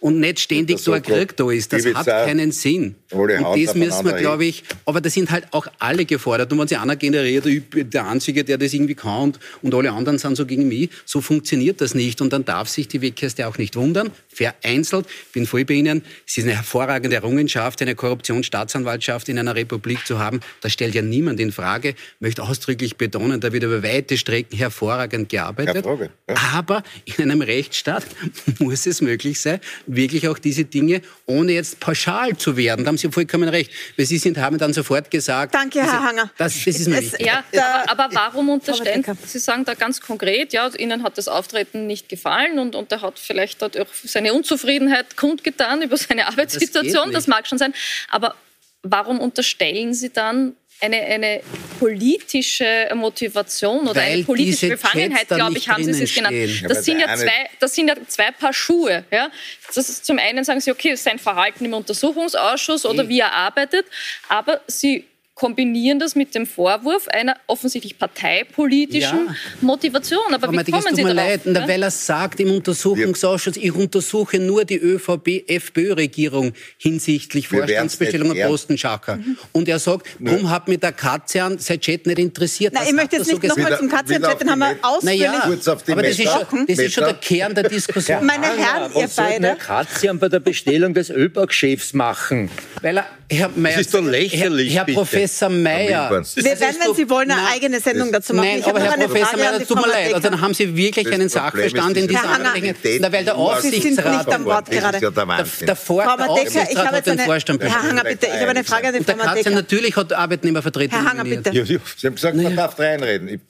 und 0.00 0.20
nicht 0.20 0.40
ständig 0.40 0.78
so 0.78 0.92
ein 0.92 1.02
Krieg 1.02 1.36
da 1.36 1.50
ist. 1.50 1.72
Das 1.72 1.84
hat 1.86 2.06
keinen 2.06 2.52
Sinn. 2.52 2.94
Und 3.10 3.30
das 3.30 3.74
müssen 3.74 4.04
wir, 4.04 4.14
glaube 4.14 4.44
ich, 4.44 4.62
aber 4.84 5.00
da 5.00 5.10
sind 5.10 5.30
halt 5.30 5.46
auch 5.52 5.66
alle 5.78 6.04
gefordert. 6.04 6.52
Und 6.52 6.58
wenn 6.58 6.68
sich 6.68 6.78
einer 6.78 6.96
generiert, 6.96 7.46
der 7.72 8.06
Einzige, 8.06 8.44
der 8.44 8.58
das 8.58 8.72
irgendwie 8.72 8.94
kann 8.94 9.22
und, 9.22 9.38
und 9.62 9.74
alle 9.74 9.92
anderen 9.92 10.18
sind 10.18 10.36
so 10.36 10.46
gegen 10.46 10.68
mich, 10.68 10.90
so 11.04 11.20
funktioniert 11.20 11.80
das 11.80 11.94
nicht. 11.94 12.20
Und 12.20 12.32
dann 12.32 12.44
darf 12.44 12.68
sich 12.68 12.88
die 12.88 13.00
Wegkäste 13.00 13.46
auch 13.48 13.58
nicht 13.58 13.76
wundern. 13.76 14.10
Vereinzelt, 14.28 15.06
bin 15.32 15.46
voll 15.46 15.64
bei 15.64 15.74
Ihnen, 15.74 16.02
es 16.26 16.38
ist 16.38 16.44
eine 16.44 16.54
hervorragende 16.54 17.16
Errungenschaft, 17.16 17.82
eine 17.82 17.94
Korruptionsstaatsanwaltschaft 17.94 19.28
in 19.28 19.38
einer 19.38 19.54
Republik 19.54 20.06
zu 20.06 20.18
haben. 20.18 20.40
Das 20.60 20.72
stellt 20.72 20.94
ja 20.94 21.02
niemand 21.02 21.40
in 21.40 21.50
Frage. 21.50 21.90
Ich 21.90 22.20
möchte 22.20 22.42
ausdrücklich 22.42 22.96
betonen, 22.96 23.40
da 23.40 23.52
wird 23.52 23.64
über 23.64 23.82
weite 23.82 24.16
Strecken 24.16 24.56
hervorragend 24.56 25.28
gearbeitet. 25.28 25.84
Ja. 25.84 26.36
Aber 26.54 26.82
in 27.04 27.30
einem 27.30 27.42
Rechtsstaat 27.42 28.06
muss 28.58 28.86
es 28.86 29.00
möglich 29.00 29.40
sein, 29.40 29.60
wirklich 29.88 30.28
auch 30.28 30.38
diese 30.38 30.64
Dinge, 30.64 31.02
ohne 31.26 31.52
jetzt 31.52 31.80
pauschal 31.80 32.36
zu 32.36 32.56
werden. 32.56 32.84
Da 32.84 32.88
haben 32.88 32.98
Sie 32.98 33.10
vollkommen 33.10 33.48
recht. 33.48 33.70
Weil 33.96 34.06
Sie 34.06 34.18
sind, 34.18 34.38
haben 34.38 34.58
dann 34.58 34.72
sofort 34.72 35.10
gesagt. 35.10 35.54
Danke, 35.54 35.80
Herr 35.80 36.02
Hanger. 36.02 36.30
Das, 36.36 36.54
das 36.64 36.78
ist 36.78 36.88
mir 36.88 36.98
es, 36.98 37.14
Ja, 37.18 37.44
aber, 37.86 38.04
aber 38.04 38.14
warum 38.14 38.50
unterstellen 38.50 39.04
Sie 39.24 39.38
sagen 39.38 39.64
da 39.64 39.74
ganz 39.74 40.00
konkret, 40.00 40.52
ja, 40.52 40.68
Ihnen 40.76 41.02
hat 41.02 41.18
das 41.18 41.28
Auftreten 41.28 41.86
nicht 41.86 42.08
gefallen 42.08 42.58
und, 42.58 42.74
und 42.74 42.92
er 42.92 43.02
hat 43.02 43.18
vielleicht 43.18 43.62
dort 43.62 43.78
auch 43.78 43.86
seine 44.04 44.32
Unzufriedenheit 44.32 45.16
kundgetan 45.16 45.82
über 45.82 45.96
seine 45.96 46.26
Arbeitssituation. 46.28 47.06
Das, 47.06 47.24
das 47.24 47.26
mag 47.26 47.46
schon 47.46 47.58
sein. 47.58 47.74
Aber 48.10 48.34
warum 48.82 49.18
unterstellen 49.20 49.94
Sie 49.94 50.10
dann, 50.10 50.54
eine, 50.80 50.96
eine 50.96 51.40
politische 51.78 52.88
Motivation 52.94 53.88
oder 53.88 54.00
Weil 54.00 54.12
eine 54.12 54.24
politische 54.24 54.68
Befangenheit, 54.68 55.28
glaube 55.28 55.58
ich, 55.58 55.68
haben 55.68 55.84
Sie 55.84 56.02
es 56.02 56.14
genannt. 56.14 56.36
Das 56.68 56.84
sind, 56.84 57.00
ja 57.00 57.14
zwei, 57.16 57.50
das 57.58 57.74
sind 57.74 57.88
ja 57.88 57.94
zwei 58.06 58.30
Paar 58.30 58.52
Schuhe. 58.52 59.04
Ja? 59.10 59.30
Das 59.66 59.88
ist, 59.88 60.06
zum 60.06 60.18
einen 60.18 60.44
sagen 60.44 60.60
Sie, 60.60 60.70
okay, 60.70 60.94
sein 60.94 61.18
Verhalten 61.18 61.64
im 61.64 61.74
Untersuchungsausschuss 61.74 62.86
oder 62.86 63.08
wie 63.08 63.20
er 63.20 63.32
arbeitet, 63.32 63.86
aber 64.28 64.60
Sie 64.66 65.04
kombinieren 65.38 66.00
das 66.00 66.16
mit 66.16 66.34
dem 66.34 66.46
Vorwurf 66.46 67.06
einer 67.08 67.36
offensichtlich 67.46 67.96
parteipolitischen 67.96 69.26
ja. 69.26 69.34
Motivation. 69.60 70.18
Aber, 70.32 70.48
Aber 70.48 70.66
wie 70.66 70.70
kommen 70.70 70.94
Sie 70.94 71.02
darauf? 71.02 71.16
Leid, 71.16 71.40
ja? 71.46 71.68
Weil 71.68 71.82
er 71.82 71.90
sagt 71.90 72.40
im 72.40 72.50
Untersuchungsausschuss, 72.50 73.56
ich 73.56 73.72
untersuche 73.72 74.40
nur 74.40 74.64
die 74.64 74.78
ÖVP-FPÖ-Regierung 74.78 76.52
hinsichtlich 76.76 77.48
Vorstandsbestellung 77.48 78.30
und 78.30 78.42
Postenschacker. 78.42 79.16
Mhm. 79.16 79.38
Und 79.52 79.68
er 79.68 79.78
sagt, 79.78 80.08
warum 80.18 80.50
hat 80.50 80.66
mich 80.66 80.80
der 80.80 80.92
Katzian 80.92 81.58
seit 81.58 81.82
Chat 81.82 82.06
nicht 82.06 82.18
interessiert? 82.18 82.74
Na, 82.74 82.84
ich 82.84 82.92
möchte 82.92 83.16
jetzt 83.16 83.30
nicht 83.30 83.42
nochmal 83.44 83.78
zum 83.78 83.88
Katzian 83.88 84.22
Chat, 84.22 84.40
den 84.40 84.50
haben 84.50 84.58
wir 84.58 84.76
ausführlich 84.82 85.20
naja, 85.20 85.42
aber 85.42 86.02
das 86.02 86.18
ist, 86.18 86.24
schon, 86.24 86.66
das 86.66 86.78
ist 86.78 86.92
schon 86.92 87.04
der 87.04 87.14
Kern 87.14 87.54
der 87.54 87.68
Diskussion. 87.68 88.26
Meine 88.26 88.46
Herren, 88.46 88.90
ihr 88.94 89.08
beide. 89.14 89.56
Was 89.56 89.58
Katzian 89.58 90.18
bei 90.18 90.28
der 90.28 90.40
Bestellung 90.40 90.94
des 90.94 91.10
ÖBAG-Chefs 91.10 91.94
machen? 91.94 92.50
Weil 92.82 92.98
er, 92.98 93.06
Herr 93.30 93.50
Mayer, 93.54 93.76
das 93.76 93.86
ist 93.86 93.94
doch 93.94 94.02
lächerlich, 94.02 94.74
Herr, 94.74 94.86
Herr 94.86 94.94
Professor 94.94 95.27
Mayer. 95.48 96.10
Wir 96.34 96.60
werden, 96.60 96.76
wenn 96.84 96.94
Sie 96.94 97.08
wollen, 97.10 97.30
eine 97.30 97.48
eigene 97.48 97.80
Sendung 97.80 98.12
dazu 98.12 98.34
machen. 98.34 98.48
Nein, 98.48 98.64
aber 98.64 98.80
Herr 98.80 98.96
Professor 98.98 99.38
Mayer, 99.38 99.66
tut 99.66 99.76
mir 99.76 99.88
leid. 99.88 100.14
Also 100.14 100.28
dann 100.28 100.40
haben 100.40 100.54
Sie 100.54 100.76
wirklich 100.76 101.12
einen 101.12 101.28
Sachverstand 101.28 101.96
in 101.96 102.08
dieser 102.08 102.28
Angelegenheit. 102.28 103.12
Weil 103.12 103.24
der 103.24 103.36
Aufsichtsrat... 103.36 104.18
nicht 104.18 104.34
am 104.34 104.44
Wort 104.44 104.70
gerade. 104.70 104.98
Der, 104.98 105.10
der, 105.10 105.76
Vor 105.76 106.02
Frau 106.02 106.16
Mateka, 106.16 106.66
ich 106.70 106.78
habe 106.78 106.96
jetzt 106.96 107.08
eine, 107.08 107.22
Herr 107.22 107.82
Hanger, 107.82 108.04
bitte, 108.04 108.26
ich 108.26 108.32
habe 108.32 108.50
eine 108.50 108.64
Frage 108.64 108.88
an 108.88 108.94
die 108.94 109.04
Frau 109.04 109.16
Mateka. 109.16 109.50
natürlich 109.50 109.96
hat 109.96 110.12
Arbeitnehmervertretung 110.12 111.00
Herr 111.00 111.10
Hanger, 111.10 111.24
bitte. 111.24 111.50
Ja, 111.50 111.64
Sie 111.64 111.78
haben 112.06 112.14
gesagt, 112.14 112.36
man 112.36 112.56
darf 112.56 112.78
reinreden. 112.78 113.40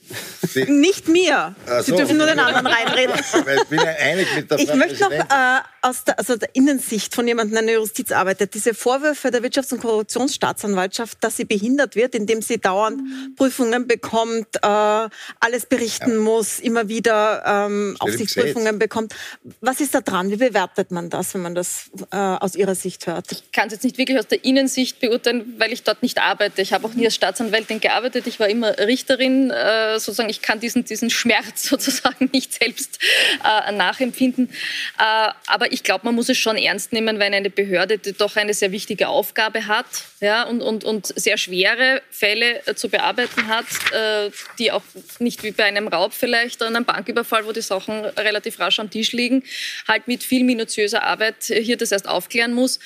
Nicht 0.68 1.08
mir. 1.08 1.54
Sie 1.82 1.92
dürfen 1.92 2.16
nur 2.16 2.26
den 2.26 2.38
anderen 2.38 2.66
reinreden. 2.66 3.14
Ich 3.18 3.68
bin 3.68 3.78
ja 3.78 3.92
einig 4.00 4.26
mit 4.34 4.50
der 4.50 4.58
Ich 4.58 4.74
möchte 4.74 5.00
noch 5.00 5.10
äh, 5.10 5.24
aus 5.82 6.04
der, 6.04 6.18
also 6.18 6.36
der 6.36 6.54
Innensicht 6.54 7.14
von 7.14 7.26
jemandem, 7.26 7.52
der 7.52 7.60
in 7.60 7.66
der 7.66 7.76
Justiz 7.76 8.12
arbeitet, 8.12 8.54
diese 8.54 8.74
Vorwürfe 8.74 9.30
der 9.30 9.42
Wirtschafts- 9.42 9.72
und 9.72 9.80
Korruptionsstaatsanwaltschaft, 9.80 11.18
dass 11.20 11.36
sie 11.36 11.44
behindert 11.44 11.96
wird, 11.96 12.14
indem 12.14 12.42
sie 12.42 12.58
dauernd 12.58 13.00
Prüfungen 13.36 13.86
bekommt, 13.86 14.56
äh, 14.56 14.58
alles 14.66 15.66
berichten 15.68 16.12
ja. 16.12 16.18
muss, 16.18 16.58
immer 16.58 16.88
wieder 16.88 17.42
ähm, 17.46 17.96
Aufsichtsprüfungen 17.98 18.78
bekommt. 18.78 19.14
Was 19.60 19.80
ist 19.80 19.94
da 19.94 20.00
dran? 20.00 20.30
Wie 20.30 20.36
bewertet 20.36 20.90
man 20.90 21.10
das, 21.10 21.34
wenn 21.34 21.42
man 21.42 21.54
das 21.54 21.90
äh, 22.10 22.16
aus 22.16 22.54
Ihrer 22.54 22.74
Sicht 22.74 23.06
hört? 23.06 23.30
Ich 23.32 23.52
kann 23.52 23.68
es 23.68 23.74
jetzt 23.74 23.84
nicht 23.84 23.98
wirklich 23.98 24.18
aus 24.18 24.26
der 24.26 24.44
Innensicht 24.44 25.00
beurteilen, 25.00 25.54
weil 25.58 25.72
ich 25.72 25.82
dort 25.82 26.02
nicht 26.02 26.18
arbeite. 26.18 26.62
Ich 26.62 26.72
habe 26.72 26.86
auch 26.86 26.94
nie 26.94 27.04
als 27.04 27.14
Staatsanwältin 27.14 27.80
gearbeitet. 27.80 28.26
Ich 28.26 28.40
war 28.40 28.48
immer 28.48 28.76
Richterin. 28.78 29.50
Äh, 29.50 29.98
sozusagen, 29.98 30.30
ich 30.30 30.42
kann 30.42 30.60
diesen, 30.60 30.84
diesen 30.84 31.10
Schmerz 31.10 31.62
sozusagen 31.68 32.30
nicht 32.32 32.54
selbst 32.54 32.98
äh, 33.44 33.72
nachempfinden. 33.72 34.50
Äh, 34.98 35.30
aber 35.68 35.74
ich 35.74 35.82
glaube, 35.82 36.06
man 36.06 36.14
muss 36.14 36.28
es 36.30 36.38
schon 36.38 36.56
ernst 36.56 36.92
nehmen, 36.92 37.18
weil 37.18 37.32
eine 37.34 37.50
Behörde 37.50 37.98
doch 37.98 38.36
eine 38.36 38.54
sehr 38.54 38.72
wichtige 38.72 39.08
Aufgabe 39.08 39.66
hat 39.66 39.86
ja, 40.20 40.44
und, 40.44 40.62
und, 40.62 40.84
und 40.84 41.06
sehr 41.06 41.36
schwere 41.36 42.00
Fälle 42.10 42.66
äh, 42.66 42.74
zu 42.74 42.88
bearbeiten 42.88 43.48
hat, 43.48 43.66
äh, 43.92 44.30
die 44.58 44.72
auch 44.72 44.82
nicht 45.18 45.42
wie 45.42 45.50
bei 45.50 45.64
einem 45.64 45.88
Raub 45.88 46.14
vielleicht, 46.14 46.62
oder 46.62 46.68
einem 46.68 46.84
Banküberfall, 46.84 47.44
wo 47.44 47.52
die 47.52 47.60
Sachen 47.60 48.04
relativ 48.04 48.58
rasch 48.60 48.80
am 48.80 48.90
Tisch 48.90 49.12
liegen, 49.12 49.44
halt 49.86 50.08
mit 50.08 50.22
viel 50.22 50.44
minutiöser 50.44 51.02
Arbeit 51.02 51.44
hier 51.44 51.76
das 51.76 51.92
erst 51.92 52.08
aufklären 52.08 52.54
muss 52.54 52.80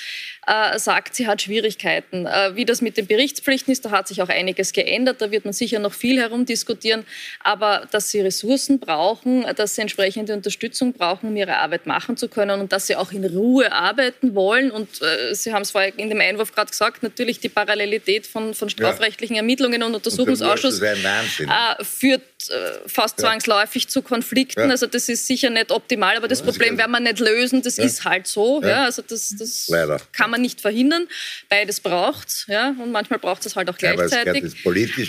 äh, 0.46 0.78
sagt, 0.78 1.14
sie 1.14 1.28
hat 1.28 1.42
Schwierigkeiten. 1.42 2.26
Äh, 2.26 2.56
wie 2.56 2.64
das 2.64 2.80
mit 2.80 2.96
den 2.96 3.06
Berichtspflichten 3.06 3.72
ist, 3.72 3.84
da 3.84 3.92
hat 3.92 4.08
sich 4.08 4.22
auch 4.22 4.28
einiges 4.28 4.72
geändert. 4.72 5.20
Da 5.20 5.30
wird 5.30 5.44
man 5.44 5.52
sicher 5.54 5.78
noch 5.78 5.92
viel 5.92 6.20
herumdiskutieren. 6.20 7.06
Aber 7.44 7.86
dass 7.92 8.10
sie 8.10 8.20
Ressourcen 8.20 8.80
brauchen, 8.80 9.46
dass 9.54 9.76
sie 9.76 9.82
entsprechende 9.82 10.34
Unterstützung 10.34 10.94
brauchen, 10.94 11.28
um 11.28 11.36
ihre 11.36 11.58
Arbeit 11.58 11.86
machen 11.86 12.16
zu 12.16 12.28
können 12.28 12.60
und 12.60 12.72
dass 12.72 12.88
sie 12.88 12.96
auch 12.96 13.12
in 13.12 13.24
Ruhe 13.24 13.70
arbeiten 13.70 14.34
wollen. 14.34 14.72
Und 14.72 15.00
äh, 15.00 15.32
Sie 15.34 15.52
haben 15.52 15.62
es 15.62 15.70
vorher 15.70 15.96
in 15.96 16.08
dem 16.08 16.20
Einwurf 16.20 16.52
gerade 16.52 16.70
gesagt, 16.70 17.04
natürlich 17.04 17.38
die 17.38 17.48
Parallelität 17.48 18.26
von, 18.26 18.54
von 18.54 18.68
strafrechtlichen 18.68 19.36
Ermittlungen 19.36 19.82
und 19.84 19.94
Untersuchungsausschuss 19.94 20.80
und 20.80 20.86
äh, 20.86 21.84
führt 21.84 22.22
äh, 22.48 22.88
fast 22.88 23.20
ja. 23.20 23.28
zwangsläufig 23.28 23.88
zu 23.88 24.02
Konflikten. 24.02 24.60
Ja. 24.60 24.70
Also 24.70 24.86
das 24.86 25.08
ist 25.08 25.26
sicher 25.26 25.50
nicht 25.50 25.70
optimal, 25.70 26.16
aber 26.16 26.26
das 26.26 26.40
ja, 26.40 26.46
Problem 26.46 26.78
werden 26.78 26.90
wir 26.90 27.00
nicht 27.00 27.20
lösen. 27.20 27.62
Das 27.62 27.78
ist 27.78 28.04
halt 28.04 28.26
so. 28.26 28.60
Ja. 28.62 28.84
also 28.86 29.02
das, 29.02 29.34
das 29.38 29.70
kann 30.12 30.31
man 30.32 30.42
nicht 30.42 30.60
verhindern. 30.60 31.06
Beides 31.48 31.78
braucht 31.80 32.46
ja, 32.48 32.74
und 32.82 32.90
manchmal 32.90 33.20
braucht 33.20 33.46
es 33.46 33.54
halt 33.54 33.70
auch 33.70 33.78
gleichzeitig. 33.78 34.42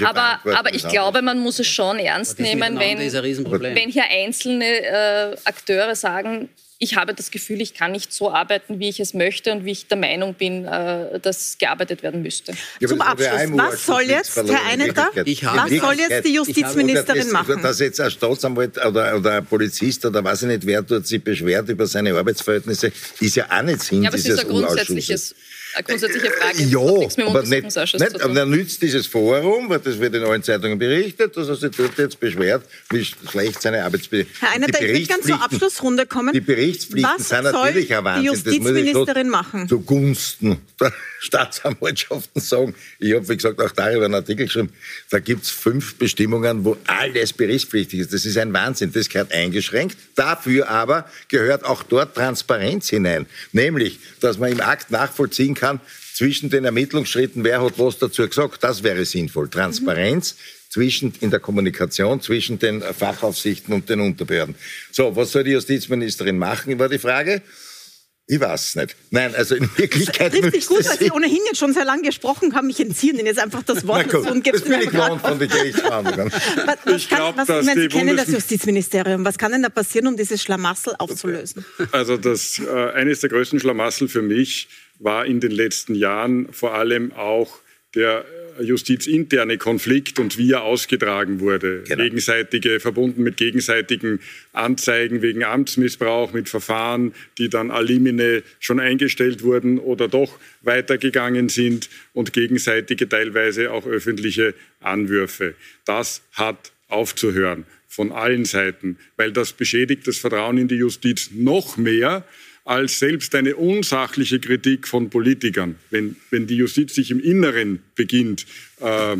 aber, 0.05 0.39
aber 0.55 0.73
ich 0.75 0.87
glaube, 0.87 1.21
man 1.23 1.39
muss 1.39 1.57
es 1.59 1.67
schon 1.67 1.97
ernst 1.97 2.39
nehmen, 2.39 2.77
wenn, 2.79 2.99
wenn 2.99 3.89
hier 3.89 4.05
einzelne 4.09 4.65
äh, 4.65 5.35
Akteure 5.45 5.95
sagen, 5.95 6.49
ich 6.79 6.95
habe 6.95 7.13
das 7.13 7.31
Gefühl, 7.31 7.61
ich 7.61 7.73
kann 7.73 7.91
nicht 7.91 8.11
so 8.11 8.31
arbeiten, 8.31 8.79
wie 8.79 8.89
ich 8.89 8.99
es 8.99 9.13
möchte 9.13 9.51
und 9.51 9.63
wie 9.65 9.71
ich 9.71 9.87
der 9.87 9.97
Meinung 9.97 10.33
bin, 10.33 10.65
äh, 10.65 11.19
dass 11.19 11.57
gearbeitet 11.57 12.03
werden 12.03 12.21
müsste. 12.21 12.53
Ja, 12.79 12.87
Zum 12.87 13.01
Abschluss, 13.01 13.29
was 13.51 13.85
soll 13.85 14.03
jetzt, 14.03 14.35
Herr 14.35 14.65
Eineter, 14.65 15.09
was 15.13 15.71
soll 15.71 15.99
jetzt 15.99 16.25
die 16.25 16.33
Justizministerin 16.33 17.31
machen? 17.31 17.61
Dass 17.61 17.79
jetzt 17.79 18.01
ein 18.01 18.11
Staatsanwalt 18.11 18.77
oder, 18.85 19.15
oder 19.15 19.37
ein 19.37 19.45
Polizist 19.45 20.05
oder 20.05 20.23
weiß 20.23 20.43
ich 20.43 20.47
nicht, 20.49 20.65
wer 20.65 20.81
dort 20.81 21.07
sich 21.07 21.23
beschwert 21.23 21.69
über 21.69 21.87
seine 21.87 22.13
Arbeitsverhältnisse, 22.15 22.91
ist 23.19 23.35
ja 23.35 23.45
auch 23.49 23.61
nicht 23.61 23.81
Sinn 23.81 24.03
ja, 24.03 24.09
aber 24.09 24.17
dieses 24.17 24.33
es 24.33 24.39
ist 24.39 24.45
ein 24.45 24.51
grundsätzliches 24.51 25.35
eine 25.75 25.83
grundsätzliche 25.83 26.31
Frage. 26.31 26.63
Ja, 26.63 27.25
aber, 27.27 27.43
nicht, 27.43 27.63
nicht, 27.63 28.21
aber 28.21 28.35
er 28.35 28.45
nützt 28.45 28.81
dieses 28.81 29.07
Forum, 29.07 29.69
weil 29.69 29.79
das 29.79 29.99
wird 29.99 30.15
in 30.15 30.23
allen 30.23 30.43
Zeitungen 30.43 30.77
berichtet, 30.77 31.35
dass 31.35 31.47
er 31.47 31.55
sich 31.55 31.71
dort 31.75 31.97
jetzt 31.97 32.19
beschwert, 32.19 32.63
wie 32.89 33.03
schlecht 33.03 33.61
seine 33.61 33.83
Arbeitsbedingungen 33.83 34.33
Herr 34.39 34.51
Einer, 34.51 34.67
ich 34.69 34.79
möchte 34.81 35.07
gerne 35.07 35.23
zur 35.23 35.41
Abschlussrunde 35.41 36.05
kommen. 36.05 36.33
Die 36.33 36.41
Berichtspflichten 36.41 37.13
Was 37.17 37.29
sind 37.29 37.43
natürlich 37.43 37.93
ein 37.95 38.03
Wahnsinn. 38.03 38.23
die 38.23 38.27
Justizministerin 38.27 39.29
machen? 39.29 39.67
Zugunsten 39.67 40.61
der 40.79 40.93
Staatsanwaltschaften 41.19 42.41
sagen. 42.41 42.75
Ich 42.99 43.13
habe, 43.13 43.27
wie 43.29 43.35
gesagt, 43.35 43.59
auch 43.61 43.71
darüber 43.71 44.05
einen 44.05 44.15
Artikel 44.15 44.45
geschrieben. 44.45 44.69
Da 45.09 45.19
gibt 45.19 45.43
es 45.43 45.49
fünf 45.49 45.95
Bestimmungen, 45.95 46.65
wo 46.65 46.77
alles 46.87 47.33
berichtspflichtig 47.33 48.01
ist. 48.01 48.13
Das 48.13 48.25
ist 48.25 48.37
ein 48.37 48.53
Wahnsinn. 48.53 48.91
Das 48.91 49.09
gehört 49.09 49.31
eingeschränkt. 49.31 49.97
Dafür 50.15 50.69
aber 50.69 51.09
gehört 51.29 51.63
auch 51.63 51.83
dort 51.83 52.15
Transparenz 52.15 52.89
hinein. 52.89 53.25
Nämlich, 53.51 53.99
dass 54.19 54.37
man 54.37 54.51
im 54.51 54.61
Akt 54.61 54.91
nachvollziehen 54.91 55.55
kann, 55.55 55.62
zwischen 56.13 56.49
den 56.49 56.65
Ermittlungsschritten, 56.65 57.43
wer 57.43 57.61
hat 57.61 57.79
was 57.79 57.97
dazu 57.97 58.27
gesagt. 58.27 58.63
Das 58.63 58.83
wäre 58.83 59.05
sinnvoll. 59.05 59.49
Transparenz. 59.49 60.33
Mhm 60.33 60.63
zwischen, 60.73 61.13
in 61.21 61.29
der 61.29 61.39
Kommunikation 61.39 62.19
zwischen 62.19 62.57
den 62.57 62.81
Fachaufsichten 62.81 63.75
und 63.75 63.89
den 63.89 63.99
Unterbehörden. 63.99 64.55
So, 64.91 65.15
was 65.15 65.31
soll 65.31 65.43
die 65.43 65.51
Justizministerin 65.51 66.39
machen, 66.39 66.79
war 66.79 66.89
die 66.89 66.97
Frage. 66.97 67.43
Ich 68.25 68.39
weiß 68.39 68.69
es 68.69 68.75
nicht. 68.75 68.95
Nein, 69.11 69.35
also 69.35 69.53
in 69.53 69.69
Wirklichkeit. 69.77 70.33
Das 70.33 70.39
trifft 70.39 70.55
sich 70.55 70.65
gut, 70.65 70.89
weil 70.89 70.97
Sie 70.97 71.11
ohnehin 71.11 71.41
jetzt 71.45 71.57
schon 71.57 71.73
sehr 71.73 71.83
lange 71.83 72.03
gesprochen 72.03 72.55
haben. 72.55 72.69
Ich 72.69 72.79
entziehe 72.79 73.13
Ihnen 73.13 73.25
jetzt 73.25 73.37
einfach 73.37 73.63
das 73.63 73.85
Wort 73.85 74.05
dazu 74.11 74.31
und 74.31 74.43
gebe 74.43 74.57
es 74.57 74.65
mir 74.65 74.79
gewohnt 74.79 75.21
von 75.21 75.37
den 75.37 75.49
Gerichtsverhandlungen. 75.49 76.31
was, 76.65 76.77
was, 76.85 77.09
kann, 77.09 77.33
was, 77.35 77.49
ich 77.49 77.65
meine, 77.65 77.81
Sie 77.81 77.87
kennen 77.89 78.15
das 78.15 78.29
Justizministerium. 78.29 79.25
Was 79.25 79.37
kann 79.37 79.51
denn 79.51 79.61
da 79.61 79.69
passieren, 79.69 80.07
um 80.07 80.17
dieses 80.17 80.41
Schlamassel 80.41 80.95
aufzulösen? 80.97 81.65
Also 81.91 82.15
das, 82.15 82.59
äh, 82.59 82.91
eines 82.93 83.19
der 83.19 83.29
größten 83.29 83.59
Schlamassel 83.59 84.07
für 84.07 84.21
mich 84.21 84.69
war 84.99 85.25
in 85.25 85.39
den 85.39 85.51
letzten 85.51 85.95
Jahren 85.95 86.51
vor 86.51 86.73
allem 86.73 87.11
auch 87.13 87.59
der 87.95 88.25
justizinterne 88.61 89.57
Konflikt 89.57 90.19
und 90.19 90.37
wie 90.37 90.51
er 90.51 90.63
ausgetragen 90.63 91.39
wurde. 91.39 91.83
Genau. 91.87 92.03
Gegenseitige, 92.03 92.79
verbunden 92.79 93.23
mit 93.23 93.37
gegenseitigen 93.37 94.19
Anzeigen 94.51 95.21
wegen 95.21 95.43
Amtsmissbrauch, 95.43 96.33
mit 96.33 96.49
Verfahren, 96.49 97.13
die 97.37 97.49
dann 97.49 97.71
alimine 97.71 98.43
schon 98.59 98.79
eingestellt 98.79 99.43
wurden 99.43 99.79
oder 99.79 100.07
doch 100.07 100.39
weitergegangen 100.61 101.49
sind 101.49 101.89
und 102.13 102.33
gegenseitige, 102.33 103.09
teilweise 103.09 103.71
auch 103.71 103.85
öffentliche 103.85 104.53
Anwürfe. 104.79 105.55
Das 105.85 106.21
hat 106.33 106.71
aufzuhören 106.87 107.65
von 107.87 108.11
allen 108.11 108.45
Seiten, 108.45 108.97
weil 109.17 109.31
das 109.31 109.53
beschädigt 109.53 110.07
das 110.07 110.17
Vertrauen 110.17 110.57
in 110.57 110.67
die 110.67 110.75
Justiz 110.75 111.29
noch 111.31 111.77
mehr, 111.77 112.25
als 112.65 112.99
selbst 112.99 113.35
eine 113.35 113.55
unsachliche 113.55 114.39
Kritik 114.39 114.87
von 114.87 115.09
Politikern, 115.09 115.75
wenn, 115.89 116.15
wenn 116.29 116.47
die 116.47 116.55
Justiz 116.55 116.95
sich 116.95 117.11
im 117.11 117.19
Inneren 117.19 117.79
beginnt, 117.95 118.45
äh, 118.79 119.17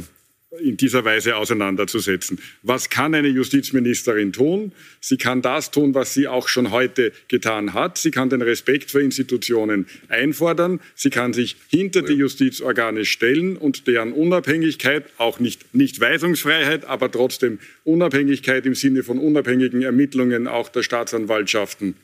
in 0.60 0.78
dieser 0.78 1.04
Weise 1.04 1.36
auseinanderzusetzen. 1.36 2.40
Was 2.62 2.90
kann 2.90 3.16
eine 3.16 3.28
Justizministerin 3.28 4.34
tun? 4.34 4.72
Sie 5.00 5.18
kann 5.18 5.42
das 5.42 5.72
tun, 5.72 5.96
was 5.96 6.14
sie 6.14 6.28
auch 6.28 6.48
schon 6.48 6.72
heute 6.72 7.12
getan 7.28 7.74
hat. 7.74 7.98
Sie 7.98 8.12
kann 8.12 8.30
den 8.30 8.42
Respekt 8.42 8.92
für 8.92 9.02
Institutionen 9.02 9.88
einfordern. 10.10 10.80
Sie 10.96 11.10
kann 11.10 11.34
sich 11.34 11.56
hinter 11.70 12.04
die 12.04 12.14
Justizorgane 12.14 13.06
stellen 13.06 13.58
und 13.58 13.88
deren 13.88 14.14
Unabhängigkeit, 14.14 15.06
auch 15.18 15.40
nicht, 15.40 15.74
nicht 15.74 16.00
Weisungsfreiheit, 16.00 16.86
aber 16.86 17.12
trotzdem 17.12 17.60
Unabhängigkeit 17.84 18.66
im 18.66 18.76
Sinne 18.76 19.04
von 19.04 19.18
unabhängigen 19.18 19.82
Ermittlungen 19.82 20.48
auch 20.48 20.70
der 20.70 20.84
Staatsanwaltschaften 20.84 21.96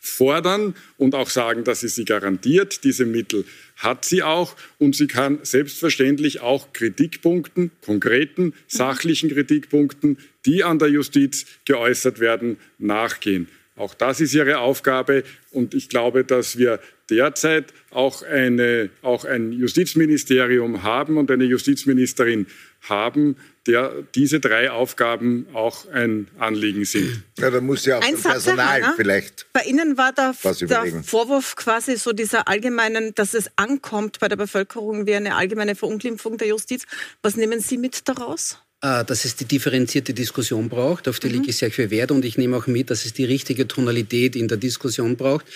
fordern 0.00 0.74
und 0.96 1.14
auch 1.14 1.30
sagen, 1.30 1.64
dass 1.64 1.80
sie 1.80 1.88
sie 1.88 2.04
garantiert. 2.04 2.84
Diese 2.84 3.04
Mittel 3.04 3.44
hat 3.76 4.04
sie 4.04 4.22
auch 4.22 4.56
und 4.78 4.96
sie 4.96 5.06
kann 5.06 5.38
selbstverständlich 5.42 6.40
auch 6.40 6.72
Kritikpunkten, 6.72 7.70
konkreten, 7.84 8.54
sachlichen 8.66 9.30
Kritikpunkten, 9.30 10.18
die 10.46 10.64
an 10.64 10.78
der 10.78 10.88
Justiz 10.88 11.46
geäußert 11.64 12.20
werden, 12.20 12.58
nachgehen. 12.78 13.48
Auch 13.78 13.94
das 13.94 14.20
ist 14.20 14.34
ihre 14.34 14.58
Aufgabe. 14.58 15.24
Und 15.50 15.74
ich 15.74 15.88
glaube, 15.88 16.24
dass 16.24 16.58
wir 16.58 16.80
derzeit 17.10 17.72
auch, 17.90 18.22
eine, 18.22 18.90
auch 19.02 19.24
ein 19.24 19.52
Justizministerium 19.52 20.82
haben 20.82 21.16
und 21.16 21.30
eine 21.30 21.44
Justizministerin 21.44 22.46
haben, 22.82 23.36
der 23.66 23.92
diese 24.14 24.40
drei 24.40 24.70
Aufgaben 24.70 25.46
auch 25.52 25.88
ein 25.90 26.28
Anliegen 26.38 26.84
sind. 26.84 27.22
Ja, 27.38 27.50
da 27.50 27.60
muss 27.60 27.84
ja 27.86 27.98
auch 27.98 28.02
Ein 28.02 28.16
Personal 28.16 28.66
Herr 28.66 28.74
Hanna. 28.74 28.94
vielleicht. 28.96 29.46
Bei 29.52 29.62
Ihnen 29.62 29.96
war 29.96 30.12
der, 30.12 30.34
der. 30.42 31.02
Vorwurf 31.02 31.56
quasi 31.56 31.96
so 31.96 32.12
dieser 32.12 32.48
allgemeinen, 32.48 33.14
dass 33.14 33.34
es 33.34 33.50
ankommt 33.56 34.20
bei 34.20 34.28
der 34.28 34.36
Bevölkerung 34.36 35.06
wie 35.06 35.14
eine 35.14 35.34
allgemeine 35.34 35.74
Verunglimpfung 35.74 36.38
der 36.38 36.48
Justiz. 36.48 36.84
Was 37.22 37.36
nehmen 37.36 37.60
Sie 37.60 37.78
mit 37.78 38.08
daraus? 38.08 38.58
Äh, 38.82 39.04
dass 39.04 39.24
es 39.24 39.36
die 39.36 39.44
differenzierte 39.44 40.14
Diskussion 40.14 40.68
braucht. 40.68 41.08
Auf 41.08 41.20
die 41.20 41.28
lege 41.28 41.50
ich 41.50 41.56
sehr 41.56 41.70
viel 41.70 41.90
Wert 41.90 42.10
und 42.10 42.24
ich 42.24 42.38
nehme 42.38 42.56
auch 42.56 42.66
mit, 42.66 42.90
dass 42.90 43.04
es 43.04 43.12
die 43.12 43.24
richtige 43.24 43.66
Tonalität 43.66 44.36
in 44.36 44.48
der 44.48 44.58
Diskussion 44.58 45.16
braucht. 45.16 45.46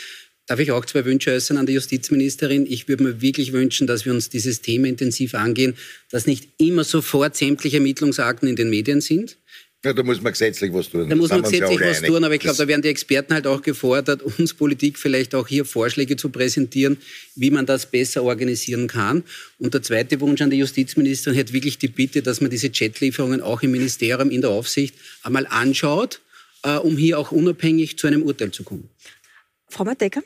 Darf 0.47 0.59
ich 0.59 0.73
auch 0.73 0.85
zwei 0.85 1.05
Wünsche 1.05 1.31
äußern 1.31 1.57
an 1.57 1.67
die 1.67 1.75
Justizministerin? 1.75 2.67
Ich 2.67 2.89
würde 2.89 3.05
mir 3.05 3.21
wirklich 3.21 3.53
wünschen, 3.53 3.87
dass 3.87 4.05
wir 4.05 4.13
uns 4.13 4.29
dieses 4.29 4.61
Thema 4.61 4.89
intensiv 4.89 5.35
angehen, 5.35 5.77
dass 6.11 6.27
nicht 6.27 6.49
immer 6.59 6.83
sofort 6.83 7.37
sämtliche 7.37 7.77
Ermittlungsakten 7.77 8.49
in 8.49 8.57
den 8.57 8.69
Medien 8.69 9.01
sind. 9.01 9.37
Ja, 9.85 9.93
da 9.93 10.05
muss 10.05 10.23
man 10.23 10.33
gesetzlich 10.33 10.73
was 10.73 10.89
tun. 10.89 11.09
Da 11.09 11.17
muss 11.17 11.31
man 11.31 11.43
gesetzlich 11.43 11.81
was 11.81 11.99
einig. 11.99 12.11
tun, 12.11 12.23
aber 12.23 12.35
ich 12.35 12.41
glaube, 12.41 12.57
da 12.57 12.69
werden 12.69 12.83
die 12.83 12.89
Experten 12.89 13.35
halt 13.35 13.49
auch 13.49 13.63
gefordert, 13.63 14.23
uns 14.39 14.55
Politik 14.55 14.97
vielleicht 14.97 15.35
auch 15.35 15.49
hier 15.49 15.65
Vorschläge 15.65 16.17
zu 16.17 16.29
präsentieren, 16.29 16.99
wie 17.35 17.51
man 17.51 17.67
das 17.67 17.87
besser 17.87 18.23
organisieren 18.23 18.87
kann. 18.87 19.25
Und 19.59 19.75
der 19.75 19.83
zweite 19.83 20.21
Wunsch 20.21 20.41
an 20.41 20.51
die 20.51 20.59
Justizministerin 20.59 21.37
hätte 21.37 21.53
wirklich 21.53 21.79
die 21.79 21.89
Bitte, 21.89 22.23
dass 22.23 22.41
man 22.41 22.51
diese 22.51 22.71
Chatlieferungen 22.71 23.41
auch 23.41 23.63
im 23.63 23.73
Ministerium 23.73 24.31
in 24.31 24.41
der 24.41 24.51
Aufsicht 24.51 24.95
einmal 25.25 25.47
anschaut, 25.49 26.21
äh, 26.63 26.77
um 26.77 26.97
hier 26.97 27.19
auch 27.19 27.33
unabhängig 27.33 27.99
zu 27.99 28.07
einem 28.07 28.23
Urteil 28.23 28.53
zu 28.53 28.63
kommen. 28.63 28.89
Frau 29.69 29.85
Mateka? 29.85 30.23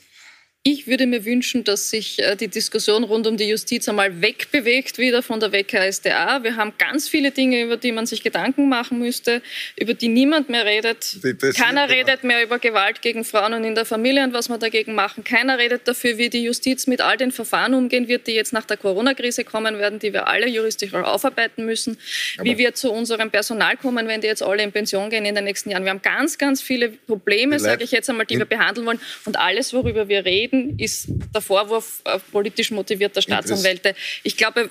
Ich 0.69 0.89
würde 0.89 1.07
mir 1.07 1.25
wünschen, 1.25 1.63
dass 1.63 1.91
sich 1.91 2.19
äh, 2.19 2.35
die 2.35 2.49
Diskussion 2.49 3.05
rund 3.05 3.29
um 3.29 3.37
die 3.37 3.49
Justiz 3.49 3.89
einmal 3.89 4.21
wegbewegt 4.21 4.99
wieder 4.99 5.23
von 5.23 5.39
der 5.39 5.53
WKSDA. 5.53 6.43
Wir 6.43 6.57
haben 6.57 6.73
ganz 6.77 7.09
viele 7.09 7.31
Dinge, 7.31 7.63
über 7.63 7.77
die 7.77 7.93
man 7.93 8.05
sich 8.07 8.25
Gedanken 8.25 8.69
machen 8.69 8.99
müsste, 8.99 9.43
über 9.79 9.95
die 9.95 10.09
niemand 10.09 10.49
mehr 10.49 10.65
redet. 10.65 11.19
Keiner 11.55 11.87
niemand. 11.87 11.91
redet 11.93 12.25
mehr 12.25 12.43
über 12.43 12.59
Gewalt 12.59 13.01
gegen 13.01 13.25
Frauen 13.25 13.55
und 13.55 13.63
in 13.63 13.77
der 13.77 13.85
Familie 13.85 14.25
und 14.25 14.33
was 14.33 14.49
wir 14.49 14.59
dagegen 14.59 14.97
machen. 14.97 15.23
Keiner 15.23 15.57
redet 15.57 15.87
dafür, 15.87 16.19
wie 16.19 16.31
die 16.31 16.43
Justiz 16.43 16.89
mit 16.89 17.01
all 17.01 17.17
den 17.17 17.31
Verfahren 17.31 17.73
umgehen 17.73 18.09
wird, 18.09 18.27
die 18.27 18.33
jetzt 18.33 18.53
nach 18.53 18.65
der 18.65 18.77
Corona-Krise 18.77 19.45
kommen 19.45 19.79
werden, 19.79 20.01
die 20.01 20.13
wir 20.13 20.27
alle 20.27 20.49
juristisch 20.49 20.93
aufarbeiten 20.95 21.65
müssen. 21.65 21.97
wie 22.43 22.59
wir 22.59 22.75
zu 22.75 22.91
unserem 22.91 23.31
Personal 23.31 23.77
kommen, 23.77 24.09
wenn 24.09 24.21
die 24.21 24.27
jetzt 24.27 24.43
alle 24.43 24.65
in 24.65 24.73
Pension 24.73 25.11
gehen 25.11 25.27
in 25.27 25.37
den 25.37 25.45
nächsten 25.45 25.71
Jahren. 25.71 25.85
Wir 25.85 25.91
haben 25.91 26.03
ganz, 26.03 26.39
ganz 26.39 26.61
viele 26.61 26.89
Probleme, 26.89 27.61
sage 27.61 27.85
ich 27.85 27.93
jetzt 27.93 28.11
einmal, 28.11 28.27
die 28.27 28.37
wir 28.37 28.47
behandeln 28.47 28.85
wollen. 28.85 28.99
Und 29.27 29.39
alles, 29.39 29.73
worüber 29.73 30.09
wir 30.09 30.25
reden, 30.25 30.56
ist 30.79 31.09
der 31.35 31.41
Vorwurf 31.41 32.03
äh, 32.05 32.19
politisch 32.33 32.71
motivierter 32.71 33.23
Staatsanwälte. 33.23 33.95
Ich 34.23 34.37
glaube, 34.37 34.71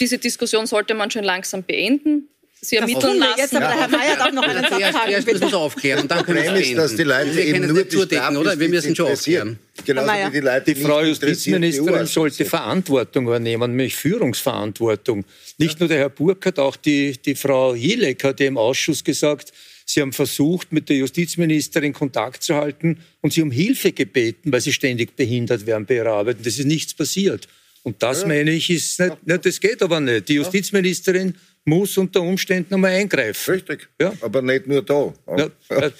diese 0.00 0.18
Diskussion 0.18 0.66
sollte 0.66 0.94
man 0.94 1.10
schon 1.10 1.24
langsam 1.24 1.62
beenden. 1.62 2.28
Sie 2.60 2.76
ermitteln 2.76 3.22
Jetzt 3.36 3.52
lassen. 3.52 3.56
aber 3.62 3.66
der 3.66 3.80
Herr 3.80 3.88
Mayer 3.88 4.16
darf 4.16 4.32
noch 4.32 4.42
einen 4.42 4.62
Satz 4.62 4.70
sagen, 4.70 4.80
zuerst 4.80 5.26
müssen 5.26 5.26
wir 5.26 5.34
es 5.34 5.40
bitte. 5.40 5.56
aufklären 5.56 6.00
und 6.00 6.10
dann 6.10 6.24
können 6.24 6.42
wir 6.42 6.54
ist, 6.54 6.76
dass 6.76 6.96
die 6.96 7.02
Leute 7.02 7.36
wir 7.36 7.44
eben 7.44 7.66
nur 7.66 7.88
zudecken, 7.88 8.36
oder? 8.36 8.58
Wir 8.58 8.68
müssen 8.68 8.96
schon 8.96 9.12
aufklären. 9.12 9.58
Genauso 9.84 10.10
wie 10.10 10.30
die 10.32 10.40
Leute 10.40 10.74
Die 10.74 10.80
Frau 10.82 11.02
die 11.02 11.08
Justizministerin 11.08 12.06
sollte. 12.06 12.44
Verantwortung 12.46 13.26
übernehmen, 13.26 13.70
nämlich 13.72 13.94
Führungsverantwortung. 13.94 15.24
Nicht 15.58 15.80
nur 15.80 15.88
der 15.88 15.98
Herr 15.98 16.08
Burkhardt, 16.08 16.58
auch 16.58 16.76
die, 16.76 17.16
die 17.24 17.34
Frau 17.34 17.74
Jelek 17.74 18.24
hat 18.24 18.40
ja 18.40 18.46
im 18.46 18.56
Ausschuss 18.56 19.04
gesagt, 19.04 19.52
sie 19.86 20.02
haben 20.02 20.12
versucht, 20.12 20.72
mit 20.72 20.88
der 20.90 20.96
Justizministerin 20.96 21.92
Kontakt 21.92 22.42
zu 22.42 22.56
halten 22.56 22.98
und 23.22 23.32
sie 23.32 23.40
um 23.40 23.50
Hilfe 23.50 23.92
gebeten, 23.92 24.52
weil 24.52 24.60
sie 24.60 24.72
ständig 24.72 25.16
behindert 25.16 25.64
werden 25.64 25.86
bei 25.86 25.94
ihrer 25.94 26.12
Arbeit. 26.12 26.38
Und 26.38 26.46
das 26.46 26.58
ist 26.58 26.66
nichts 26.66 26.92
passiert. 26.92 27.48
Und 27.84 28.02
das, 28.02 28.26
meine 28.26 28.50
ich, 28.50 28.68
ist 28.68 28.98
nicht, 28.98 29.26
nicht, 29.26 29.46
das 29.46 29.60
geht 29.60 29.80
aber 29.80 30.00
nicht. 30.00 30.28
Die 30.28 30.34
Justizministerin 30.34 31.36
muss 31.66 31.98
unter 31.98 32.22
Umständen 32.22 32.74
einmal 32.74 32.92
eingreifen. 32.92 33.54
Richtig. 33.54 33.88
Ja. 34.00 34.12
Aber 34.20 34.40
nicht 34.40 34.66
nur 34.66 34.82
da. 34.82 35.12
Ja, 35.36 35.46
äh, 35.68 35.90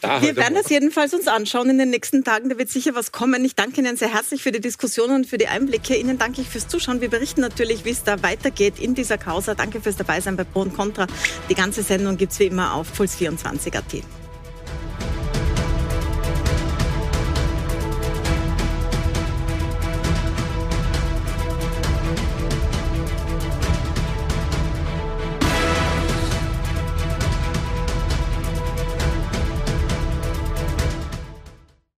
da 0.00 0.20
Wir 0.20 0.28
halt 0.28 0.36
werden 0.36 0.54
das 0.54 0.68
jedenfalls 0.68 1.14
uns 1.14 1.28
anschauen 1.28 1.70
in 1.70 1.78
den 1.78 1.90
nächsten 1.90 2.24
Tagen. 2.24 2.48
Da 2.48 2.58
wird 2.58 2.68
sicher 2.68 2.94
was 2.94 3.12
kommen. 3.12 3.44
Ich 3.44 3.54
danke 3.54 3.80
Ihnen 3.80 3.96
sehr 3.96 4.12
herzlich 4.12 4.42
für 4.42 4.52
die 4.52 4.60
Diskussion 4.60 5.10
und 5.10 5.26
für 5.26 5.38
die 5.38 5.46
Einblicke. 5.46 5.96
Ihnen 5.96 6.18
danke 6.18 6.40
ich 6.40 6.48
fürs 6.48 6.66
Zuschauen. 6.66 7.00
Wir 7.00 7.10
berichten 7.10 7.40
natürlich, 7.40 7.84
wie 7.84 7.90
es 7.90 8.02
da 8.02 8.22
weitergeht 8.22 8.80
in 8.80 8.94
dieser 8.94 9.16
Causa. 9.16 9.54
Danke 9.54 9.80
fürs 9.80 9.96
Dabeisein 9.96 10.36
bei 10.36 10.44
Pro 10.44 10.62
und 10.62 10.74
Contra. 10.74 11.06
Die 11.48 11.54
ganze 11.54 11.82
Sendung 11.82 12.16
gibt's 12.16 12.40
wie 12.40 12.46
immer 12.46 12.74
auf 12.74 12.98
Puls24.at. 12.98 14.23